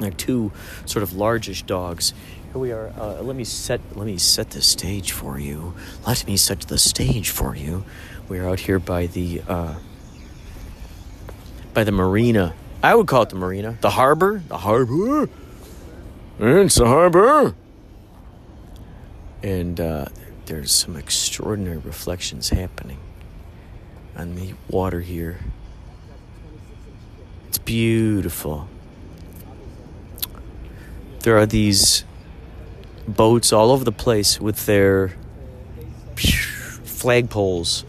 They're 0.00 0.10
two 0.10 0.50
sort 0.86 1.04
of 1.04 1.12
largish 1.12 1.62
dogs 1.62 2.12
here 2.54 2.60
we 2.60 2.70
are. 2.70 2.92
Uh, 2.96 3.20
let 3.20 3.34
me 3.34 3.42
set. 3.42 3.80
Let 3.96 4.06
me 4.06 4.16
set 4.16 4.50
the 4.50 4.62
stage 4.62 5.10
for 5.10 5.40
you. 5.40 5.74
Let 6.06 6.24
me 6.24 6.36
set 6.36 6.60
the 6.60 6.78
stage 6.78 7.30
for 7.30 7.56
you. 7.56 7.84
We're 8.28 8.48
out 8.48 8.60
here 8.60 8.78
by 8.78 9.06
the 9.06 9.42
uh, 9.46 9.74
by 11.74 11.84
the 11.84 11.92
marina. 11.92 12.54
I 12.82 12.94
would 12.94 13.06
call 13.06 13.22
it 13.22 13.28
the 13.28 13.36
marina. 13.36 13.76
The 13.80 13.90
harbor. 13.90 14.42
The 14.48 14.58
harbor. 14.58 15.28
It's 16.38 16.76
the 16.76 16.86
harbor. 16.86 17.54
And 19.42 19.78
uh, 19.78 20.06
there's 20.46 20.72
some 20.72 20.96
extraordinary 20.96 21.78
reflections 21.78 22.48
happening 22.48 22.98
on 24.16 24.34
the 24.34 24.54
water 24.68 25.00
here. 25.00 25.40
It's 27.48 27.58
beautiful. 27.58 28.68
There 31.20 31.36
are 31.38 31.46
these 31.46 32.04
boats 33.06 33.52
all 33.52 33.70
over 33.70 33.84
the 33.84 33.92
place 33.92 34.40
with 34.40 34.66
their 34.66 35.14
flagpoles, 37.04 37.84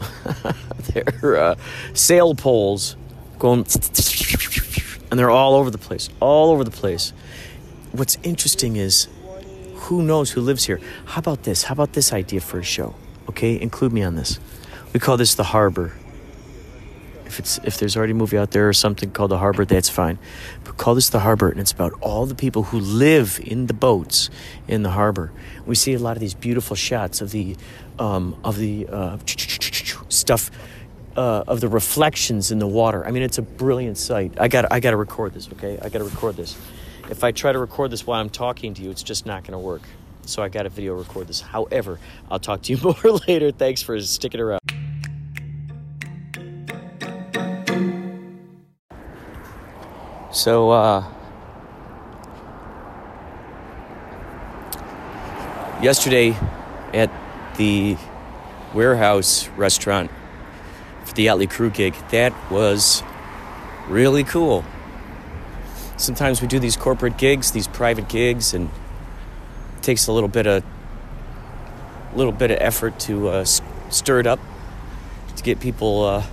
their 0.94 1.38
uh, 1.38 1.56
sail 1.94 2.36
poles 2.36 2.98
going, 3.40 3.66
and 5.10 5.18
they're 5.18 5.30
all 5.30 5.54
over 5.54 5.70
the 5.70 5.78
place, 5.78 6.10
all 6.20 6.52
over 6.52 6.64
the 6.66 6.72
place. 6.72 7.14
What's 7.94 8.18
interesting 8.24 8.76
is 8.76 9.08
who 9.76 10.02
knows 10.02 10.32
who 10.32 10.42
lives 10.42 10.66
here. 10.66 10.82
How 11.06 11.20
about 11.20 11.44
this? 11.44 11.64
How 11.64 11.74
about 11.74 11.94
this 11.94 12.12
idea 12.12 12.42
for 12.42 12.60
a 12.60 12.64
show? 12.64 12.96
Okay, 13.30 13.60
include 13.60 13.94
me 13.94 14.04
on 14.04 14.16
this. 14.16 14.40
We 14.94 15.00
call 15.00 15.16
this 15.16 15.36
the 15.36 15.46
harbor. 15.46 15.94
If 17.26 17.40
it's 17.40 17.58
if 17.64 17.78
there's 17.78 17.96
already 17.96 18.12
a 18.12 18.16
movie 18.16 18.38
out 18.38 18.52
there 18.52 18.68
or 18.68 18.74
something 18.74 19.12
called 19.12 19.32
the 19.32 19.38
harbor, 19.38 19.64
that's 19.64 19.90
fine. 19.90 20.20
Call 20.78 20.96
this 20.96 21.10
the 21.10 21.20
harbor, 21.20 21.50
and 21.50 21.60
it's 21.60 21.72
about 21.72 21.94
all 22.02 22.26
the 22.26 22.36
people 22.36 22.64
who 22.64 22.80
live 22.80 23.40
in 23.44 23.68
the 23.68 23.74
boats 23.74 24.30
in 24.68 24.84
the 24.84 24.92
harbor. 24.92 25.32
We 25.66 25.76
see 25.76 25.94
a 25.94 26.00
lot 26.00 26.18
of 26.18 26.20
these 26.20 26.34
beautiful 26.34 26.76
shots 26.76 27.22
of 27.22 27.32
the 27.32 27.56
um, 27.98 28.38
of 28.44 28.58
the 28.58 28.88
uh, 28.88 29.18
stuff. 30.10 30.52
Uh, 31.16 31.46
of 31.48 31.62
the 31.62 31.70
reflections 31.70 32.52
in 32.52 32.60
the 32.60 32.68
water. 32.68 33.06
I 33.06 33.12
mean, 33.12 33.24
it's 33.24 33.38
a 33.38 33.42
brilliant 33.42 33.98
sight. 33.98 34.34
I 34.38 34.50
got 34.50 34.70
I 34.70 34.82
got 34.82 34.92
to 34.92 34.98
record 34.98 35.34
this. 35.34 35.48
Okay, 35.54 35.80
I 35.82 35.88
got 35.88 36.00
to 36.00 36.04
record 36.04 36.36
this. 36.36 36.58
If 37.10 37.24
I 37.24 37.32
try 37.32 37.54
to 37.54 37.58
record 37.58 37.92
this 37.92 38.06
while 38.06 38.20
I'm 38.20 38.30
talking 38.30 38.74
to 38.74 38.82
you, 38.82 38.90
it's 38.90 39.02
just 39.02 39.26
not 39.26 39.44
going 39.44 39.54
to 39.54 39.60
work. 39.60 39.84
So 40.26 40.44
I 40.44 40.50
got 40.50 40.64
to 40.64 40.70
video 40.70 40.94
record 40.94 41.28
this. 41.28 41.40
However, 41.40 42.00
I'll 42.30 42.40
talk 42.40 42.64
to 42.64 42.74
you 42.74 42.80
more 42.84 43.14
later. 43.30 43.52
Thanks 43.52 43.82
for 43.82 43.98
sticking 44.02 44.42
around. 44.42 44.75
So, 50.36 50.70
uh, 50.70 51.02
yesterday 55.82 56.36
at 56.94 57.10
the 57.56 57.96
warehouse 58.74 59.48
restaurant 59.56 60.12
for 61.06 61.14
the 61.14 61.28
Yachtley 61.28 61.50
Crew 61.50 61.70
gig, 61.70 61.96
that 62.12 62.34
was 62.52 63.02
really 63.88 64.26
cool. 64.26 64.66
Sometimes 65.96 66.42
we 66.42 66.50
do 66.50 66.60
these 66.60 66.76
corporate 66.76 67.18
gigs, 67.18 67.52
these 67.52 67.70
private 67.70 68.10
gigs, 68.10 68.54
and 68.54 68.70
it 69.78 69.84
takes 69.84 70.08
a 70.08 70.12
little 70.12 70.28
bit 70.28 70.48
of 70.48 70.66
a 72.14 72.18
little 72.18 72.34
bit 72.34 72.52
of 72.52 72.58
effort 72.60 73.00
to 73.00 73.30
uh, 73.30 73.46
stir 73.46 74.20
it 74.20 74.28
up 74.28 74.42
to 75.38 75.44
get 75.44 75.62
people 75.62 76.04
uh, 76.04 76.24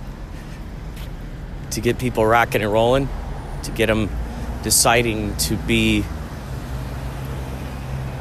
to 1.71 1.79
get 1.79 1.97
people 1.97 2.25
rocking 2.25 2.61
and 2.61 2.69
rolling 2.69 3.07
to 3.63 3.71
get 3.71 3.87
them 3.87 4.09
deciding 4.63 5.35
to 5.37 5.55
be 5.57 6.03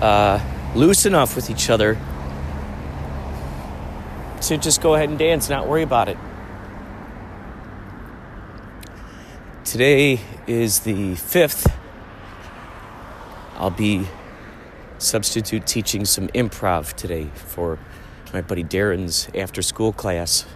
uh, 0.01 0.41
loose 0.75 1.07
enough 1.07 1.37
with 1.37 1.51
each 1.51 1.71
other 1.71 1.99
to 4.43 4.59
just 4.59 4.81
go 4.83 4.95
ahead 4.95 5.09
and 5.09 5.19
dance, 5.19 5.49
not 5.49 5.69
worry 5.69 5.83
about 5.83 6.09
it. 6.09 6.19
Today 9.65 10.21
is 10.47 10.81
the 10.81 11.13
5th. 11.13 11.71
I'll 13.55 13.71
be 13.71 14.07
substitute 14.99 15.67
teaching 15.67 16.05
some 16.05 16.29
improv 16.29 16.95
today 16.95 17.31
for 17.35 17.79
my 18.33 18.41
buddy 18.41 18.65
Darren's 18.65 19.29
after 19.35 19.63
school 19.63 19.93
class. 19.93 20.47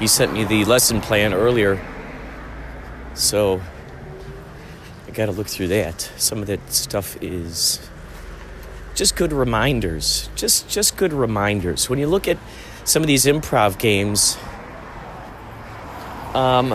He 0.00 0.06
sent 0.06 0.32
me 0.32 0.44
the 0.44 0.64
lesson 0.64 1.02
plan 1.02 1.34
earlier, 1.34 1.78
so 3.12 3.60
I 5.06 5.10
got 5.10 5.26
to 5.26 5.32
look 5.32 5.46
through 5.46 5.68
that. 5.68 6.10
Some 6.16 6.38
of 6.38 6.46
that 6.46 6.72
stuff 6.72 7.22
is 7.22 7.86
just 8.94 9.14
good 9.14 9.30
reminders. 9.32 10.30
Just 10.34 10.70
just 10.70 10.96
good 10.96 11.12
reminders. 11.12 11.90
When 11.90 11.98
you 11.98 12.06
look 12.06 12.26
at 12.26 12.38
some 12.84 13.02
of 13.02 13.08
these 13.08 13.26
improv 13.26 13.78
games, 13.78 14.38
um, 16.34 16.72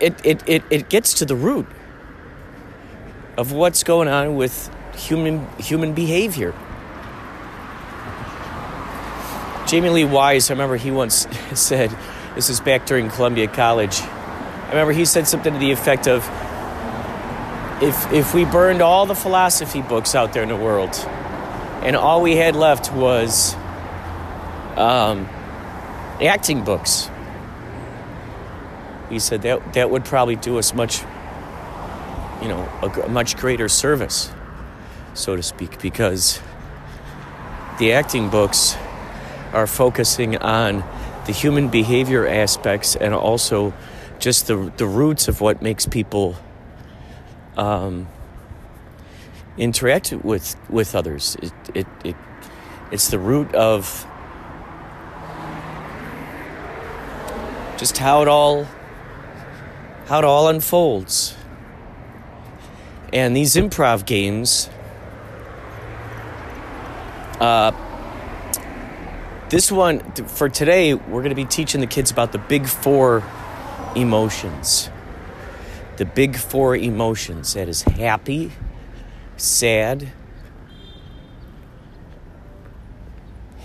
it, 0.00 0.14
it, 0.24 0.42
it, 0.48 0.62
it 0.70 0.88
gets 0.88 1.14
to 1.14 1.24
the 1.24 1.36
root 1.36 1.66
of 3.36 3.52
what's 3.52 3.84
going 3.84 4.08
on 4.08 4.34
with 4.34 4.74
human 4.94 5.46
human 5.58 5.92
behavior. 5.92 6.52
Jamie 9.68 9.90
Lee 9.90 10.04
Wise, 10.06 10.48
I 10.48 10.54
remember 10.54 10.76
he 10.76 10.90
once 10.90 11.28
said, 11.52 11.94
this 12.34 12.48
is 12.48 12.58
back 12.58 12.86
during 12.86 13.10
Columbia 13.10 13.48
College. 13.48 14.00
I 14.00 14.68
remember 14.70 14.94
he 14.94 15.04
said 15.04 15.28
something 15.28 15.52
to 15.52 15.58
the 15.58 15.72
effect 15.72 16.08
of, 16.08 16.24
if 17.82 18.10
if 18.10 18.32
we 18.32 18.46
burned 18.46 18.80
all 18.80 19.04
the 19.04 19.14
philosophy 19.14 19.82
books 19.82 20.14
out 20.14 20.32
there 20.32 20.42
in 20.42 20.48
the 20.48 20.56
world, 20.56 20.94
and 21.82 21.96
all 21.96 22.22
we 22.22 22.34
had 22.34 22.56
left 22.56 22.90
was 22.94 23.54
um, 24.76 25.28
acting 26.18 26.64
books, 26.64 27.10
he 29.10 29.18
said 29.18 29.42
that 29.42 29.74
that 29.74 29.90
would 29.90 30.06
probably 30.06 30.36
do 30.36 30.58
us 30.58 30.72
much, 30.72 31.02
you 32.40 32.48
know, 32.48 32.66
a, 32.80 33.02
a 33.02 33.08
much 33.10 33.36
greater 33.36 33.68
service, 33.68 34.32
so 35.12 35.36
to 35.36 35.42
speak, 35.42 35.78
because 35.82 36.40
the 37.78 37.92
acting 37.92 38.30
books 38.30 38.74
are 39.52 39.66
focusing 39.66 40.36
on 40.36 40.84
the 41.26 41.32
human 41.32 41.68
behavior 41.68 42.26
aspects 42.26 42.96
and 42.96 43.14
also 43.14 43.72
just 44.18 44.46
the 44.46 44.72
the 44.76 44.86
roots 44.86 45.28
of 45.28 45.40
what 45.40 45.62
makes 45.62 45.86
people 45.86 46.36
um, 47.56 48.08
interact 49.56 50.12
with 50.12 50.56
with 50.68 50.94
others. 50.94 51.36
It, 51.42 51.52
it 51.74 51.86
it 52.04 52.16
it's 52.90 53.08
the 53.08 53.18
root 53.18 53.54
of 53.54 54.06
just 57.76 57.98
how 57.98 58.22
it 58.22 58.28
all 58.28 58.66
how 60.06 60.18
it 60.18 60.24
all 60.24 60.48
unfolds. 60.48 61.36
And 63.12 63.34
these 63.34 63.54
improv 63.54 64.04
games, 64.04 64.68
uh, 67.40 67.72
this 69.50 69.72
one 69.72 70.00
for 70.26 70.48
today, 70.48 70.94
we're 70.94 71.22
going 71.22 71.30
to 71.30 71.34
be 71.34 71.44
teaching 71.44 71.80
the 71.80 71.86
kids 71.86 72.10
about 72.10 72.32
the 72.32 72.38
big 72.38 72.66
four 72.66 73.22
emotions. 73.94 74.90
The 75.96 76.04
big 76.04 76.36
four 76.36 76.76
emotions 76.76 77.54
that 77.54 77.68
is 77.68 77.82
happy, 77.82 78.52
sad, 79.36 80.12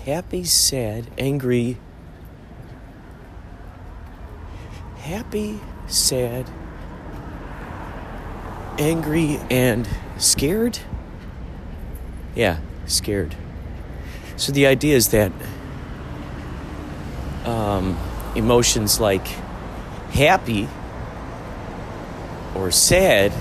happy, 0.04 0.44
sad, 0.44 1.10
angry, 1.18 1.78
happy, 4.98 5.60
sad, 5.86 6.48
angry, 8.78 9.38
and 9.50 9.86
scared. 10.16 10.78
Yeah, 12.34 12.58
scared. 12.86 13.36
So 14.36 14.50
the 14.50 14.66
idea 14.66 14.96
is 14.96 15.08
that 15.08 15.30
um, 17.44 17.98
emotions 18.34 19.00
like 19.00 19.26
happy 20.10 20.68
or 22.54 22.70
sad, 22.70 23.32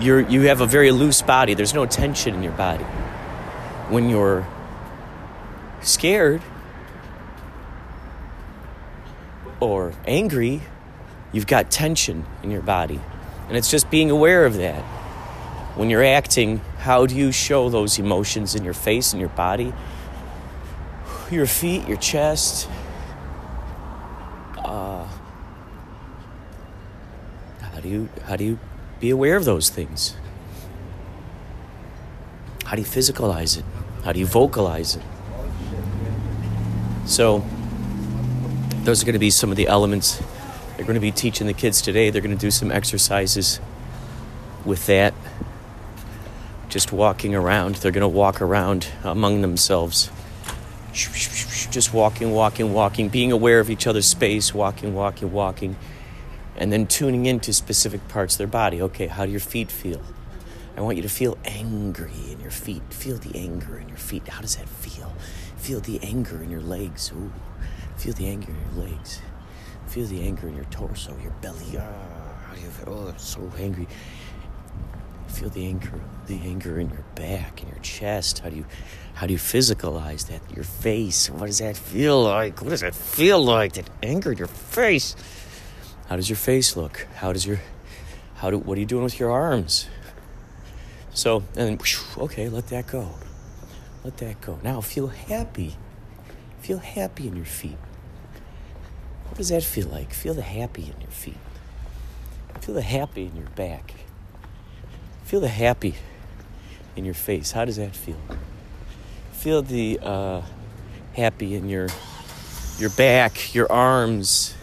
you're, 0.00 0.20
you 0.20 0.42
have 0.42 0.60
a 0.60 0.66
very 0.66 0.90
loose 0.90 1.22
body. 1.22 1.54
There's 1.54 1.74
no 1.74 1.86
tension 1.86 2.34
in 2.34 2.42
your 2.42 2.52
body. 2.52 2.84
When 3.88 4.08
you're 4.08 4.46
scared 5.80 6.42
or 9.60 9.92
angry, 10.06 10.62
you've 11.32 11.46
got 11.46 11.70
tension 11.70 12.24
in 12.42 12.50
your 12.50 12.62
body. 12.62 13.00
And 13.48 13.56
it's 13.56 13.70
just 13.70 13.90
being 13.90 14.10
aware 14.10 14.44
of 14.44 14.54
that. 14.56 14.82
When 15.76 15.88
you're 15.88 16.04
acting, 16.04 16.58
how 16.78 17.06
do 17.06 17.14
you 17.14 17.32
show 17.32 17.70
those 17.70 17.98
emotions 17.98 18.54
in 18.54 18.64
your 18.64 18.74
face 18.74 19.12
and 19.12 19.20
your 19.20 19.30
body? 19.30 19.72
Your 21.32 21.46
feet, 21.46 21.88
your 21.88 21.96
chest, 21.96 22.68
uh, 24.58 25.08
how 27.60 27.80
do 27.80 27.88
you 27.88 28.08
how 28.26 28.36
do 28.36 28.44
you 28.44 28.58
be 29.00 29.08
aware 29.08 29.36
of 29.36 29.46
those 29.46 29.70
things? 29.70 30.14
How 32.66 32.76
do 32.76 32.82
you 32.82 32.86
physicalize 32.86 33.58
it? 33.58 33.64
How 34.04 34.12
do 34.12 34.20
you 34.20 34.26
vocalize 34.26 34.96
it? 34.96 35.02
So 37.06 37.42
those 38.84 39.02
are 39.02 39.06
going 39.06 39.14
to 39.14 39.18
be 39.18 39.30
some 39.30 39.50
of 39.50 39.56
the 39.56 39.68
elements 39.68 40.22
they're 40.76 40.86
going 40.86 40.94
to 40.94 41.00
be 41.00 41.12
teaching 41.12 41.46
the 41.46 41.52
kids 41.52 41.80
today. 41.80 42.10
They're 42.10 42.22
going 42.22 42.36
to 42.36 42.40
do 42.40 42.50
some 42.50 42.72
exercises 42.72 43.60
with 44.64 44.86
that. 44.86 45.14
Just 46.68 46.92
walking 46.92 47.34
around. 47.34 47.76
They're 47.76 47.92
going 47.92 48.02
to 48.02 48.08
walk 48.08 48.42
around 48.42 48.88
among 49.04 49.42
themselves. 49.42 50.10
Just 50.92 51.94
walking, 51.94 52.32
walking, 52.32 52.72
walking, 52.74 53.08
being 53.08 53.32
aware 53.32 53.60
of 53.60 53.70
each 53.70 53.86
other's 53.86 54.06
space, 54.06 54.52
walking, 54.52 54.94
walking, 54.94 55.32
walking, 55.32 55.76
and 56.56 56.72
then 56.72 56.86
tuning 56.86 57.26
into 57.26 57.52
specific 57.52 58.06
parts 58.08 58.34
of 58.34 58.38
their 58.38 58.46
body. 58.46 58.82
Okay, 58.82 59.06
how 59.06 59.24
do 59.24 59.30
your 59.30 59.40
feet 59.40 59.70
feel? 59.70 60.02
I 60.76 60.80
want 60.80 60.96
you 60.96 61.02
to 61.02 61.08
feel 61.08 61.38
angry 61.44 62.12
in 62.30 62.40
your 62.40 62.50
feet. 62.50 62.82
Feel 62.90 63.16
the 63.16 63.38
anger 63.38 63.78
in 63.78 63.88
your 63.88 63.98
feet. 63.98 64.28
How 64.28 64.40
does 64.40 64.56
that 64.56 64.68
feel? 64.68 65.14
Feel 65.56 65.80
the 65.80 66.00
anger 66.02 66.42
in 66.42 66.50
your 66.50 66.62
legs. 66.62 67.12
Ooh. 67.12 67.32
Feel 67.96 68.14
the 68.14 68.26
anger 68.26 68.50
in 68.50 68.76
your 68.76 68.86
legs. 68.86 69.20
Feel 69.86 70.06
the 70.06 70.22
anger 70.22 70.48
in 70.48 70.54
your 70.54 70.64
torso, 70.66 71.16
your 71.22 71.32
belly. 71.42 71.64
Do 71.72 72.60
you 72.60 72.68
feel? 72.70 72.88
Oh, 72.88 73.14
so 73.16 73.50
angry. 73.58 73.86
Feel 75.28 75.50
the 75.50 75.66
anger, 75.66 76.00
the 76.26 76.40
anger 76.40 76.78
in 76.78 76.90
your 76.90 77.04
back, 77.14 77.62
in 77.62 77.68
your 77.68 77.78
chest. 77.78 78.40
How 78.40 78.50
do 78.50 78.56
you, 78.56 78.66
how 79.14 79.26
do 79.26 79.32
you 79.32 79.38
physicalize 79.38 80.28
that? 80.28 80.40
Your 80.54 80.64
face. 80.64 81.30
What 81.30 81.46
does 81.46 81.58
that 81.58 81.76
feel 81.76 82.22
like? 82.22 82.60
What 82.60 82.70
does 82.70 82.80
that 82.80 82.94
feel 82.94 83.42
like? 83.42 83.74
That 83.74 83.88
anger 84.02 84.32
in 84.32 84.38
your 84.38 84.48
face. 84.48 85.14
How 86.08 86.16
does 86.16 86.28
your 86.28 86.36
face 86.36 86.76
look? 86.76 87.06
How 87.16 87.32
does 87.32 87.46
your, 87.46 87.60
how 88.36 88.50
do, 88.50 88.58
what 88.58 88.76
are 88.76 88.80
you 88.80 88.86
doing 88.86 89.04
with 89.04 89.20
your 89.20 89.30
arms? 89.30 89.88
So, 91.14 91.44
and 91.56 91.78
then, 91.78 91.78
okay, 92.18 92.48
let 92.48 92.68
that 92.68 92.86
go. 92.86 93.10
Let 94.02 94.16
that 94.18 94.40
go. 94.40 94.58
Now 94.62 94.80
feel 94.80 95.08
happy. 95.08 95.76
Feel 96.60 96.78
happy 96.78 97.28
in 97.28 97.36
your 97.36 97.44
feet. 97.44 97.76
What 99.28 99.36
does 99.36 99.50
that 99.50 99.62
feel 99.62 99.88
like? 99.88 100.12
Feel 100.12 100.34
the 100.34 100.42
happy 100.42 100.82
in 100.82 101.00
your 101.00 101.10
feet. 101.10 101.36
Feel 102.60 102.74
the 102.74 102.82
happy 102.82 103.26
in 103.26 103.36
your 103.36 103.48
back. 103.50 103.94
Feel 105.24 105.40
the 105.40 105.48
happy 105.48 105.94
in 106.96 107.04
your 107.04 107.14
face. 107.14 107.52
How 107.52 107.64
does 107.64 107.76
that 107.76 107.96
feel? 107.96 108.16
Feel 109.42 109.62
the 109.62 109.98
uh, 110.00 110.42
happy 111.14 111.56
in 111.56 111.68
your 111.68 111.88
your 112.78 112.90
back, 112.90 113.52
your 113.52 113.70
arms. 113.72 114.54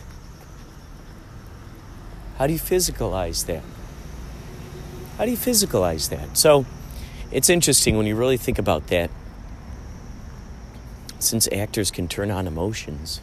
How 2.37 2.47
do 2.47 2.53
you 2.53 2.59
physicalize 2.59 3.45
that? 3.47 3.61
How 5.17 5.25
do 5.25 5.31
you 5.31 5.37
physicalize 5.37 6.07
that? 6.11 6.37
So, 6.37 6.65
it's 7.29 7.49
interesting 7.49 7.97
when 7.97 8.05
you 8.05 8.15
really 8.15 8.37
think 8.37 8.57
about 8.57 8.87
that. 8.87 9.11
Since 11.19 11.49
actors 11.51 11.91
can 11.91 12.07
turn 12.07 12.31
on 12.31 12.47
emotions, 12.47 13.19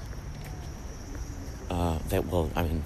uh, 1.70 2.00
that 2.10 2.26
will, 2.30 2.50
I 2.54 2.64
mean, 2.64 2.84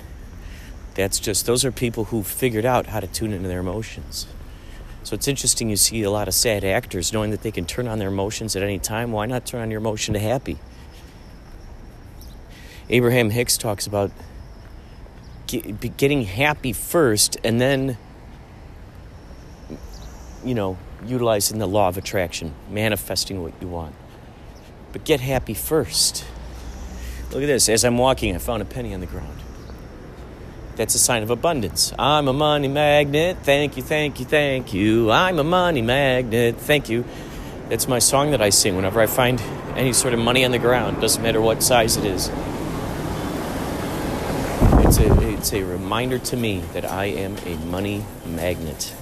that's 0.94 1.18
just, 1.18 1.44
those 1.44 1.64
are 1.64 1.72
people 1.72 2.04
who 2.04 2.22
figured 2.22 2.64
out 2.64 2.86
how 2.86 3.00
to 3.00 3.08
tune 3.08 3.32
into 3.32 3.48
their 3.48 3.58
emotions. 3.58 4.28
So 5.02 5.14
it's 5.14 5.26
interesting 5.26 5.70
you 5.70 5.76
see 5.76 6.02
a 6.02 6.10
lot 6.10 6.28
of 6.28 6.34
sad 6.34 6.62
actors 6.62 7.12
knowing 7.12 7.30
that 7.30 7.42
they 7.42 7.50
can 7.50 7.64
turn 7.64 7.88
on 7.88 7.98
their 7.98 8.08
emotions 8.08 8.54
at 8.54 8.62
any 8.62 8.78
time. 8.78 9.12
Why 9.12 9.26
not 9.26 9.46
turn 9.46 9.62
on 9.62 9.70
your 9.70 9.80
emotion 9.80 10.14
to 10.14 10.20
happy? 10.20 10.58
Abraham 12.88 13.30
Hicks 13.30 13.56
talks 13.56 13.86
about 13.86 14.10
getting 15.46 16.24
happy 16.24 16.72
first 16.72 17.36
and 17.42 17.60
then, 17.60 17.96
you 20.44 20.54
know, 20.54 20.76
utilizing 21.06 21.58
the 21.58 21.66
law 21.66 21.88
of 21.88 21.96
attraction, 21.96 22.54
manifesting 22.68 23.42
what 23.42 23.52
you 23.60 23.68
want. 23.68 23.94
But 24.92 25.04
get 25.04 25.20
happy 25.20 25.54
first. 25.54 26.24
Look 27.30 27.42
at 27.42 27.46
this. 27.46 27.68
As 27.68 27.84
I'm 27.84 27.96
walking, 27.96 28.34
I 28.34 28.38
found 28.38 28.60
a 28.60 28.64
penny 28.64 28.92
on 28.92 29.00
the 29.00 29.06
ground. 29.06 29.40
That's 30.76 30.94
a 30.94 30.98
sign 30.98 31.22
of 31.22 31.30
abundance. 31.30 31.92
I'm 31.98 32.28
a 32.28 32.32
money 32.32 32.68
magnet. 32.68 33.38
Thank 33.42 33.76
you, 33.76 33.82
thank 33.82 34.18
you, 34.18 34.24
thank 34.24 34.72
you. 34.72 35.10
I'm 35.10 35.38
a 35.38 35.44
money 35.44 35.82
magnet. 35.82 36.56
Thank 36.56 36.88
you. 36.88 37.04
That's 37.68 37.86
my 37.86 37.98
song 37.98 38.30
that 38.32 38.40
I 38.40 38.50
sing 38.50 38.76
whenever 38.76 39.00
I 39.00 39.06
find 39.06 39.40
any 39.76 39.92
sort 39.92 40.14
of 40.14 40.20
money 40.20 40.44
on 40.44 40.50
the 40.50 40.58
ground. 40.58 41.00
Doesn't 41.00 41.22
matter 41.22 41.40
what 41.40 41.62
size 41.62 41.96
it 41.96 42.04
is. 42.04 42.28
It's 44.84 44.98
a, 44.98 45.28
it's 45.28 45.52
a 45.52 45.62
reminder 45.62 46.18
to 46.18 46.36
me 46.36 46.60
that 46.72 46.84
I 46.84 47.04
am 47.06 47.36
a 47.46 47.56
money 47.66 48.04
magnet. 48.26 48.92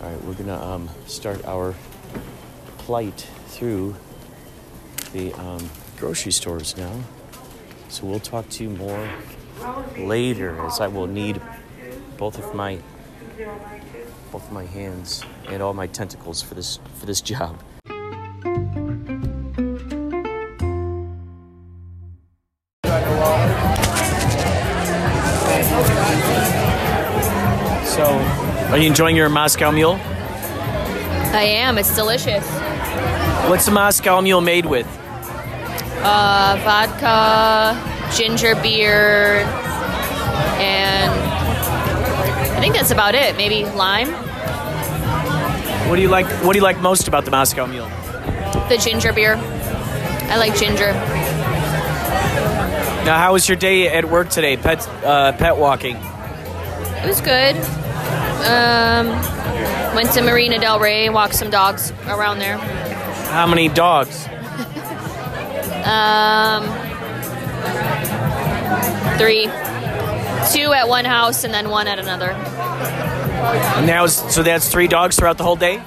All 0.00 0.08
right, 0.08 0.22
we're 0.22 0.34
gonna 0.34 0.62
um, 0.62 0.88
start 1.06 1.44
our 1.46 1.74
plight 2.78 3.26
through 3.48 3.96
the 5.12 5.32
um, 5.34 5.68
grocery 5.96 6.32
stores 6.32 6.76
now. 6.76 6.92
So 7.90 8.06
we'll 8.06 8.20
talk 8.20 8.48
to 8.50 8.62
you 8.62 8.70
more 8.70 9.08
later 9.98 10.56
as 10.60 10.80
I 10.80 10.86
will 10.86 11.08
need 11.08 11.42
both 12.18 12.38
of 12.38 12.54
my 12.54 12.78
both 14.30 14.46
of 14.46 14.52
my 14.52 14.64
hands 14.64 15.24
and 15.48 15.60
all 15.60 15.74
my 15.74 15.88
tentacles 15.88 16.40
for 16.40 16.54
this 16.54 16.78
for 16.94 17.06
this 17.06 17.20
job. 17.20 17.60
So, 27.84 28.04
are 28.70 28.78
you 28.78 28.86
enjoying 28.86 29.16
your 29.16 29.28
Moscow 29.28 29.72
Mule? 29.72 29.98
I 31.34 31.42
am. 31.42 31.76
It's 31.76 31.94
delicious. 31.96 32.48
What's 33.48 33.66
the 33.66 33.72
Moscow 33.72 34.20
Mule 34.20 34.40
made 34.40 34.64
with? 34.64 34.99
Uh, 36.02 36.58
vodka, 36.64 37.76
ginger 38.16 38.54
beer, 38.62 39.44
and 40.58 41.12
I 42.56 42.60
think 42.60 42.74
that's 42.74 42.90
about 42.90 43.14
it. 43.14 43.36
Maybe 43.36 43.64
lime. 43.76 44.08
What 45.88 45.96
do 45.96 46.02
you 46.02 46.08
like? 46.08 46.26
What 46.44 46.54
do 46.54 46.58
you 46.58 46.62
like 46.62 46.80
most 46.80 47.06
about 47.06 47.24
the 47.24 47.30
Moscow 47.30 47.66
Mule? 47.66 47.88
The 48.68 48.78
ginger 48.82 49.12
beer. 49.12 49.36
I 49.36 50.36
like 50.38 50.56
ginger. 50.56 50.92
Now, 53.04 53.18
how 53.18 53.32
was 53.32 53.48
your 53.48 53.56
day 53.56 53.88
at 53.88 54.04
work 54.04 54.30
today? 54.30 54.56
Pet 54.56 54.86
uh, 55.04 55.32
pet 55.32 55.56
walking. 55.56 55.96
It 55.96 57.06
was 57.06 57.20
good. 57.20 57.56
Um, 58.46 59.08
went 59.94 60.12
to 60.12 60.22
Marina 60.22 60.58
Del 60.58 60.78
Rey, 60.78 61.08
walked 61.10 61.34
some 61.34 61.50
dogs 61.50 61.92
around 62.06 62.38
there. 62.38 62.56
How 62.56 63.46
many 63.46 63.68
dogs? 63.68 64.26
Um, 65.84 66.64
three, 69.18 69.44
two 70.52 70.72
at 70.72 70.88
one 70.88 71.04
house 71.04 71.44
and 71.44 71.52
then 71.52 71.68
one 71.70 71.86
at 71.86 71.98
another. 71.98 72.30
And 72.30 73.88
that 73.88 74.02
was 74.02 74.16
so 74.34 74.42
that's 74.42 74.68
three 74.70 74.88
dogs 74.88 75.16
throughout 75.16 75.38
the 75.38 75.44
whole 75.44 75.56
day. 75.56 75.82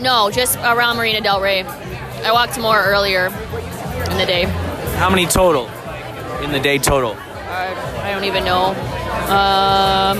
No, 0.00 0.30
just 0.30 0.58
around 0.58 0.96
Marina 0.96 1.20
Del 1.20 1.40
Rey. 1.40 1.62
I 1.62 2.32
walked 2.32 2.58
more 2.58 2.82
earlier 2.82 3.26
in 3.26 4.18
the 4.18 4.26
day. 4.26 4.44
How 4.96 5.08
many 5.08 5.26
total 5.26 5.68
in 6.42 6.52
the 6.52 6.60
day 6.60 6.78
total? 6.78 7.14
I, 7.48 7.72
I 8.02 8.12
don't 8.12 8.24
even 8.24 8.44
know. 8.44 8.74
Um, 9.30 10.18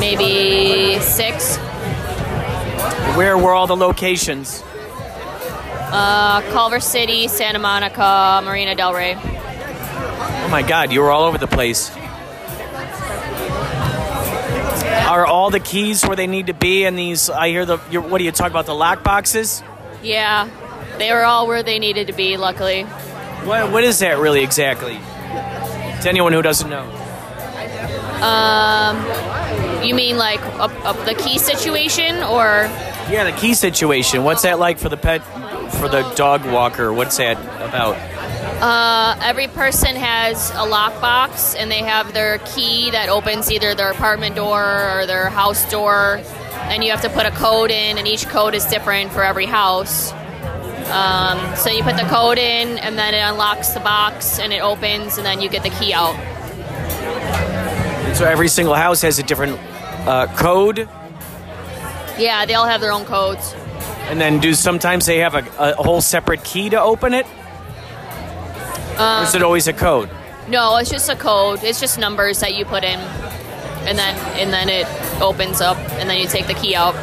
maybe 0.00 0.98
six. 1.00 1.56
Where 3.16 3.38
were 3.38 3.52
all 3.52 3.66
the 3.66 3.76
locations? 3.76 4.62
Uh, 5.92 6.40
Culver 6.52 6.80
City, 6.80 7.28
Santa 7.28 7.58
Monica, 7.58 8.40
Marina 8.44 8.74
Del 8.74 8.94
Rey. 8.94 9.16
Oh 9.16 10.48
my 10.50 10.62
God, 10.62 10.92
you 10.92 11.00
were 11.00 11.10
all 11.10 11.24
over 11.24 11.38
the 11.38 11.46
place. 11.46 11.90
Are 15.06 15.26
all 15.26 15.50
the 15.50 15.58
keys 15.60 16.04
where 16.06 16.14
they 16.14 16.28
need 16.28 16.46
to 16.46 16.54
be? 16.54 16.84
And 16.84 16.96
these, 16.96 17.28
I 17.28 17.48
hear 17.48 17.66
the. 17.66 17.78
You're, 17.90 18.02
what 18.02 18.18
do 18.18 18.24
you 18.24 18.30
talk 18.30 18.50
about? 18.50 18.66
The 18.66 18.74
lock 18.74 19.02
boxes? 19.02 19.62
Yeah, 20.02 20.48
they 20.98 21.12
were 21.12 21.24
all 21.24 21.48
where 21.48 21.64
they 21.64 21.78
needed 21.80 22.06
to 22.06 22.12
be. 22.12 22.36
Luckily. 22.36 22.84
What, 22.84 23.72
what 23.72 23.84
is 23.84 23.98
that 23.98 24.18
really 24.18 24.42
exactly? 24.44 24.94
To 24.94 26.08
anyone 26.08 26.32
who 26.32 26.42
doesn't 26.42 26.70
know. 26.70 26.88
Um, 28.22 29.82
you 29.82 29.94
mean 29.94 30.16
like 30.18 30.40
up, 30.60 30.72
up 30.84 31.04
the 31.06 31.14
key 31.14 31.38
situation, 31.38 32.16
or 32.22 32.68
Yeah, 33.10 33.24
the 33.24 33.36
key 33.36 33.54
situation. 33.54 34.22
What's 34.24 34.42
that 34.42 34.58
like 34.58 34.78
for 34.78 34.90
the 34.90 34.96
pet, 34.96 35.22
for 35.72 35.88
the 35.88 36.02
dog 36.14 36.44
walker? 36.46 36.92
What's 36.92 37.16
that 37.18 37.38
about? 37.60 37.96
uh, 38.62 39.16
every 39.22 39.48
person 39.48 39.96
has 39.96 40.50
a 40.50 40.66
lockbox 40.68 41.56
and 41.58 41.70
they 41.70 41.78
have 41.78 42.12
their 42.12 42.38
key 42.38 42.90
that 42.90 43.08
opens 43.08 43.50
either 43.50 43.74
their 43.74 43.90
apartment 43.90 44.36
door 44.36 44.98
or 44.98 45.06
their 45.06 45.30
house 45.30 45.68
door, 45.70 46.20
and 46.54 46.84
you 46.84 46.90
have 46.90 47.00
to 47.02 47.08
put 47.08 47.24
a 47.26 47.30
code 47.30 47.70
in, 47.70 47.96
and 47.96 48.06
each 48.06 48.26
code 48.28 48.54
is 48.54 48.66
different 48.66 49.12
for 49.12 49.22
every 49.24 49.46
house. 49.46 50.12
Um, 50.90 51.56
so 51.56 51.70
you 51.70 51.82
put 51.82 51.96
the 51.96 52.06
code 52.08 52.36
in, 52.38 52.78
and 52.78 52.98
then 52.98 53.14
it 53.14 53.20
unlocks 53.20 53.68
the 53.70 53.80
box, 53.80 54.38
and 54.38 54.52
it 54.52 54.60
opens, 54.60 55.16
and 55.16 55.24
then 55.24 55.40
you 55.40 55.48
get 55.48 55.62
the 55.62 55.70
key 55.70 55.94
out. 55.94 56.14
So 58.16 58.26
every 58.26 58.48
single 58.48 58.74
house 58.74 59.00
has 59.02 59.18
a 59.18 59.22
different 59.22 59.58
uh, 60.06 60.26
code, 60.36 60.88
Yeah, 62.18 62.44
they 62.44 62.54
all 62.54 62.66
have 62.66 62.80
their 62.80 62.92
own 62.92 63.04
codes. 63.06 63.54
And 64.10 64.20
then 64.20 64.40
do 64.40 64.54
sometimes 64.54 65.06
they 65.06 65.18
have 65.18 65.34
a, 65.34 65.44
a 65.58 65.82
whole 65.82 66.00
separate 66.00 66.42
key 66.44 66.70
to 66.70 66.80
open 66.80 67.14
it? 67.14 67.26
or 68.98 69.22
is 69.22 69.34
it 69.34 69.42
always 69.42 69.66
a 69.68 69.72
code? 69.72 70.10
No, 70.48 70.76
it's 70.76 70.90
just 70.90 71.08
a 71.08 71.16
code. 71.16 71.62
It's 71.62 71.80
just 71.80 71.98
numbers 71.98 72.40
that 72.40 72.54
you 72.54 72.64
put 72.64 72.82
in, 72.82 72.98
and 72.98 73.96
then 73.96 74.16
and 74.36 74.52
then 74.52 74.68
it 74.68 74.86
opens 75.22 75.60
up, 75.60 75.78
and 75.98 76.10
then 76.10 76.20
you 76.20 76.26
take 76.26 76.46
the 76.48 76.54
key 76.54 76.74
out. 76.74 76.94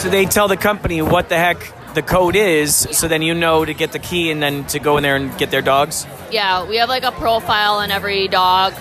So 0.00 0.08
they 0.08 0.24
tell 0.24 0.48
the 0.48 0.56
company 0.56 1.02
what 1.02 1.28
the 1.28 1.36
heck 1.36 1.72
the 1.94 2.02
code 2.02 2.34
is, 2.34 2.74
so 2.74 3.06
then 3.06 3.22
you 3.22 3.34
know 3.34 3.64
to 3.64 3.74
get 3.74 3.92
the 3.92 3.98
key 3.98 4.30
and 4.30 4.42
then 4.42 4.64
to 4.66 4.80
go 4.80 4.96
in 4.96 5.02
there 5.02 5.16
and 5.16 5.36
get 5.38 5.50
their 5.50 5.62
dogs. 5.62 6.06
Yeah, 6.32 6.66
we 6.66 6.76
have 6.76 6.88
like 6.88 7.04
a 7.04 7.12
profile 7.12 7.74
on 7.74 7.90
every 7.90 8.26
dog. 8.26 8.72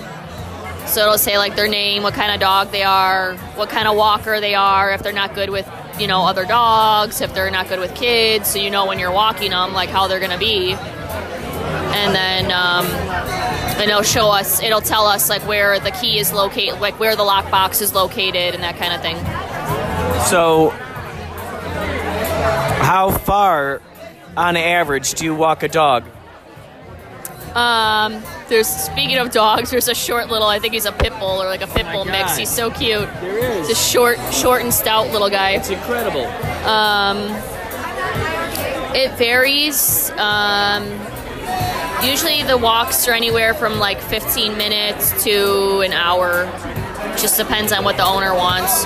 So 0.88 1.01
it'll 1.01 1.17
say 1.17 1.38
like 1.38 1.55
their 1.55 1.67
name, 1.67 2.03
what 2.03 2.13
kind 2.13 2.31
of 2.31 2.39
dog 2.39 2.71
they 2.71 2.84
are, 2.84 3.36
what 3.55 3.69
kind 3.69 3.88
of 3.88 3.95
walker 3.95 4.39
they 4.39 4.55
are, 4.55 4.91
if 4.93 5.03
they're 5.03 5.13
not 5.13 5.36
good 5.36 5.49
with, 5.49 5.69
you 6.00 6.08
know, 6.08 6.26
other 6.26 6.46
dogs, 6.46 7.22
if 7.22 7.34
they're 7.34 7.52
not 7.52 7.68
good 7.70 7.80
with 7.80 7.94
kids, 7.96 8.48
so 8.50 8.60
you 8.60 8.70
know 8.70 8.86
when 8.86 9.00
you're 9.00 9.12
walking 9.12 9.52
them, 9.52 9.74
like 9.74 9.89
how 9.89 10.08
they're 10.08 10.20
gonna 10.20 10.38
be. 10.38 10.74
And 10.74 12.16
then, 12.16 12.46
um, 12.52 12.86
and 12.86 13.89
it'll 13.89 14.02
show 14.02 14.30
us, 14.30 14.62
it'll 14.62 14.82
tell 14.82 15.06
us 15.06 15.30
like 15.30 15.46
where 15.48 15.80
the 15.80 15.91
key 15.91 16.18
is 16.20 16.34
located, 16.34 16.82
like 16.82 17.00
where 17.00 17.16
the 17.16 17.24
lockbox 17.24 17.82
is 17.82 17.94
located, 17.94 18.56
and 18.56 18.64
that 18.64 18.78
kind 18.78 18.94
of 18.94 19.02
thing. 19.02 19.18
So, 20.30 20.70
how 22.84 23.12
far, 23.12 23.82
on 24.36 24.58
average, 24.58 25.14
do 25.14 25.26
you 25.26 25.36
walk 25.36 25.64
a 25.64 25.68
dog? 25.68 26.06
Um, 27.56 28.22
there's 28.49 28.68
speaking 28.68 29.18
of 29.18 29.32
dogs, 29.32 29.70
there's 29.72 29.88
a 29.88 29.95
short 29.95 30.30
little, 30.30 30.47
I 30.47 30.60
think 30.60 30.74
he's 30.74 30.86
a 30.86 30.91
pit 30.91 31.14
bull 31.20 31.41
or 31.41 31.45
like 31.45 31.62
a 31.62 31.68
pit 31.68 31.86
bull 31.91 32.06
mix. 32.06 32.36
He's 32.38 32.49
so 32.49 32.72
cute. 32.72 33.08
There 33.22 33.38
is. 33.60 33.68
He's 33.68 33.78
a 33.78 33.82
short, 33.82 34.18
short 34.34 34.62
and 34.64 34.74
stout 34.74 35.12
little 35.12 35.30
guy. 35.30 35.51
It's 35.51 35.70
incredible. 35.70 36.26
Um, 36.68 37.18
It 38.95 39.12
varies. 39.18 40.12
Um, 40.18 40.84
usually 42.06 42.43
the 42.43 42.58
walks 42.58 43.08
are 43.08 43.14
anywhere 43.14 43.54
from 43.54 43.80
like 43.80 43.99
15 43.99 44.56
minutes 44.58 45.24
to 45.24 45.82
an 45.82 45.93
hour. 45.93 46.45
Just 47.18 47.38
depends 47.38 47.72
on 47.72 47.84
what 47.84 47.97
the 47.97 48.06
owner 48.06 48.34
wants. 48.36 48.84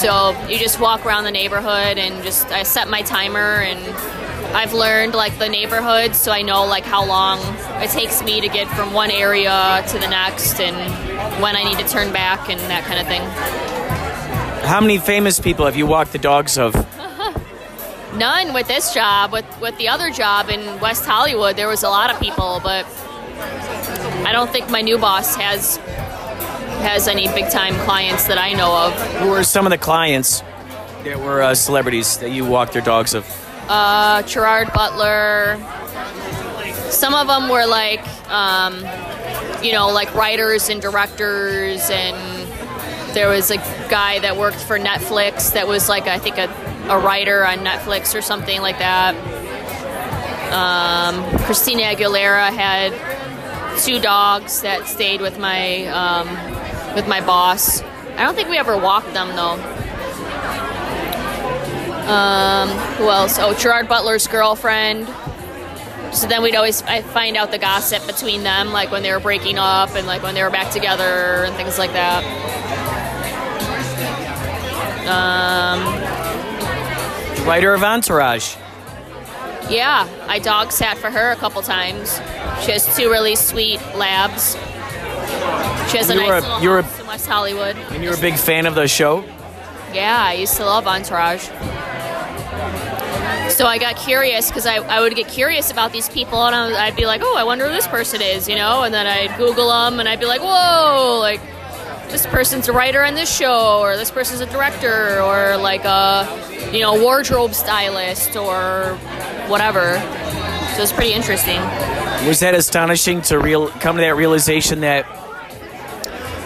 So 0.00 0.30
you 0.48 0.58
just 0.58 0.80
walk 0.80 1.04
around 1.06 1.24
the 1.24 1.30
neighborhood 1.30 1.98
and 1.98 2.22
just 2.24 2.46
I 2.50 2.62
set 2.64 2.88
my 2.88 3.02
timer 3.02 3.60
and 3.62 3.78
I've 4.54 4.74
learned 4.74 5.14
like 5.14 5.38
the 5.38 5.48
neighborhood 5.48 6.14
so 6.14 6.30
I 6.30 6.42
know 6.42 6.66
like 6.66 6.84
how 6.84 7.04
long 7.06 7.38
it 7.82 7.90
takes 7.90 8.22
me 8.22 8.40
to 8.40 8.48
get 8.48 8.68
from 8.68 8.92
one 8.92 9.10
area 9.10 9.82
to 9.88 9.98
the 9.98 10.08
next 10.08 10.60
and 10.60 10.76
when 11.42 11.56
I 11.56 11.64
need 11.64 11.78
to 11.78 11.88
turn 11.88 12.12
back 12.12 12.50
and 12.50 12.60
that 12.60 12.84
kind 12.84 13.00
of 13.00 13.06
thing. 13.06 13.22
How 14.68 14.80
many 14.80 14.98
famous 14.98 15.40
people 15.40 15.64
have 15.64 15.76
you 15.76 15.86
walked 15.86 16.12
the 16.12 16.18
dogs 16.18 16.58
of? 16.58 16.74
None 18.16 18.52
with 18.52 18.68
this 18.68 18.92
job. 18.92 19.32
With 19.32 19.46
with 19.60 19.76
the 19.78 19.88
other 19.88 20.10
job 20.10 20.50
in 20.50 20.80
West 20.80 21.06
Hollywood, 21.06 21.56
there 21.56 21.68
was 21.68 21.82
a 21.82 21.88
lot 21.88 22.12
of 22.12 22.20
people, 22.20 22.60
but 22.62 22.86
I 24.24 24.32
don't 24.32 24.50
think 24.50 24.70
my 24.70 24.82
new 24.82 24.98
boss 24.98 25.34
has 25.36 25.78
has 26.82 27.08
any 27.08 27.26
big 27.28 27.50
time 27.50 27.74
clients 27.86 28.26
that 28.26 28.38
I 28.38 28.52
know 28.52 28.74
of. 28.74 28.92
Who 29.16 29.30
were 29.30 29.44
some 29.44 29.66
of 29.66 29.70
the 29.70 29.78
clients 29.78 30.42
that 31.04 31.18
were 31.18 31.42
uh, 31.42 31.54
celebrities 31.54 32.18
that 32.18 32.30
you 32.30 32.44
walked 32.44 32.74
their 32.74 32.82
dogs 32.82 33.14
of? 33.14 33.26
Uh, 33.68 34.22
Gerard 34.22 34.72
Butler. 34.72 35.56
Some 36.90 37.14
of 37.14 37.26
them 37.26 37.48
were 37.48 37.66
like, 37.66 38.06
um, 38.28 38.76
you 39.62 39.72
know, 39.72 39.88
like 39.90 40.14
writers 40.14 40.68
and 40.68 40.80
directors, 40.82 41.88
and 41.90 42.16
there 43.14 43.28
was 43.28 43.50
a 43.50 43.56
guy 43.88 44.18
that 44.20 44.36
worked 44.36 44.60
for 44.60 44.78
Netflix 44.78 45.52
that 45.54 45.66
was 45.66 45.88
like 45.88 46.06
I 46.06 46.18
think 46.18 46.38
a, 46.38 46.48
a 46.88 46.98
writer 46.98 47.46
on 47.46 47.58
Netflix 47.58 48.14
or 48.16 48.22
something 48.22 48.60
like 48.60 48.78
that. 48.78 49.14
Um, 50.52 51.38
Christina 51.40 51.82
Aguilera 51.84 52.52
had 52.52 52.92
two 53.80 53.98
dogs 54.00 54.60
that 54.62 54.86
stayed 54.86 55.20
with 55.20 55.38
my 55.38 55.86
um, 55.86 56.28
with 56.94 57.08
my 57.08 57.20
boss. 57.24 57.80
I 58.16 58.24
don't 58.24 58.34
think 58.34 58.50
we 58.50 58.58
ever 58.58 58.76
walked 58.76 59.14
them 59.14 59.28
though. 59.34 59.56
Um, 62.08 62.68
who 62.96 63.08
else? 63.08 63.38
Oh, 63.38 63.54
Gerard 63.54 63.88
Butler's 63.88 64.26
girlfriend. 64.26 65.06
So 66.12 66.26
then 66.26 66.42
we'd 66.42 66.56
always 66.56 66.82
I 66.82 67.00
find 67.02 67.36
out 67.36 67.50
the 67.52 67.58
gossip 67.58 68.06
between 68.06 68.42
them, 68.42 68.70
like 68.72 68.90
when 68.90 69.02
they 69.02 69.12
were 69.12 69.20
breaking 69.20 69.58
up 69.58 69.94
and 69.94 70.06
like 70.06 70.22
when 70.22 70.34
they 70.34 70.42
were 70.42 70.50
back 70.50 70.70
together 70.72 71.44
and 71.44 71.54
things 71.56 71.78
like 71.78 71.92
that. 71.92 72.22
Um, 75.08 75.82
Writer 77.46 77.74
of 77.74 77.82
Entourage. 77.82 78.56
yeah, 79.70 80.08
I 80.28 80.38
dog 80.38 80.70
sat 80.70 80.96
for 80.98 81.10
her 81.10 81.32
a 81.32 81.36
couple 81.36 81.60
times. 81.62 82.18
She 82.64 82.72
has 82.72 82.94
two 82.96 83.10
really 83.10 83.34
sweet 83.34 83.80
labs. 83.96 84.54
She 85.90 85.98
has 85.98 86.08
a 86.10 86.14
You 86.14 86.20
nice 86.20 86.28
a- 86.44 86.46
little 86.46 86.60
you 86.62 86.70
were 86.70 86.78
a- 86.80 87.00
in 87.00 87.06
West 87.06 87.26
Hollywood. 87.26 87.76
And 87.90 88.02
you're 88.04 88.14
a 88.14 88.20
big 88.20 88.36
fan 88.36 88.66
of 88.66 88.74
the 88.74 88.86
show? 88.86 89.24
Yeah, 89.92 90.22
I 90.24 90.34
used 90.34 90.56
to 90.58 90.64
love 90.64 90.86
Entourage. 90.86 91.48
So 93.50 93.66
I 93.66 93.78
got 93.78 93.96
curious 93.96 94.48
because 94.48 94.66
I, 94.66 94.76
I 94.76 95.00
would 95.00 95.14
get 95.14 95.28
curious 95.28 95.70
about 95.70 95.92
these 95.92 96.08
people 96.08 96.44
and 96.44 96.54
I 96.54 96.86
I'd 96.86 96.96
be 96.96 97.06
like, 97.06 97.20
oh, 97.22 97.36
I 97.36 97.44
wonder 97.44 97.66
who 97.66 97.72
this 97.72 97.86
person 97.86 98.22
is, 98.22 98.48
you 98.48 98.56
know? 98.56 98.82
And 98.82 98.92
then 98.92 99.06
I'd 99.06 99.36
Google 99.38 99.68
them 99.68 100.00
and 100.00 100.08
I'd 100.08 100.20
be 100.20 100.26
like, 100.26 100.40
whoa, 100.40 101.18
like 101.20 101.40
this 102.10 102.26
person's 102.26 102.68
a 102.68 102.72
writer 102.72 103.02
on 103.02 103.14
this 103.14 103.34
show 103.34 103.80
or 103.80 103.96
this 103.96 104.10
person's 104.10 104.40
a 104.40 104.46
director 104.46 105.20
or 105.20 105.56
like 105.56 105.84
a, 105.84 106.70
you 106.72 106.80
know, 106.80 107.02
wardrobe 107.02 107.54
stylist 107.54 108.36
or 108.36 108.96
whatever. 109.48 109.98
So 110.76 110.82
it's 110.82 110.92
pretty 110.92 111.12
interesting. 111.12 111.60
Was 112.26 112.40
that 112.40 112.54
astonishing 112.54 113.22
to 113.22 113.38
real 113.38 113.68
come 113.68 113.96
to 113.96 114.02
that 114.02 114.16
realization 114.16 114.80
that 114.80 115.06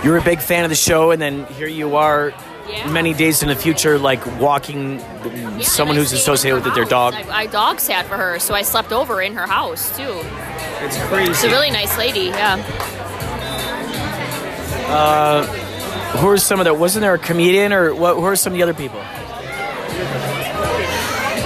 you're 0.05 0.17
a 0.17 0.23
big 0.23 0.41
fan 0.41 0.65
of 0.65 0.71
the 0.71 0.77
show, 0.77 1.11
and 1.11 1.21
then 1.21 1.47
here 1.47 1.67
you 1.67 1.97
are, 1.97 2.33
Yeah. 2.69 2.91
many 2.91 3.15
days 3.15 3.43
in 3.43 3.49
the 3.49 3.55
future, 3.57 3.99
like 3.99 4.25
walking 4.41 4.99
Yeah, 4.99 5.61
someone 5.61 5.97
who's 5.97 6.13
associated 6.13 6.57
with 6.63 6.67
it, 6.73 6.75
their 6.75 6.85
dog? 6.85 7.15
I, 7.15 7.43
I 7.43 7.47
dog 7.47 7.81
sat 7.81 8.07
for 8.07 8.17
her, 8.17 8.39
so 8.39 8.55
I 8.55 8.63
slept 8.63 8.93
over 8.93 9.21
in 9.23 9.35
her 9.35 9.47
house 9.47 9.97
too. 9.97 10.03
It's 10.83 10.97
She's 10.97 11.05
crazy. 11.07 11.49
a 11.49 11.51
really 11.51 11.71
nice 11.71 11.97
lady, 11.97 12.27
yeah. 12.27 12.57
Who 16.19 16.29
are 16.29 16.39
some 16.39 16.61
of 16.61 16.65
the? 16.65 16.73
Wasn't 16.75 17.03
there 17.03 17.15
a 17.15 17.19
comedian 17.19 17.73
or 17.73 17.95
what? 17.95 18.15
Who 18.17 18.25
are 18.25 18.37
some 18.37 18.53
of 18.53 18.57
the 18.57 18.63
other 18.63 18.75
people? 18.75 19.01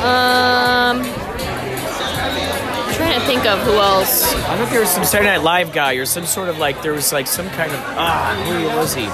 Um, 0.05 1.03
trying 3.11 3.21
to 3.21 3.27
think 3.27 3.47
of 3.47 3.59
who 3.61 3.73
else. 3.73 4.33
I 4.35 4.49
don't 4.49 4.59
think 4.59 4.71
there 4.71 4.81
was 4.81 4.91
some 4.91 5.05
Saturday 5.05 5.31
Night 5.31 5.43
Live 5.43 5.73
guy 5.73 5.95
or 5.95 6.07
some 6.07 6.27
sort 6.27 6.49
of 6.49 6.59
like 6.59 6.81
there 6.83 6.93
was 6.93 7.13
like 7.13 7.27
some 7.27 7.49
kind 7.51 7.73
of 7.73 7.79
ah 7.81 8.41
who 8.47 8.79
was 8.79 8.95
he? 8.95 9.07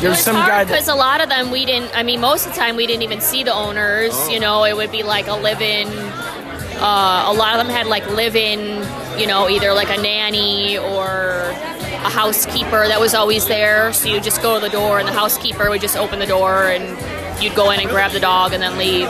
There 0.00 0.10
was 0.10 0.18
some 0.18 0.34
guy 0.34 0.64
that 0.64 0.68
because 0.68 0.88
a 0.88 0.94
lot 0.94 1.20
of 1.20 1.28
them 1.28 1.52
we 1.52 1.64
didn't. 1.64 1.96
I 1.96 2.02
mean, 2.02 2.20
most 2.20 2.46
of 2.46 2.52
the 2.52 2.58
time 2.58 2.74
we 2.74 2.86
didn't 2.86 3.02
even 3.02 3.20
see 3.20 3.44
the 3.44 3.54
owners. 3.54 4.12
Oh. 4.14 4.28
You 4.30 4.40
know, 4.40 4.64
it 4.64 4.76
would 4.76 4.90
be 4.90 5.02
like 5.04 5.28
a 5.28 5.34
live-in. 5.34 5.86
Uh, 5.88 7.24
a 7.28 7.32
lot 7.32 7.54
of 7.54 7.64
them 7.64 7.74
had 7.74 7.86
like 7.86 8.08
live-in. 8.10 8.84
You 9.20 9.28
know, 9.28 9.48
either 9.48 9.72
like 9.72 9.96
a 9.96 10.02
nanny 10.02 10.76
or 10.76 11.44
a 11.50 12.10
housekeeper 12.10 12.88
that 12.88 12.98
was 12.98 13.14
always 13.14 13.46
there. 13.46 13.92
So 13.92 14.08
you 14.08 14.20
just 14.20 14.42
go 14.42 14.58
to 14.58 14.60
the 14.60 14.72
door, 14.72 14.98
and 14.98 15.06
the 15.06 15.12
housekeeper 15.12 15.70
would 15.70 15.80
just 15.80 15.96
open 15.96 16.18
the 16.18 16.26
door, 16.26 16.64
and 16.64 17.40
you'd 17.40 17.54
go 17.54 17.70
in 17.70 17.78
and 17.78 17.88
grab 17.88 18.10
the 18.10 18.20
dog 18.20 18.52
and 18.52 18.60
then 18.60 18.76
leave. 18.76 19.08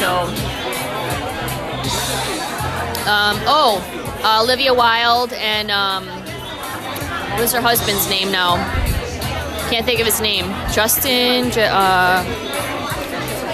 So. 0.00 0.51
Um, 3.02 3.36
oh, 3.46 4.20
uh, 4.22 4.42
Olivia 4.42 4.72
Wilde 4.72 5.32
and 5.32 5.70
um, 5.70 6.06
what's 7.38 7.52
her 7.52 7.60
husband's 7.60 8.08
name 8.08 8.30
now? 8.30 8.56
Can't 9.70 9.84
think 9.84 10.00
of 10.00 10.06
his 10.06 10.20
name. 10.20 10.44
Justin. 10.72 11.46
Uh, 11.58 12.24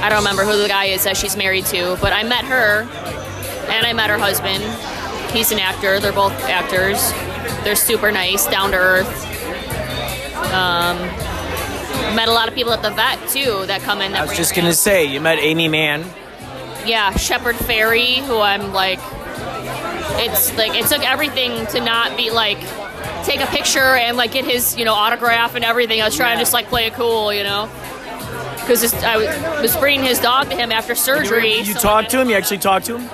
I 0.00 0.08
don't 0.08 0.18
remember 0.18 0.44
who 0.44 0.60
the 0.60 0.68
guy 0.68 0.86
is 0.86 1.04
that 1.04 1.16
she's 1.16 1.36
married 1.36 1.64
to, 1.66 1.96
but 2.00 2.12
I 2.12 2.22
met 2.22 2.44
her, 2.44 2.82
and 3.72 3.86
I 3.86 3.92
met 3.92 4.10
her 4.10 4.18
husband. 4.18 4.62
He's 5.32 5.50
an 5.50 5.58
actor. 5.58 5.98
They're 5.98 6.12
both 6.12 6.32
actors. 6.44 7.10
They're 7.64 7.74
super 7.76 8.12
nice, 8.12 8.46
down 8.46 8.70
to 8.72 8.76
earth. 8.76 9.24
Um, 10.52 10.98
met 12.14 12.28
a 12.28 12.32
lot 12.32 12.48
of 12.48 12.54
people 12.54 12.72
at 12.72 12.82
the 12.82 12.90
vet 12.90 13.18
too 13.28 13.66
that 13.66 13.80
come 13.82 14.00
in. 14.00 14.12
That 14.12 14.22
I 14.22 14.26
was 14.26 14.36
just 14.36 14.52
gonna 14.52 14.68
animals. 14.68 14.80
say 14.80 15.04
you 15.04 15.20
met 15.20 15.38
Amy 15.38 15.68
Mann. 15.68 16.04
Yeah, 16.86 17.14
Shepard 17.16 17.56
Fairey, 17.56 18.16
who 18.26 18.38
I'm 18.40 18.72
like, 18.72 19.00
it's 20.18 20.56
like 20.56 20.74
it 20.74 20.86
took 20.86 21.02
everything 21.08 21.66
to 21.68 21.80
not 21.80 22.16
be 22.16 22.30
like 22.30 22.58
take 23.24 23.40
a 23.40 23.46
picture 23.46 23.78
and 23.96 24.16
like 24.16 24.32
get 24.32 24.44
his 24.44 24.76
you 24.76 24.84
know 24.84 24.94
autograph 24.94 25.54
and 25.54 25.64
everything. 25.64 26.00
I 26.00 26.04
was 26.04 26.16
trying 26.16 26.36
to 26.36 26.42
just 26.42 26.52
like 26.52 26.66
play 26.66 26.86
it 26.86 26.94
cool, 26.94 27.32
you 27.32 27.44
know. 27.44 27.68
because 28.60 28.92
I 29.02 29.16
was- 29.16 29.76
bringing 29.76 30.04
his 30.04 30.18
dog 30.20 30.50
to 30.50 30.56
him 30.56 30.72
after 30.72 30.94
surgery. 30.94 31.58
You 31.58 31.74
so 31.74 31.80
talked 31.80 32.10
to 32.10 32.20
him? 32.20 32.28
You 32.28 32.36
actually 32.36 32.58
talked 32.58 32.86
to 32.86 32.98
him? 32.98 33.10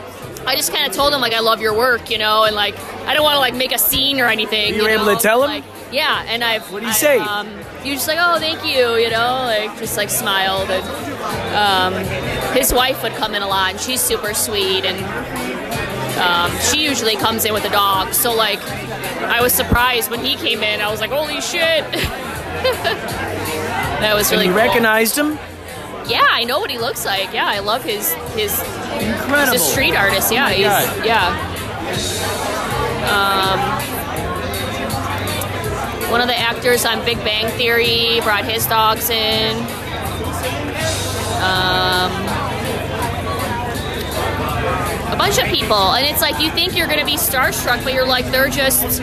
I 0.46 0.56
just 0.56 0.72
kind 0.72 0.86
of 0.86 0.92
told 0.94 1.12
him 1.14 1.20
like 1.20 1.32
I 1.32 1.40
love 1.40 1.60
your 1.60 1.74
work, 1.74 2.10
you 2.10 2.18
know, 2.18 2.44
and 2.44 2.54
like 2.54 2.78
I 3.06 3.14
don't 3.14 3.22
want 3.22 3.34
to 3.36 3.40
like 3.40 3.54
make 3.54 3.72
a 3.72 3.78
scene 3.78 4.20
or 4.20 4.26
anything. 4.26 4.74
You 4.74 4.82
were 4.82 4.88
able 4.90 5.06
know? 5.06 5.16
to 5.16 5.20
tell 5.22 5.42
him? 5.42 5.50
Like, 5.50 5.64
yeah, 5.92 6.24
and 6.26 6.42
I've. 6.42 6.70
What 6.72 6.80
did 6.80 6.88
he 6.88 6.94
say? 6.94 7.18
Um, 7.18 7.46
he 7.82 7.90
was 7.90 8.00
just 8.00 8.08
like, 8.08 8.18
oh, 8.20 8.38
thank 8.40 8.64
you, 8.64 8.96
you 8.96 9.10
know, 9.10 9.44
like 9.44 9.78
just 9.78 9.96
like 9.96 10.10
smiled. 10.10 10.68
And 10.70 10.84
um, 11.54 12.52
his 12.56 12.72
wife 12.72 13.02
would 13.02 13.12
come 13.12 13.34
in 13.34 13.42
a 13.42 13.46
lot, 13.48 13.72
and 13.72 13.80
she's 13.80 14.00
super 14.00 14.34
sweet, 14.34 14.84
and 14.84 14.98
um, 16.18 16.50
she 16.70 16.84
usually 16.84 17.16
comes 17.16 17.44
in 17.44 17.52
with 17.52 17.64
a 17.64 17.70
dog. 17.70 18.12
So 18.14 18.32
like, 18.34 18.60
I 19.22 19.40
was 19.42 19.52
surprised 19.52 20.10
when 20.10 20.20
he 20.24 20.36
came 20.36 20.62
in. 20.62 20.80
I 20.80 20.90
was 20.90 21.00
like, 21.00 21.10
holy 21.10 21.40
shit. 21.40 21.84
that 24.00 24.12
was 24.14 24.30
And 24.30 24.40
really 24.40 24.46
you 24.46 24.52
cool. 24.52 24.62
recognized 24.62 25.16
him? 25.18 25.38
Yeah, 26.06 26.26
I 26.30 26.44
know 26.44 26.58
what 26.60 26.70
he 26.70 26.78
looks 26.78 27.04
like. 27.06 27.32
Yeah, 27.32 27.46
I 27.46 27.60
love 27.60 27.82
his 27.82 28.12
his. 28.36 28.58
Incredible. 28.60 29.52
He's 29.52 29.60
a 29.62 29.64
street 29.64 29.94
artist. 29.96 30.30
Yeah, 30.32 30.46
Oh 30.46 30.50
he's 30.50 30.66
God. 30.66 31.04
yeah. 31.06 31.50
Um, 33.04 33.58
one 36.10 36.20
of 36.20 36.26
the 36.28 36.36
actors 36.38 36.84
on 36.84 37.04
Big 37.04 37.16
Bang 37.18 37.50
Theory 37.58 38.20
brought 38.22 38.44
his 38.44 38.66
dogs 38.66 39.08
in. 39.10 39.56
Um, 41.42 42.12
a 45.14 45.16
bunch 45.16 45.38
of 45.38 45.46
people, 45.46 45.94
and 45.94 46.04
it's 46.04 46.20
like 46.20 46.40
you 46.40 46.50
think 46.50 46.76
you're 46.76 46.88
gonna 46.88 47.04
be 47.04 47.16
starstruck, 47.16 47.84
but 47.84 47.92
you're 47.92 48.06
like 48.06 48.26
they're 48.32 48.48
just 48.48 49.00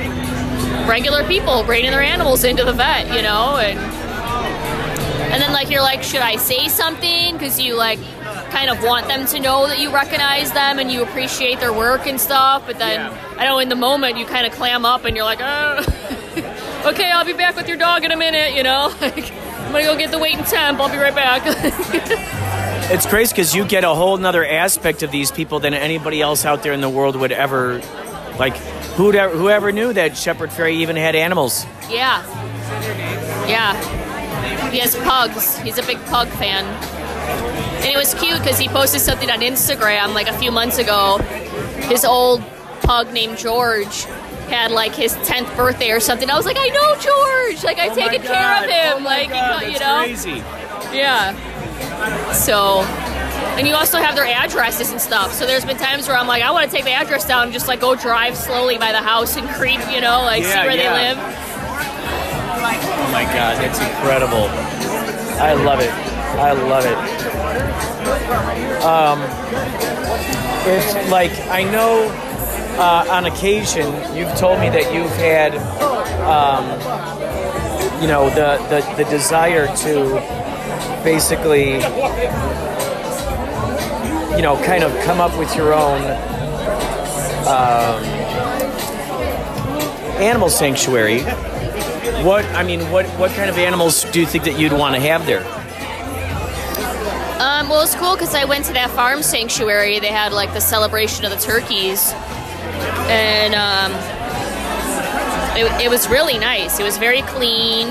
regular 0.86 1.26
people 1.26 1.64
bringing 1.64 1.91
their 1.91 2.01
animals 2.01 2.43
into 2.43 2.66
the 2.66 2.74
vet, 2.74 3.07
you 3.16 3.22
know, 3.22 3.55
and 3.57 3.80
and 5.32 5.41
then 5.41 5.53
like 5.53 5.70
you're 5.70 5.82
like, 5.82 6.03
should 6.03 6.20
I 6.20 6.36
say 6.36 6.68
something? 6.68 7.34
Because 7.34 7.62
you 7.62 7.76
like 7.78 7.99
kind 8.51 8.70
of 8.70 8.84
want 8.84 9.07
them 9.07 9.26
to 9.28 9.39
know 9.39 9.68
that 9.68 9.80
you 9.80 9.93
recognize 9.93 10.51
them 10.51 10.80
and 10.80 10.91
you 10.91 11.01
appreciate 11.01 11.62
their 11.62 11.72
work 11.72 12.05
and 12.05 12.20
stuff. 12.20 12.64
But 12.68 12.78
then 12.78 13.18
I 13.38 13.45
know 13.45 13.59
in 13.59 13.70
the 13.70 13.78
moment 13.78 14.18
you 14.18 14.26
kind 14.26 14.45
of 14.45 14.51
clam 14.51 14.86
up 14.86 15.05
and 15.05 15.16
you're 15.16 15.24
like, 15.24 15.39
oh, 15.41 15.78
okay, 16.91 17.09
I'll 17.09 17.24
be 17.24 17.32
back 17.32 17.55
with 17.55 17.70
your 17.70 17.78
dog 17.78 18.03
in 18.03 18.12
a 18.12 18.18
minute. 18.18 18.53
You 18.53 18.64
know, 18.64 18.93
like 19.01 19.32
I'm 19.72 19.76
gonna 19.76 19.86
go 19.86 19.97
get 19.97 20.11
the 20.11 20.19
weight 20.19 20.36
and 20.36 20.45
temp. 20.45 20.82
I'll 20.82 20.89
be 20.91 20.97
right 20.97 21.15
back. 21.15 22.28
It's 22.93 23.05
crazy 23.05 23.32
because 23.32 23.55
you 23.55 23.63
get 23.65 23.86
a 23.86 23.95
whole 23.95 24.17
nother 24.17 24.45
aspect 24.45 25.01
of 25.01 25.11
these 25.11 25.32
people 25.32 25.61
than 25.61 25.74
anybody 25.74 26.19
else 26.19 26.43
out 26.43 26.61
there 26.61 26.74
in 26.74 26.82
the 26.82 26.89
world 26.89 27.15
would 27.15 27.32
ever. 27.32 27.80
Like, 28.38 28.57
who'd 28.97 29.15
ever, 29.15 29.34
whoever 29.34 29.72
knew 29.72 29.93
that 29.93 30.17
Shepard 30.17 30.49
Fairey 30.49 30.74
even 30.74 30.97
had 30.97 31.15
animals? 31.15 31.65
yeah, 31.89 32.22
yeah. 33.47 34.69
He 34.72 34.80
has 34.80 34.93
pugs. 34.97 35.57
He's 35.59 35.78
a 35.78 35.84
big 35.84 36.03
pug 36.07 36.28
fan. 36.28 36.65
And 36.65 37.86
it 37.86 37.95
was 37.95 38.13
cute 38.15 38.39
because 38.39 38.59
he 38.59 38.67
posted 38.67 38.99
something 38.99 39.32
on 39.32 39.39
Instagram 39.39 40.13
like 40.13 40.28
a 40.28 40.38
few 40.38 40.51
months 40.51 40.78
ago. 40.78 41.19
His 41.84 42.03
old 42.03 42.43
pug 42.82 43.13
named 43.13 43.38
George 43.38 44.05
had 44.52 44.72
like 44.72 44.93
his 44.93 45.16
10th 45.16 45.56
birthday 45.56 45.91
or 45.91 45.99
something. 45.99 46.30
I 46.30 46.36
was 46.36 46.45
like, 46.45 46.58
I 46.60 46.68
know 46.68 46.95
George. 46.99 47.64
Like, 47.64 47.80
I've 47.80 47.93
Oh 47.93 47.95
taken 47.95 48.22
care 48.22 48.64
of 48.64 48.70
him. 48.70 49.02
Oh 49.02 49.06
like, 49.06 49.30
God, 49.30 49.64
you 49.64 49.80
that's 49.80 49.80
know? 49.80 49.97
crazy. 49.97 50.43
Yeah. 50.95 51.34
So, 52.34 52.82
and 53.58 53.68
you 53.68 53.76
also 53.76 53.97
have 53.97 54.16
their 54.16 54.26
addresses 54.26 54.91
and 54.91 54.99
stuff. 54.99 55.34
So 55.34 55.45
there's 55.45 55.66
been 55.66 55.78
times 55.78 56.08
where 56.08 56.18
I'm 56.18 56.28
like, 56.28 56.43
I 56.43 56.52
want 56.52 56.70
to 56.70 56.76
take 56.76 56.86
the 56.86 56.91
address 56.91 57.26
down 57.26 57.43
and 57.43 57.54
just 57.54 57.68
like 57.68 57.80
go 57.80 57.95
drive 57.95 58.36
slowly 58.36 58.78
by 58.78 58.91
the 58.91 59.02
house 59.02 59.38
and 59.38 59.47
creep, 59.49 59.80
you 59.89 60.02
know, 60.02 60.22
like 60.24 60.43
see 60.43 60.49
where 60.49 60.76
yeah. 60.76 60.93
they 60.93 61.16
live. 61.16 61.18
Oh 61.18 63.12
my 63.12 63.24
God, 63.24 63.58
that's 63.58 63.80
incredible. 63.80 64.47
I 65.39 65.54
love 65.54 65.80
it. 65.80 65.91
I 66.38 66.54
love 66.54 66.86
it. 66.86 66.97
Um, 68.84 69.20
it's 70.68 71.10
like 71.10 71.32
I 71.49 71.64
know 71.64 72.10
uh, 72.78 73.05
on 73.09 73.26
occasion 73.26 73.86
you've 74.15 74.34
told 74.36 74.59
me 74.59 74.69
that 74.69 74.93
you've 74.93 75.15
had, 75.17 75.55
um, 76.26 76.65
you 78.01 78.07
know, 78.07 78.30
the, 78.30 78.57
the 78.69 79.03
the 79.03 79.09
desire 79.09 79.67
to 79.78 80.22
basically, 81.03 81.74
you 84.36 84.41
know, 84.41 84.61
kind 84.65 84.84
of 84.84 84.91
come 85.03 85.19
up 85.19 85.38
with 85.38 85.55
your 85.55 85.74
own 85.74 86.01
um, 87.47 88.03
animal 90.22 90.49
sanctuary. 90.49 91.22
What 92.24 92.45
I 92.55 92.63
mean, 92.63 92.89
what 92.91 93.05
what 93.17 93.32
kind 93.32 93.49
of 93.49 93.57
animals 93.57 94.03
do 94.05 94.19
you 94.19 94.26
think 94.26 94.43
that 94.45 94.59
you'd 94.59 94.74
want 94.74 94.95
to 94.95 95.01
have 95.01 95.26
there? 95.26 95.43
Um, 97.41 97.69
well, 97.69 97.82
it's 97.82 97.95
cool 97.95 98.13
because 98.13 98.36
I 98.36 98.45
went 98.45 98.65
to 98.65 98.74
that 98.74 98.91
farm 98.91 99.24
sanctuary. 99.24 99.99
They 99.99 100.11
had 100.11 100.32
like 100.32 100.53
the 100.53 100.61
celebration 100.61 101.26
of 101.26 101.32
the 101.32 101.38
turkeys, 101.38 102.13
and 103.12 103.53
um, 103.55 103.91
it, 105.57 105.86
it 105.86 105.89
was 105.89 106.07
really 106.09 106.38
nice. 106.38 106.80
It 106.80 106.84
was 106.84 106.97
very 106.97 107.22
clean, 107.24 107.88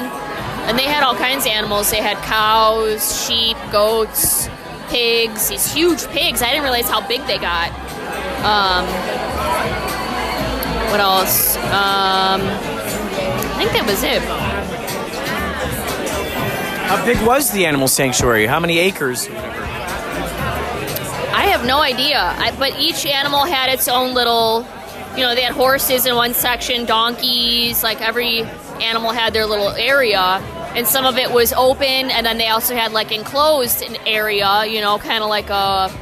and 0.66 0.78
they 0.78 0.84
had 0.84 1.02
all 1.02 1.14
kinds 1.14 1.44
of 1.44 1.52
animals. 1.52 1.90
They 1.90 2.00
had 2.00 2.16
cows, 2.18 3.26
sheep, 3.26 3.56
goats, 3.70 4.48
pigs. 4.88 5.48
These 5.48 5.72
huge 5.72 6.06
pigs. 6.08 6.42
I 6.42 6.48
didn't 6.50 6.62
realize 6.64 6.88
how 6.88 7.06
big 7.06 7.26
they 7.26 7.38
got. 7.38 7.70
Um, 8.44 8.86
what 10.90 11.00
else? 11.00 11.56
Um, 11.56 12.40
I 12.42 13.54
think 13.58 13.72
that 13.72 13.86
was 13.86 14.02
it. 14.02 14.22
How 16.88 17.04
big 17.04 17.20
was 17.24 17.52
the 17.52 17.66
animal 17.66 17.86
sanctuary? 17.86 18.46
How 18.46 18.58
many 18.58 18.78
acres? 18.78 19.28
I 21.32 21.46
have 21.52 21.64
no 21.64 21.80
idea. 21.80 22.18
I, 22.20 22.50
but 22.58 22.78
each 22.80 23.06
animal 23.06 23.44
had 23.44 23.70
its 23.72 23.86
own 23.86 24.12
little, 24.14 24.66
you 25.20 25.26
know, 25.26 25.34
they 25.34 25.42
had 25.42 25.52
horses 25.52 26.06
in 26.06 26.14
one 26.14 26.32
section, 26.32 26.86
donkeys, 26.86 27.82
like 27.82 28.00
every 28.00 28.40
animal 28.80 29.10
had 29.10 29.34
their 29.34 29.44
little 29.44 29.68
area. 29.68 30.18
And 30.74 30.86
some 30.86 31.04
of 31.04 31.18
it 31.18 31.30
was 31.30 31.52
open, 31.52 31.84
and 31.84 32.24
then 32.24 32.38
they 32.38 32.48
also 32.48 32.74
had 32.74 32.92
like 32.92 33.12
enclosed 33.12 33.82
an 33.82 33.96
area, 34.06 34.64
you 34.64 34.80
know, 34.80 34.96
kind 34.96 35.22
of 35.22 35.28
like 35.28 35.50
a 35.50 35.92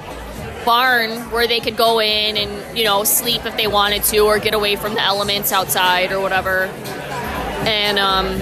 barn 0.64 1.32
where 1.32 1.48
they 1.48 1.58
could 1.58 1.76
go 1.76 2.00
in 2.00 2.36
and, 2.36 2.78
you 2.78 2.84
know, 2.84 3.02
sleep 3.02 3.44
if 3.44 3.56
they 3.56 3.66
wanted 3.66 4.04
to 4.04 4.20
or 4.20 4.38
get 4.38 4.54
away 4.54 4.76
from 4.76 4.94
the 4.94 5.02
elements 5.02 5.50
outside 5.50 6.12
or 6.12 6.20
whatever. 6.20 6.66
And, 7.66 7.98
um, 7.98 8.38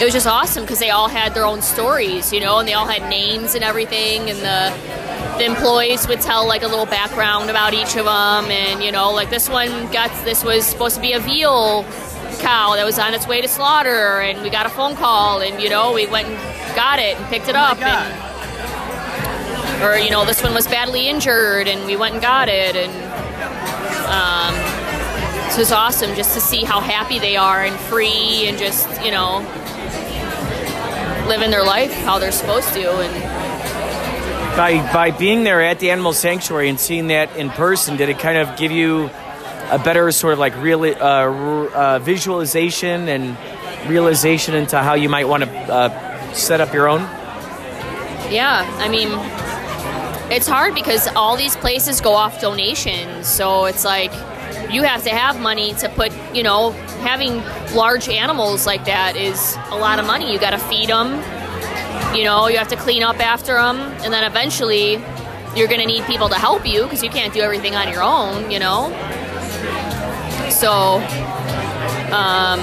it 0.00 0.04
was 0.04 0.14
just 0.14 0.26
awesome 0.26 0.64
because 0.64 0.78
they 0.78 0.88
all 0.88 1.08
had 1.08 1.34
their 1.34 1.44
own 1.44 1.60
stories, 1.60 2.32
you 2.32 2.40
know, 2.40 2.58
and 2.58 2.66
they 2.66 2.72
all 2.72 2.86
had 2.86 3.08
names 3.10 3.54
and 3.54 3.62
everything, 3.62 4.30
and 4.30 4.38
the 4.38 4.72
the 5.38 5.44
employees 5.44 6.08
would 6.08 6.20
tell 6.20 6.46
like 6.46 6.62
a 6.62 6.66
little 6.66 6.86
background 6.86 7.50
about 7.50 7.74
each 7.74 7.96
of 7.96 8.06
them, 8.06 8.50
and 8.50 8.82
you 8.82 8.90
know, 8.90 9.12
like 9.12 9.28
this 9.28 9.48
one 9.48 9.68
got 9.92 10.10
this 10.24 10.42
was 10.42 10.64
supposed 10.64 10.96
to 10.96 11.02
be 11.02 11.12
a 11.12 11.20
veal 11.20 11.84
cow 12.40 12.74
that 12.76 12.84
was 12.84 12.98
on 12.98 13.12
its 13.12 13.28
way 13.28 13.42
to 13.42 13.48
slaughter, 13.48 14.20
and 14.20 14.42
we 14.42 14.48
got 14.48 14.64
a 14.64 14.70
phone 14.70 14.96
call, 14.96 15.42
and 15.42 15.62
you 15.62 15.68
know, 15.68 15.92
we 15.92 16.06
went 16.06 16.28
and 16.28 16.74
got 16.74 16.98
it 16.98 17.18
and 17.18 17.26
picked 17.26 17.48
it 17.48 17.54
up, 17.54 17.78
and 17.82 19.82
or 19.82 19.98
you 19.98 20.10
know, 20.10 20.24
this 20.24 20.42
one 20.42 20.54
was 20.54 20.66
badly 20.66 21.08
injured, 21.08 21.68
and 21.68 21.84
we 21.84 21.96
went 21.96 22.14
and 22.14 22.22
got 22.22 22.48
it, 22.48 22.74
and 22.74 22.92
um, 24.08 24.54
so 25.50 25.56
it 25.56 25.58
was 25.58 25.72
awesome 25.72 26.14
just 26.14 26.32
to 26.32 26.40
see 26.40 26.64
how 26.64 26.80
happy 26.80 27.18
they 27.18 27.36
are 27.36 27.64
and 27.64 27.78
free, 27.80 28.48
and 28.48 28.56
just 28.56 28.88
you 29.04 29.10
know 29.10 29.44
living 31.30 31.50
their 31.50 31.64
life 31.64 31.92
how 32.04 32.18
they're 32.18 32.32
supposed 32.32 32.68
to 32.74 32.82
and 33.00 33.14
By 34.56 34.92
by 34.92 35.10
being 35.12 35.44
there 35.44 35.62
at 35.62 35.78
the 35.78 35.90
animal 35.90 36.12
sanctuary 36.12 36.68
and 36.68 36.78
seeing 36.78 37.06
that 37.08 37.34
in 37.36 37.48
person, 37.50 37.96
did 37.96 38.08
it 38.08 38.18
kind 38.18 38.36
of 38.36 38.58
give 38.58 38.72
you 38.72 39.08
a 39.70 39.78
better 39.78 40.10
sort 40.10 40.32
of 40.32 40.38
like 40.40 40.54
real 40.56 40.82
uh, 40.82 40.90
r- 40.90 41.68
uh, 41.68 41.98
visualization 42.00 43.08
and 43.08 43.36
realization 43.88 44.54
into 44.54 44.76
how 44.82 44.94
you 44.94 45.08
might 45.08 45.28
want 45.28 45.44
to 45.44 45.50
uh, 45.50 45.88
set 46.34 46.60
up 46.60 46.74
your 46.74 46.88
own? 46.88 47.00
yeah 48.30 48.62
i 48.78 48.88
mean 48.88 49.08
it's 50.30 50.46
hard 50.46 50.72
because 50.74 51.08
all 51.16 51.36
these 51.36 51.56
places 51.56 52.00
go 52.00 52.12
off 52.12 52.40
donations 52.40 53.26
so 53.26 53.64
it's 53.64 53.84
like 53.84 54.12
you 54.70 54.82
have 54.84 55.02
to 55.02 55.10
have 55.10 55.40
money 55.40 55.74
to 55.74 55.88
put 55.88 56.12
you 56.34 56.42
know 56.44 56.72
having 57.00 57.42
large 57.74 58.08
animals 58.08 58.66
like 58.66 58.84
that 58.84 59.16
is 59.16 59.56
a 59.70 59.76
lot 59.76 59.98
of 59.98 60.06
money. 60.06 60.32
You 60.32 60.38
got 60.38 60.50
to 60.50 60.58
feed 60.58 60.88
them 60.88 61.22
you 62.14 62.24
know 62.24 62.48
you 62.48 62.58
have 62.58 62.68
to 62.68 62.76
clean 62.76 63.02
up 63.02 63.20
after 63.20 63.54
them 63.54 63.78
and 64.02 64.12
then 64.12 64.24
eventually 64.24 64.94
you're 65.56 65.68
going 65.68 65.80
to 65.80 65.86
need 65.86 66.04
people 66.04 66.28
to 66.28 66.34
help 66.34 66.66
you 66.66 66.82
because 66.84 67.02
you 67.02 67.10
can't 67.10 67.32
do 67.32 67.40
everything 67.40 67.74
on 67.74 67.88
your 67.88 68.02
own 68.02 68.50
you 68.50 68.58
know? 68.58 68.88
So 70.50 70.96
um 72.10 72.58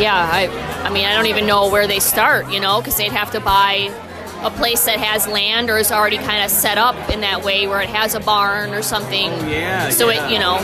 yeah 0.00 0.28
i 0.32 0.48
i 0.84 0.90
mean 0.90 1.04
i 1.04 1.14
don't 1.14 1.26
even 1.26 1.46
know 1.46 1.70
where 1.70 1.86
they 1.86 2.00
start 2.00 2.50
you 2.50 2.60
know 2.60 2.80
because 2.80 2.96
they'd 2.96 3.12
have 3.12 3.30
to 3.32 3.40
buy 3.40 3.94
a 4.42 4.50
place 4.50 4.84
that 4.84 4.98
has 4.98 5.26
land 5.26 5.70
or 5.70 5.78
is 5.78 5.90
already 5.90 6.16
kind 6.18 6.44
of 6.44 6.50
set 6.50 6.78
up 6.78 7.10
in 7.10 7.20
that 7.22 7.44
way 7.44 7.66
where 7.66 7.80
it 7.80 7.88
has 7.88 8.14
a 8.14 8.20
barn 8.20 8.72
or 8.72 8.82
something. 8.82 9.30
Yeah, 9.48 9.90
so 9.90 10.08
yeah. 10.10 10.28
it 10.28 10.32
you 10.32 10.38
know 10.38 10.58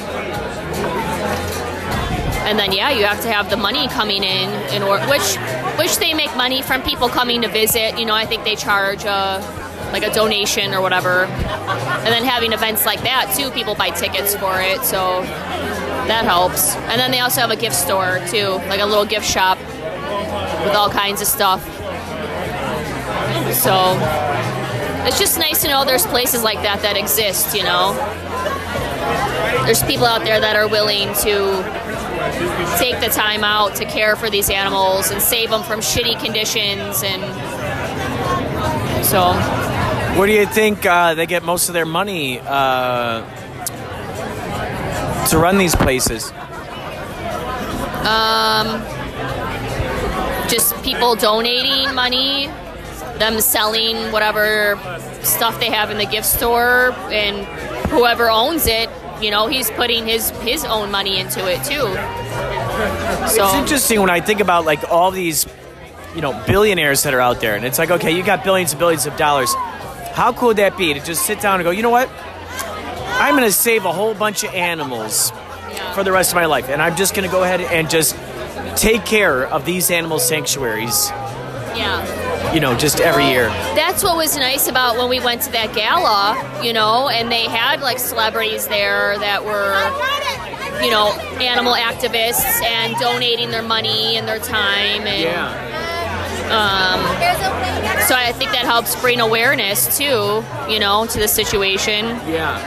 and 2.44 2.58
then 2.58 2.72
yeah 2.72 2.90
you 2.90 3.04
have 3.04 3.20
to 3.20 3.28
have 3.28 3.50
the 3.50 3.56
money 3.56 3.88
coming 3.88 4.22
in 4.22 4.50
in 4.74 4.82
order 4.82 5.04
which 5.06 5.36
which 5.78 5.98
they 5.98 6.14
make 6.14 6.34
money 6.36 6.62
from 6.62 6.82
people 6.82 7.08
coming 7.08 7.42
to 7.42 7.48
visit. 7.48 7.98
You 7.98 8.06
know, 8.06 8.14
I 8.14 8.26
think 8.26 8.44
they 8.44 8.54
charge 8.54 9.04
a, 9.04 9.40
like 9.92 10.04
a 10.04 10.12
donation 10.12 10.72
or 10.72 10.80
whatever. 10.80 11.24
And 11.24 12.06
then 12.06 12.24
having 12.24 12.52
events 12.52 12.86
like 12.86 13.02
that 13.02 13.34
too, 13.36 13.50
people 13.50 13.74
buy 13.74 13.90
tickets 13.90 14.34
for 14.36 14.60
it, 14.60 14.82
so 14.82 15.22
that 15.22 16.24
helps. 16.24 16.74
And 16.76 17.00
then 17.00 17.10
they 17.10 17.20
also 17.20 17.40
have 17.40 17.50
a 17.50 17.56
gift 17.56 17.74
store 17.74 18.20
too, 18.28 18.48
like 18.68 18.80
a 18.80 18.86
little 18.86 19.06
gift 19.06 19.26
shop 19.26 19.58
with 19.58 20.74
all 20.74 20.90
kinds 20.90 21.20
of 21.20 21.26
stuff. 21.26 21.62
So 23.54 23.96
it's 25.06 25.18
just 25.18 25.38
nice 25.38 25.62
to 25.62 25.68
know 25.68 25.84
there's 25.84 26.06
places 26.06 26.42
like 26.42 26.62
that 26.62 26.82
that 26.82 26.96
exist, 26.96 27.54
you 27.54 27.64
know. 27.64 27.94
There's 29.64 29.82
people 29.82 30.06
out 30.06 30.24
there 30.24 30.40
that 30.40 30.56
are 30.56 30.68
willing 30.68 31.08
to 31.24 32.03
take 32.78 33.00
the 33.00 33.08
time 33.08 33.44
out 33.44 33.74
to 33.76 33.84
care 33.84 34.16
for 34.16 34.30
these 34.30 34.50
animals 34.50 35.10
and 35.10 35.20
save 35.20 35.50
them 35.50 35.62
from 35.62 35.80
shitty 35.80 36.18
conditions 36.22 37.02
and 37.04 37.22
so 39.04 39.32
Where 40.18 40.26
do 40.26 40.32
you 40.32 40.46
think 40.46 40.86
uh, 40.86 41.14
they 41.14 41.26
get 41.26 41.42
most 41.42 41.68
of 41.68 41.74
their 41.74 41.86
money 41.86 42.40
uh, 42.40 43.22
to 45.28 45.38
run 45.38 45.58
these 45.58 45.74
places? 45.74 46.32
um 48.04 48.82
just 50.48 50.74
people 50.82 51.14
donating 51.16 51.94
money 51.94 52.46
them 53.18 53.40
selling 53.40 54.12
whatever 54.12 54.76
stuff 55.22 55.58
they 55.58 55.70
have 55.70 55.90
in 55.90 55.96
the 55.96 56.04
gift 56.04 56.26
store 56.26 56.92
and 57.10 57.46
whoever 57.88 58.28
owns 58.28 58.66
it 58.66 58.90
you 59.24 59.30
know 59.30 59.46
he's 59.46 59.70
putting 59.72 60.06
his 60.06 60.30
his 60.42 60.64
own 60.64 60.90
money 60.90 61.18
into 61.18 61.40
it 61.50 61.64
too 61.64 61.88
so 63.28 63.44
It's 63.46 63.54
interesting 63.54 64.00
when 64.00 64.10
I 64.10 64.20
think 64.20 64.40
about 64.40 64.64
like 64.64 64.90
all 64.90 65.10
these, 65.10 65.46
you 66.14 66.20
know, 66.20 66.32
billionaires 66.46 67.04
that 67.04 67.14
are 67.14 67.20
out 67.20 67.40
there, 67.40 67.54
and 67.54 67.64
it's 67.64 67.78
like, 67.78 67.90
okay, 67.90 68.10
you 68.10 68.22
got 68.24 68.42
billions 68.42 68.72
and 68.72 68.78
billions 68.78 69.06
of 69.06 69.16
dollars. 69.16 69.54
How 70.12 70.32
cool 70.32 70.48
would 70.48 70.56
that 70.58 70.76
be 70.76 70.92
to 70.94 71.00
just 71.00 71.24
sit 71.24 71.40
down 71.40 71.60
and 71.60 71.64
go, 71.64 71.70
you 71.70 71.82
know 71.82 71.90
what? 71.90 72.10
I'm 73.20 73.34
going 73.36 73.46
to 73.46 73.52
save 73.52 73.84
a 73.84 73.92
whole 73.92 74.14
bunch 74.14 74.42
of 74.42 74.52
animals 74.52 75.30
for 75.94 76.02
the 76.02 76.12
rest 76.12 76.32
of 76.32 76.36
my 76.36 76.46
life, 76.46 76.68
and 76.68 76.82
I'm 76.82 76.96
just 76.96 77.14
going 77.14 77.28
to 77.28 77.32
go 77.32 77.44
ahead 77.44 77.60
and 77.60 77.88
just 77.88 78.16
take 78.76 79.04
care 79.04 79.46
of 79.46 79.64
these 79.64 79.90
animal 79.90 80.18
sanctuaries. 80.18 81.10
yeah 81.76 82.23
You 82.54 82.60
know, 82.60 82.76
just 82.76 83.00
every 83.00 83.26
year. 83.26 83.48
that's 83.74 84.04
what 84.04 84.16
was 84.16 84.36
nice 84.36 84.68
about 84.68 84.96
when 84.96 85.08
we 85.08 85.18
went 85.18 85.42
to 85.42 85.52
that 85.52 85.74
gala, 85.74 86.62
you 86.64 86.72
know, 86.72 87.08
and 87.08 87.30
they 87.30 87.48
had 87.48 87.80
like 87.80 87.98
celebrities 87.98 88.68
there 88.68 89.18
that 89.18 89.44
were, 89.44 89.74
you 90.84 90.90
know, 90.90 91.10
animal 91.42 91.74
activists 91.74 92.62
and 92.62 92.94
donating 92.96 93.50
their 93.50 93.62
money 93.62 94.16
and 94.16 94.28
their 94.28 94.38
time 94.38 95.02
and 95.02 95.74
um, 96.44 97.00
so 98.06 98.14
I 98.14 98.32
think 98.36 98.52
that 98.52 98.64
helps 98.66 98.94
bring 99.00 99.18
awareness 99.18 99.96
too, 99.96 100.44
you 100.68 100.78
know, 100.78 101.06
to 101.06 101.18
the 101.18 101.26
situation. 101.26 102.04
Yeah. 102.28 102.60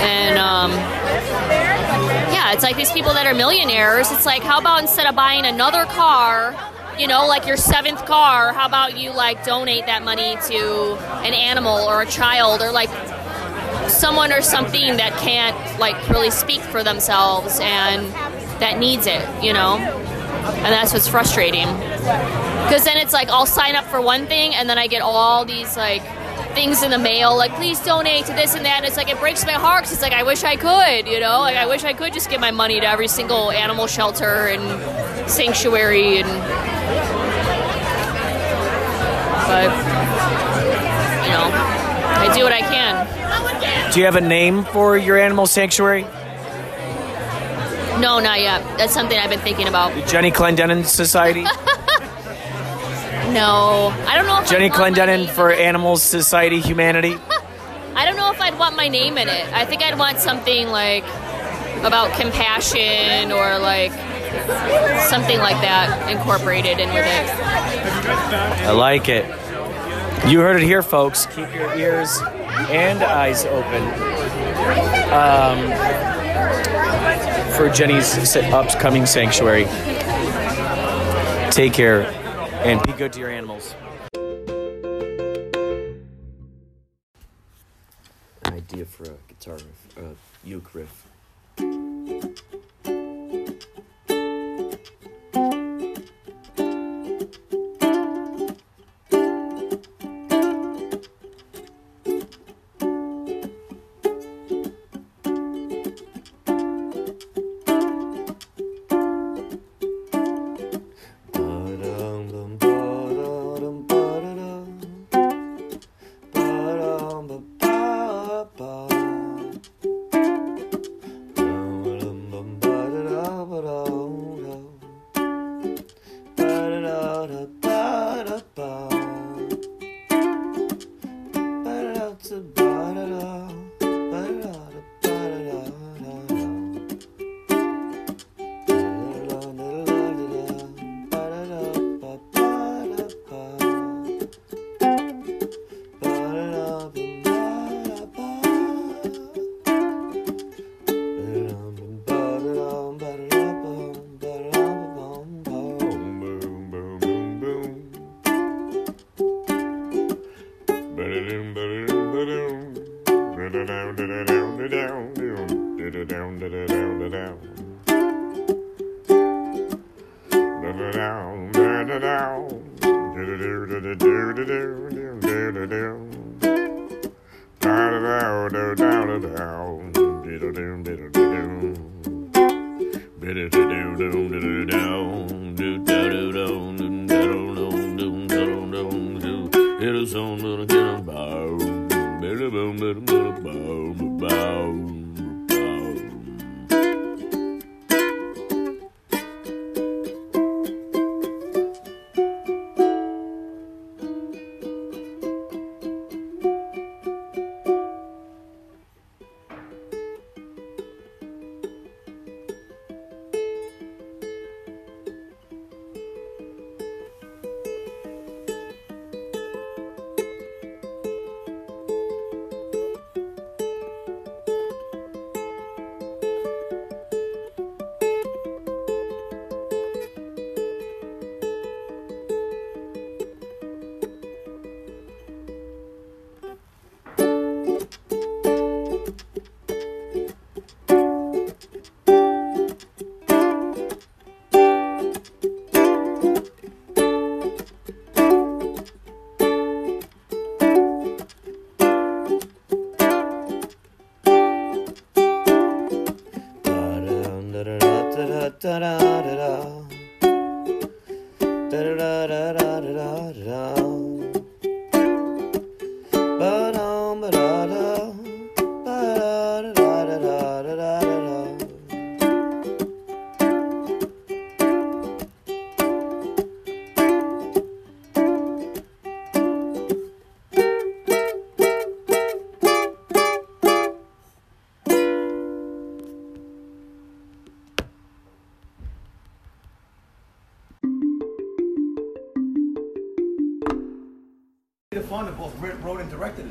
And 0.00 0.38
um, 0.38 0.70
yeah, 2.30 2.52
it's 2.52 2.62
like 2.62 2.76
these 2.76 2.92
people 2.92 3.14
that 3.14 3.26
are 3.26 3.34
millionaires. 3.34 4.12
It's 4.12 4.26
like, 4.26 4.42
how 4.42 4.60
about 4.60 4.82
instead 4.82 5.06
of 5.06 5.16
buying 5.16 5.46
another 5.46 5.86
car, 5.86 6.52
you 7.00 7.06
know, 7.06 7.26
like 7.26 7.46
your 7.46 7.56
seventh 7.56 8.04
car, 8.04 8.52
how 8.52 8.66
about 8.66 8.98
you 8.98 9.10
like 9.10 9.42
donate 9.42 9.86
that 9.86 10.04
money 10.04 10.36
to 10.48 10.96
an 11.24 11.32
animal 11.32 11.78
or 11.88 12.02
a 12.02 12.06
child 12.06 12.60
or 12.60 12.70
like 12.70 12.90
someone 13.88 14.30
or 14.32 14.42
something 14.42 14.98
that 14.98 15.16
can't 15.18 15.56
like 15.80 15.96
really 16.10 16.30
speak 16.30 16.60
for 16.60 16.84
themselves 16.84 17.58
and 17.62 18.06
that 18.60 18.78
needs 18.78 19.06
it, 19.06 19.26
you 19.42 19.54
know? 19.54 19.78
And 19.78 20.66
that's 20.66 20.92
what's 20.92 21.08
frustrating. 21.08 21.66
Because 22.64 22.84
then 22.84 22.98
it's 22.98 23.14
like 23.14 23.30
I'll 23.30 23.46
sign 23.46 23.76
up 23.76 23.86
for 23.86 24.02
one 24.02 24.26
thing 24.26 24.54
and 24.54 24.68
then 24.68 24.76
I 24.76 24.86
get 24.86 25.00
all 25.00 25.46
these 25.46 25.78
like 25.78 26.02
things 26.54 26.82
in 26.82 26.90
the 26.90 26.98
mail 26.98 27.36
like 27.36 27.52
please 27.52 27.78
donate 27.80 28.26
to 28.26 28.32
this 28.32 28.56
and 28.56 28.66
that 28.66 28.78
and 28.78 28.84
it's 28.84 28.96
like 28.96 29.08
it 29.08 29.18
breaks 29.20 29.46
my 29.46 29.52
heart 29.52 29.84
'cause 29.84 29.92
it's 29.92 30.02
like 30.02 30.12
I 30.12 30.24
wish 30.24 30.42
I 30.42 30.56
could 30.56 31.06
you 31.06 31.20
know 31.20 31.38
like 31.38 31.56
I 31.56 31.64
wish 31.66 31.84
I 31.84 31.92
could 31.92 32.12
just 32.12 32.28
give 32.28 32.40
my 32.40 32.50
money 32.50 32.80
to 32.80 32.88
every 32.88 33.06
single 33.06 33.52
animal 33.52 33.86
shelter 33.86 34.48
and 34.48 35.30
sanctuary 35.30 36.18
and 36.18 36.28
but 39.50 39.70
you 41.26 41.30
know 41.34 41.50
I 42.22 42.30
do 42.36 42.44
what 42.44 42.52
I 42.52 42.60
can 42.60 43.92
Do 43.92 43.98
you 43.98 44.06
have 44.06 44.14
a 44.16 44.20
name 44.20 44.64
for 44.64 44.96
your 44.96 45.18
animal 45.18 45.46
sanctuary? 45.46 46.02
no 48.00 48.20
not 48.20 48.40
yet 48.40 48.62
that's 48.78 48.94
something 48.94 49.18
I've 49.18 49.30
been 49.30 49.40
thinking 49.40 49.66
about 49.66 49.92
The 49.94 50.02
Jenny 50.02 50.30
Clendenin 50.30 50.84
Society? 50.86 51.42
no 53.32 53.92
I 54.06 54.14
don't 54.16 54.26
know 54.26 54.40
if 54.40 54.48
Jenny 54.48 54.66
I'd 54.66 54.78
want 54.78 54.96
my 54.96 55.04
Clendenin 55.04 55.28
for 55.28 55.50
Animals 55.50 56.02
Society 56.02 56.60
Humanity? 56.60 57.16
I 57.96 58.04
don't 58.04 58.16
know 58.16 58.30
if 58.30 58.40
I'd 58.40 58.56
want 58.58 58.76
my 58.76 58.86
name 58.88 59.18
in 59.18 59.28
it. 59.28 59.52
I 59.52 59.64
think 59.64 59.82
I'd 59.82 59.98
want 59.98 60.18
something 60.18 60.68
like 60.68 61.04
about 61.84 62.12
compassion 62.18 63.32
or 63.32 63.58
like 63.58 63.90
something 65.08 65.38
like 65.38 65.60
that 65.62 66.10
incorporated 66.10 66.78
in 66.78 66.88
with 66.90 67.06
it. 67.06 67.30
I 68.66 68.70
like 68.70 69.08
it. 69.08 69.26
You 70.28 70.40
heard 70.40 70.56
it 70.56 70.62
here, 70.62 70.82
folks. 70.82 71.26
Keep 71.26 71.54
your 71.54 71.74
ears 71.76 72.20
and 72.68 73.02
eyes 73.02 73.44
open 73.46 73.82
um, 75.10 75.58
for 77.56 77.68
Jenny's 77.70 78.36
upcoming 78.36 79.06
sanctuary. 79.06 79.64
Take 81.50 81.72
care 81.72 82.02
and 82.64 82.82
be 82.82 82.92
good 82.92 83.12
to 83.14 83.20
your 83.20 83.30
animals. 83.30 83.74
An 88.44 88.52
idea 88.52 88.84
for 88.84 89.04
a 89.04 89.16
guitar 89.26 89.54
riff, 89.54 89.96
a 89.96 90.14
uke 90.46 90.74
riff. 90.74 91.09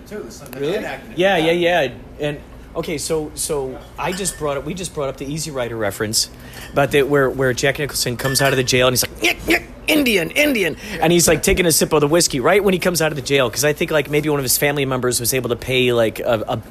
Too. 0.10 0.30
So 0.30 0.45
Really? 0.57 0.82
Yeah, 1.16 1.38
yeah, 1.38 1.51
yeah. 1.51 1.93
And 2.20 2.39
okay, 2.76 2.97
so 2.97 3.32
so 3.36 3.80
I 3.97 4.12
just 4.12 4.38
brought 4.38 4.57
up 4.57 4.66
we 4.66 4.74
just 4.74 4.93
brought 4.93 5.10
up 5.10 5.18
the 5.18 5.26
Easy 5.26 5.51
Rider 5.51 5.78
reference, 5.78 6.30
but 6.74 6.91
that 6.91 7.07
where 7.07 7.30
where 7.30 7.53
Jack 7.53 7.80
Nicholson 7.80 8.18
comes 8.18 8.41
out 8.41 8.51
of 8.51 8.57
the 8.57 8.64
jail 8.64 8.88
and 8.88 8.93
he's 8.93 9.03
like 9.03 9.22
"Nyeh, 9.22 9.39
nyeh, 9.41 9.66
Indian, 9.88 10.32
Indian, 10.32 10.78
and 11.01 11.12
he's 11.12 11.28
like 11.28 11.43
taking 11.43 11.66
a 11.66 11.72
sip 11.72 11.93
of 11.93 12.01
the 12.01 12.07
whiskey 12.07 12.39
right 12.39 12.64
when 12.64 12.74
he 12.74 12.80
comes 12.80 13.01
out 13.01 13.12
of 13.12 13.16
the 13.16 13.22
jail 13.22 13.49
because 13.49 13.66
I 13.66 13.74
think 13.74 13.91
like 13.91 14.10
maybe 14.10 14.30
one 14.30 14.39
of 14.39 14.43
his 14.43 14.57
family 14.57 14.86
members 14.86 15.20
was 15.20 15.34
able 15.34 15.49
to 15.49 15.55
pay 15.55 15.93
like 15.93 16.20
a, 16.20 16.62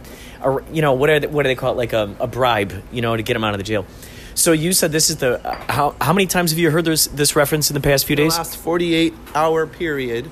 a, 0.43 0.51
a 0.51 0.65
you 0.73 0.83
know 0.83 0.93
what 0.93 1.11
are 1.11 1.21
they, 1.21 1.27
what 1.27 1.43
do 1.43 1.49
they 1.49 1.55
call 1.55 1.73
it 1.73 1.77
like 1.77 1.93
a, 1.93 2.15
a 2.21 2.27
bribe 2.27 2.83
you 2.93 3.03
know 3.03 3.17
to 3.17 3.23
get 3.23 3.37
him 3.37 3.45
out 3.45 3.55
of 3.55 3.59
the 3.59 3.65
jail. 3.65 3.87
So 4.35 4.53
you 4.53 4.73
said 4.73 4.93
this 4.93 5.11
is 5.11 5.17
the 5.17 5.41
how 5.69 5.97
how 6.01 6.13
many 6.13 6.27
times 6.27 6.53
have 6.53 6.59
you 6.59 6.71
heard 6.71 6.85
this 6.85 7.09
this 7.09 7.35
reference 7.35 7.71
in 7.71 7.75
the 7.75 7.81
past 7.81 8.07
few 8.07 8.15
days? 8.15 8.37
the 8.37 8.43
days? 8.45 8.51
last 8.51 8.63
48 8.63 9.15
hour 9.35 9.67
period, 9.67 10.31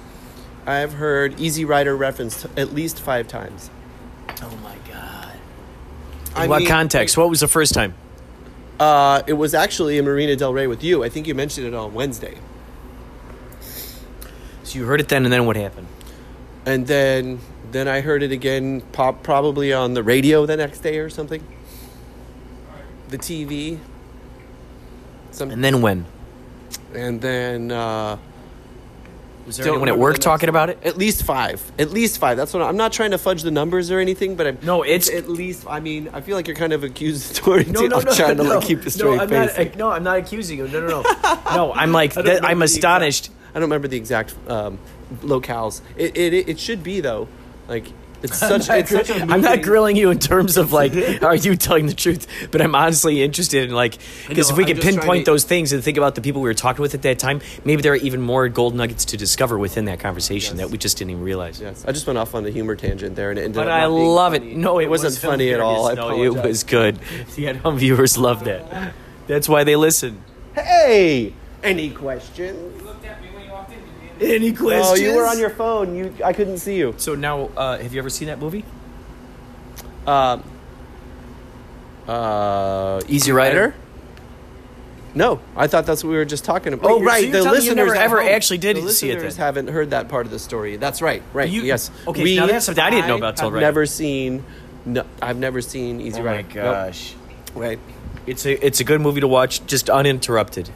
I've 0.66 0.94
heard 0.94 1.38
Easy 1.38 1.64
Rider 1.64 1.96
referenced 1.96 2.46
at 2.56 2.74
least 2.74 3.00
five 3.00 3.28
times. 3.28 3.70
Oh 4.42 4.56
my 4.62 4.76
god! 4.90 5.32
I 6.34 6.46
what 6.46 6.60
mean, 6.60 6.68
context? 6.68 7.16
What 7.16 7.30
was 7.30 7.40
the 7.40 7.48
first 7.48 7.72
time? 7.72 7.94
Uh, 8.78 9.22
it 9.26 9.32
was 9.34 9.54
actually 9.54 9.96
in 9.96 10.04
Marina 10.04 10.36
Del 10.36 10.52
Rey 10.52 10.66
with 10.66 10.82
you. 10.84 11.02
I 11.04 11.08
think 11.08 11.26
you 11.26 11.34
mentioned 11.34 11.66
it 11.66 11.74
on 11.74 11.94
Wednesday. 11.94 12.36
So 14.64 14.78
you 14.78 14.84
heard 14.84 15.00
it 15.00 15.08
then, 15.08 15.24
and 15.24 15.32
then 15.32 15.46
what 15.46 15.56
happened? 15.56 15.86
And 16.66 16.86
then 16.86 17.40
then 17.70 17.88
I 17.88 18.00
heard 18.00 18.22
it 18.22 18.32
again 18.32 18.80
pop, 18.92 19.22
probably 19.22 19.72
on 19.72 19.94
the 19.94 20.02
radio 20.02 20.46
the 20.46 20.56
next 20.56 20.80
day 20.80 20.98
or 20.98 21.08
something. 21.08 21.42
The 23.08 23.18
TV. 23.18 23.78
Some, 25.30 25.50
And 25.50 25.62
then 25.62 25.80
when? 25.82 26.06
and 26.94 27.20
then 27.20 27.70
uh, 27.70 28.16
Was 29.46 29.56
there 29.58 29.68
anyone 29.68 29.88
at 29.88 29.98
work 29.98 30.18
talking 30.18 30.48
about 30.48 30.70
it? 30.70 30.78
At 30.84 30.98
least 30.98 31.22
five. 31.22 31.62
At 31.78 31.90
least 31.90 32.18
five. 32.18 32.36
That's 32.36 32.52
what 32.52 32.62
I'm 32.62 32.76
not 32.76 32.92
trying 32.92 33.12
to 33.12 33.18
fudge 33.18 33.42
the 33.42 33.50
numbers 33.52 33.90
or 33.92 34.00
anything, 34.00 34.34
but 34.34 34.46
I'm 34.46 34.58
No, 34.62 34.84
it's- 34.84 35.08
at 35.08 35.28
least. 35.28 35.64
I 35.68 35.78
mean, 35.80 36.10
I 36.12 36.20
feel 36.20 36.36
like 36.36 36.48
you're 36.48 36.56
kind 36.56 36.72
of 36.72 36.82
accusatory. 36.82 37.64
No, 37.76 37.82
too. 37.82 37.88
no, 37.88 37.98
I'm 37.98 38.04
no, 38.04 38.12
trying 38.14 38.36
to 38.36 38.42
like 38.42 38.64
keep 38.64 38.84
a 38.84 38.90
straight 38.90 39.16
no, 39.16 39.20
I'm 39.22 39.28
face. 39.28 39.56
Not, 39.56 39.76
no, 39.76 39.90
I'm 39.90 40.02
not 40.02 40.18
accusing 40.18 40.58
you. 40.58 40.68
No, 40.68 40.80
no, 40.80 41.02
no. 41.02 41.38
no, 41.54 41.72
I'm 41.72 41.92
like, 41.92 42.14
that, 42.14 42.44
I'm 42.44 42.62
astonished. 42.62 43.26
exact- 43.26 43.40
I 43.50 43.60
don't 43.60 43.68
remember 43.68 43.88
the 43.88 43.96
exact 43.96 44.34
um, 44.48 44.78
locales. 45.22 45.80
It, 45.96 46.16
it 46.16 46.34
it 46.48 46.58
should 46.60 46.82
be 46.82 47.00
though. 47.00 47.28
Like 47.68 47.86
it's 48.30 48.38
such 48.38 48.68
it's 48.70 48.90
such 48.90 49.10
a 49.10 49.22
I'm 49.22 49.40
not 49.40 49.62
grilling 49.62 49.96
you 49.96 50.10
in 50.10 50.18
terms 50.18 50.56
of 50.56 50.72
like, 50.72 50.92
are 51.22 51.34
you 51.34 51.56
telling 51.56 51.86
the 51.86 51.94
truth? 51.94 52.26
But 52.50 52.60
I'm 52.60 52.74
honestly 52.74 53.22
interested 53.22 53.64
in 53.68 53.74
like, 53.74 53.98
because 54.28 54.50
if 54.50 54.56
we 54.56 54.64
could 54.64 54.80
pinpoint 54.80 55.24
to- 55.24 55.30
those 55.32 55.44
things 55.44 55.72
and 55.72 55.82
think 55.82 55.96
about 55.96 56.14
the 56.14 56.20
people 56.20 56.42
we 56.42 56.48
were 56.48 56.54
talking 56.54 56.82
with 56.82 56.94
at 56.94 57.02
that 57.02 57.18
time, 57.18 57.40
maybe 57.64 57.82
there 57.82 57.92
are 57.92 57.96
even 57.96 58.20
more 58.20 58.48
gold 58.48 58.74
nuggets 58.74 59.04
to 59.06 59.16
discover 59.16 59.58
within 59.58 59.86
that 59.86 60.00
conversation 60.00 60.56
Yes. 60.56 60.66
that 60.66 60.70
we 60.72 60.78
just 60.78 60.98
didn't 60.98 61.10
even 61.12 61.22
realize. 61.22 61.60
Yes, 61.60 61.84
I 61.86 61.92
just 61.92 62.06
went 62.06 62.18
off 62.18 62.34
on 62.34 62.44
the 62.44 62.50
humor 62.50 62.76
tangent 62.76 63.16
there, 63.16 63.30
and 63.30 63.38
it 63.38 63.42
ended 63.42 63.54
But 63.56 63.68
I 63.68 63.86
love 63.86 64.32
funny. 64.32 64.52
it. 64.52 64.56
No, 64.56 64.78
it, 64.78 64.88
wasn't 64.88 65.12
was 65.12 65.18
funny 65.18 65.52
at 65.52 65.60
all. 65.60 65.94
No, 65.94 66.22
it 66.22 66.30
was 66.44 66.64
good. 66.64 66.98
The 67.36 67.52
viewers 67.72 68.16
love 68.18 68.44
that. 68.44 68.92
That's 69.26 69.48
why 69.48 69.64
they 69.64 69.76
listen. 69.76 70.22
Hey, 70.54 71.32
any 71.62 71.90
questions? 71.90 72.82
Any 74.20 74.52
questions? 74.52 74.86
Oh, 74.88 74.94
you 74.94 75.14
were 75.14 75.26
on 75.26 75.38
your 75.38 75.50
phone. 75.50 75.94
You, 75.94 76.14
I 76.24 76.32
couldn't 76.32 76.58
see 76.58 76.76
you. 76.76 76.94
So 76.96 77.14
now, 77.14 77.50
uh, 77.56 77.78
have 77.78 77.92
you 77.92 77.98
ever 77.98 78.10
seen 78.10 78.28
that 78.28 78.38
movie? 78.38 78.64
Um, 80.06 80.42
uh, 82.08 83.00
Easy 83.08 83.32
Rider? 83.32 83.74
No, 85.14 85.40
I 85.56 85.66
thought 85.66 85.86
that's 85.86 86.04
what 86.04 86.10
we 86.10 86.16
were 86.16 86.26
just 86.26 86.44
talking 86.44 86.74
about. 86.74 86.90
Wait, 86.90 87.00
oh, 87.00 87.02
right. 87.02 87.24
so 87.24 87.30
the 87.30 87.42
telling 87.42 87.62
you 87.62 87.70
listeners 87.70 87.76
never 87.76 87.94
ever 87.94 88.20
home- 88.20 88.28
actually 88.30 88.58
did 88.58 88.76
the 88.76 88.90
see 88.90 89.10
it 89.10 89.14
listeners 89.14 89.36
then? 89.36 89.44
haven't 89.46 89.68
heard 89.68 89.90
that 89.90 90.08
part 90.10 90.26
of 90.26 90.32
the 90.32 90.38
story. 90.38 90.76
That's 90.76 91.00
right. 91.00 91.22
Right. 91.32 91.48
You- 91.48 91.62
yes. 91.62 91.90
okay, 92.06 92.36
now 92.36 92.46
that's 92.46 92.66
something 92.66 92.84
I 92.84 92.90
didn't 92.90 93.08
know 93.08 93.16
about 93.16 93.36
till 93.38 93.50
right. 93.50 93.60
Never 93.60 93.86
seen. 93.86 94.44
No, 94.84 95.04
I've 95.22 95.38
never 95.38 95.62
seen 95.62 96.00
Easy 96.02 96.20
Oh 96.20 96.24
my 96.24 96.36
Rider. 96.36 96.48
Nope. 96.48 96.52
gosh. 96.54 97.14
Right. 97.54 97.78
It's 98.26 98.44
a 98.44 98.64
it's 98.64 98.80
a 98.80 98.84
good 98.84 99.00
movie 99.00 99.20
to 99.20 99.28
watch, 99.28 99.64
just 99.66 99.88
uninterrupted. 99.88 100.68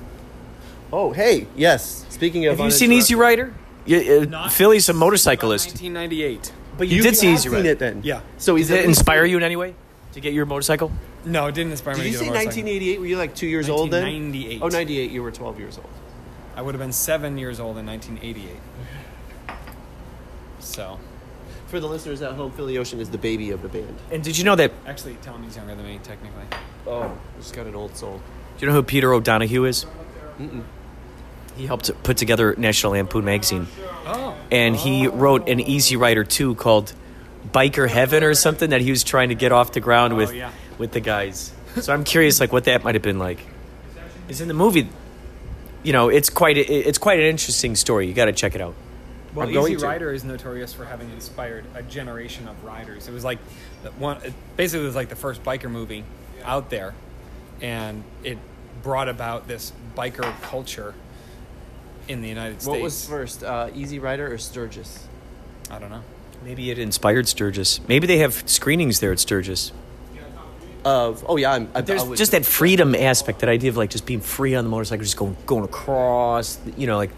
Oh, 0.90 1.12
hey. 1.12 1.46
Yes. 1.54 2.06
Speaking 2.20 2.44
of, 2.44 2.58
Have 2.58 2.66
you 2.66 2.70
seen 2.70 2.92
Easy 2.92 3.14
Rider? 3.14 3.54
Yeah, 3.86 4.26
uh, 4.36 4.48
Philly's 4.50 4.90
a 4.90 4.92
motorcyclist, 4.92 5.68
1998. 5.68 6.52
but 6.76 6.86
you, 6.86 6.98
You 6.98 7.02
did 7.02 7.16
see 7.16 7.28
have 7.28 7.34
Easy 7.36 7.48
seen 7.48 7.52
Rider. 7.56 7.68
it 7.70 7.78
then? 7.78 8.02
Yeah. 8.04 8.20
So 8.36 8.58
Did 8.58 8.70
it 8.70 8.84
inspire 8.84 9.24
you 9.24 9.38
in 9.38 9.42
any 9.42 9.56
way 9.56 9.74
to 10.12 10.20
get 10.20 10.34
your 10.34 10.44
motorcycle? 10.44 10.92
No, 11.24 11.46
it 11.46 11.54
didn't 11.54 11.70
inspire 11.72 11.94
Did 11.94 12.00
me 12.02 12.06
you 12.08 12.12
to 12.12 12.18
say 12.18 12.24
get 12.26 12.32
a 12.32 12.44
motorcycle. 12.44 12.62
1988? 12.64 13.00
Were 13.00 13.06
you 13.06 13.16
like 13.16 13.34
two 13.34 13.46
years 13.46 13.70
old 13.70 13.90
then? 13.90 14.02
1998. 14.02 14.60
Oh, 14.62 14.68
98. 14.68 15.10
You 15.10 15.22
were 15.22 15.30
12 15.30 15.58
years 15.60 15.78
old. 15.78 15.88
I 16.56 16.60
would 16.60 16.74
have 16.74 16.78
been 16.80 16.92
seven 16.92 17.38
years 17.38 17.58
old 17.58 17.78
in 17.78 17.86
1988. 17.86 18.50
So, 20.58 20.98
For 21.68 21.80
the 21.80 21.88
listeners 21.88 22.20
at 22.20 22.32
home, 22.34 22.52
Philly 22.52 22.76
Ocean 22.76 23.00
is 23.00 23.08
the 23.08 23.16
baby 23.16 23.50
of 23.50 23.62
the 23.62 23.68
band. 23.68 23.96
And 24.12 24.22
did 24.22 24.36
you 24.36 24.44
know 24.44 24.56
that? 24.56 24.72
actually, 24.86 25.14
Tony's 25.22 25.56
younger 25.56 25.74
than 25.74 25.86
me, 25.86 25.98
technically. 26.02 26.44
Oh, 26.86 27.16
just 27.38 27.54
got 27.54 27.66
an 27.66 27.74
old 27.74 27.96
soul. 27.96 28.20
Do 28.58 28.66
you 28.66 28.66
know 28.70 28.74
who 28.76 28.82
Peter 28.82 29.14
O'Donohue 29.14 29.64
is? 29.64 29.86
He 31.60 31.66
helped 31.66 31.90
put 32.02 32.16
together 32.16 32.54
National 32.56 32.92
Lampoon 32.92 33.22
magazine, 33.22 33.66
Oh. 34.06 34.34
and 34.50 34.74
he 34.74 35.06
wrote 35.06 35.46
an 35.46 35.60
Easy 35.60 35.94
Rider 35.94 36.24
too 36.24 36.54
called 36.54 36.94
Biker 37.52 37.86
Heaven 37.86 38.24
or 38.24 38.32
something 38.32 38.70
that 38.70 38.80
he 38.80 38.90
was 38.90 39.04
trying 39.04 39.28
to 39.28 39.34
get 39.34 39.52
off 39.52 39.72
the 39.72 39.80
ground 39.80 40.14
oh, 40.14 40.16
with 40.16 40.32
yeah. 40.32 40.52
with 40.78 40.92
the 40.92 41.00
guys. 41.00 41.52
So 41.78 41.92
I'm 41.92 42.04
curious, 42.04 42.40
like 42.40 42.50
what 42.50 42.64
that 42.64 42.82
might 42.82 42.94
have 42.94 43.02
been 43.02 43.18
like. 43.18 43.40
Is 44.30 44.40
in 44.40 44.48
the 44.48 44.54
movie. 44.54 44.88
You 45.82 45.92
know, 45.92 46.08
it's 46.08 46.30
quite 46.30 46.56
a, 46.56 46.60
it's 46.60 46.96
quite 46.96 47.20
an 47.20 47.26
interesting 47.26 47.76
story. 47.76 48.06
You 48.06 48.14
got 48.14 48.24
to 48.24 48.32
check 48.32 48.54
it 48.54 48.62
out. 48.62 48.74
Well, 49.34 49.46
I'm 49.46 49.54
Easy 49.54 49.76
to. 49.76 49.84
Rider 49.84 50.12
is 50.12 50.24
notorious 50.24 50.72
for 50.72 50.86
having 50.86 51.10
inspired 51.10 51.66
a 51.74 51.82
generation 51.82 52.48
of 52.48 52.64
riders. 52.64 53.06
It 53.06 53.12
was 53.12 53.22
like 53.22 53.38
one, 53.98 54.16
it 54.24 54.32
basically, 54.56 54.84
it 54.84 54.86
was 54.86 54.96
like 54.96 55.10
the 55.10 55.16
first 55.16 55.44
biker 55.44 55.70
movie 55.70 56.04
out 56.42 56.70
there, 56.70 56.94
and 57.60 58.02
it 58.24 58.38
brought 58.82 59.10
about 59.10 59.46
this 59.46 59.74
biker 59.94 60.40
culture 60.40 60.94
in 62.10 62.22
the 62.22 62.28
United 62.28 62.60
States. 62.60 62.66
What 62.66 62.80
was 62.82 63.06
first, 63.06 63.44
uh, 63.44 63.70
Easy 63.74 63.98
Rider 63.98 64.32
or 64.32 64.38
Sturgis? 64.38 65.06
I 65.70 65.78
don't 65.78 65.90
know. 65.90 66.02
Maybe 66.44 66.70
it 66.70 66.78
inspired 66.78 67.28
Sturgis. 67.28 67.80
Maybe 67.86 68.06
they 68.06 68.18
have 68.18 68.42
screenings 68.48 69.00
there 69.00 69.12
at 69.12 69.20
Sturgis. 69.20 69.72
Of 70.82 71.26
oh 71.28 71.36
yeah, 71.36 71.52
I'm, 71.52 71.68
I, 71.74 71.82
There's 71.82 72.02
I 72.02 72.06
would- 72.06 72.16
just 72.16 72.32
that 72.32 72.46
freedom 72.46 72.94
aspect, 72.94 73.40
that 73.40 73.50
idea 73.50 73.68
of 73.68 73.76
like 73.76 73.90
just 73.90 74.06
being 74.06 74.20
free 74.20 74.54
on 74.54 74.64
the 74.64 74.70
motorcycle, 74.70 75.04
just 75.04 75.16
going 75.16 75.36
going 75.44 75.64
across, 75.64 76.58
you 76.74 76.86
know, 76.86 76.96
like 76.96 77.10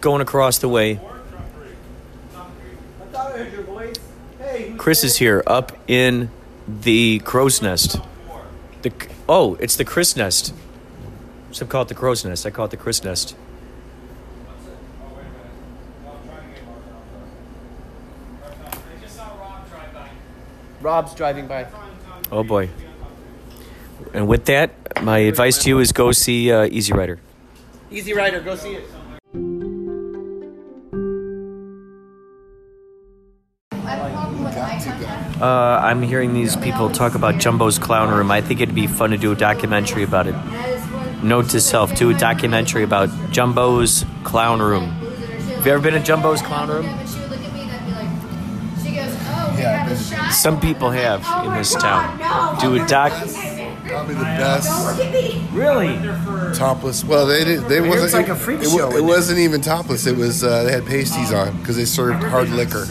going 0.00 0.22
across 0.22 0.58
the 0.58 0.68
way. 0.68 1.00
Chris 4.76 5.02
is 5.02 5.16
here, 5.16 5.42
up 5.44 5.76
in 5.88 6.30
the 6.68 7.18
crow's 7.24 7.60
nest. 7.60 7.98
The 8.82 8.92
oh, 9.28 9.56
it's 9.56 9.74
the 9.74 9.84
Chris 9.84 10.14
nest. 10.14 10.54
Some 11.50 11.66
call 11.66 11.82
it 11.82 11.88
the 11.88 11.96
crow's 11.96 12.24
nest. 12.24 12.46
I 12.46 12.50
call 12.50 12.66
it 12.66 12.70
the 12.70 12.76
Chris 12.76 13.02
nest. 13.02 13.34
Rob's 20.80 21.14
driving 21.14 21.46
by. 21.46 21.66
Oh 22.30 22.44
boy. 22.44 22.68
And 24.14 24.28
with 24.28 24.46
that, 24.46 24.70
my 25.02 25.18
advice 25.18 25.58
to 25.64 25.68
you 25.68 25.78
is 25.80 25.92
go 25.92 26.12
see 26.12 26.52
uh, 26.52 26.64
Easy 26.66 26.92
Rider. 26.92 27.18
Easy 27.90 28.14
Rider, 28.14 28.40
go 28.40 28.54
see 28.54 28.74
it. 28.74 28.84
Uh, 35.40 35.80
I'm 35.82 36.02
hearing 36.02 36.34
these 36.34 36.56
people 36.56 36.90
talk 36.90 37.14
about 37.14 37.38
Jumbo's 37.38 37.78
Clown 37.78 38.12
Room. 38.12 38.30
I 38.30 38.40
think 38.40 38.60
it'd 38.60 38.74
be 38.74 38.88
fun 38.88 39.10
to 39.10 39.16
do 39.16 39.30
a 39.30 39.36
documentary 39.36 40.02
about 40.02 40.26
it. 40.26 40.34
Note 41.22 41.50
to 41.50 41.60
self: 41.60 41.94
do 41.96 42.10
a 42.10 42.14
documentary 42.14 42.82
about 42.82 43.08
Jumbo's 43.30 44.04
Clown 44.24 44.60
Room. 44.60 44.88
Have 44.88 45.66
you 45.66 45.72
ever 45.72 45.82
been 45.82 45.94
to 45.94 46.00
Jumbo's 46.00 46.42
Clown 46.42 46.68
Room? 46.68 46.86
Some 50.32 50.60
people 50.60 50.90
have 50.90 51.20
in 51.46 51.54
this 51.54 51.74
town. 51.74 52.18
Do 52.60 52.74
a 52.82 52.86
doc. 52.86 53.12
Probably 53.86 54.14
the 54.14 54.20
best 54.20 55.00
Really? 55.52 55.96
topless. 56.54 57.02
Well, 57.04 57.26
they 57.26 57.42
did, 57.44 57.62
they 57.68 57.80
wasn't. 57.80 58.12
like 58.12 58.28
a 58.28 58.36
freak 58.36 58.60
it, 58.60 58.68
show, 58.68 58.90
It 58.90 58.96
it? 58.98 59.04
wasn't 59.04 59.38
even 59.38 59.62
topless. 59.62 60.06
It 60.06 60.16
was. 60.16 60.44
Uh, 60.44 60.64
they 60.64 60.72
had 60.72 60.84
pasties 60.86 61.32
on 61.32 61.56
because 61.58 61.76
they 61.76 61.86
served 61.86 62.22
hard 62.22 62.50
liquor. 62.50 62.84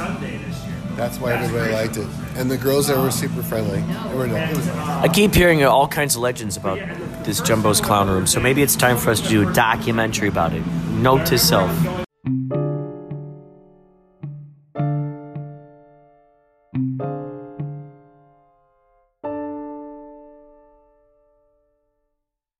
That's 0.96 1.20
why 1.20 1.34
everybody 1.34 1.72
liked 1.72 1.98
it. 1.98 2.08
And 2.36 2.50
the 2.50 2.58
girls 2.58 2.88
there 2.88 3.00
were 3.00 3.12
super 3.12 3.44
friendly. 3.44 3.82
They 3.82 4.16
were. 4.16 4.26
Nice. 4.28 4.68
I 4.70 5.08
keep 5.08 5.36
hearing 5.36 5.64
all 5.64 5.88
kinds 5.88 6.16
of 6.16 6.22
legends 6.24 6.58
about 6.58 6.80
this 7.24 7.42
Jumbo's 7.42 7.80
Clown 7.80 8.10
Room, 8.10 8.26
so 8.26 8.40
maybe 8.40 8.64
it's 8.64 8.76
time 8.76 8.98
for 8.98 9.12
us 9.12 9.22
to 9.22 9.30
do 9.30 9.48
a 9.48 9.54
documentary 9.54 10.28
about 10.30 10.54
it. 10.54 10.66
Note 10.94 11.28
to 11.28 11.38
self. 11.38 12.07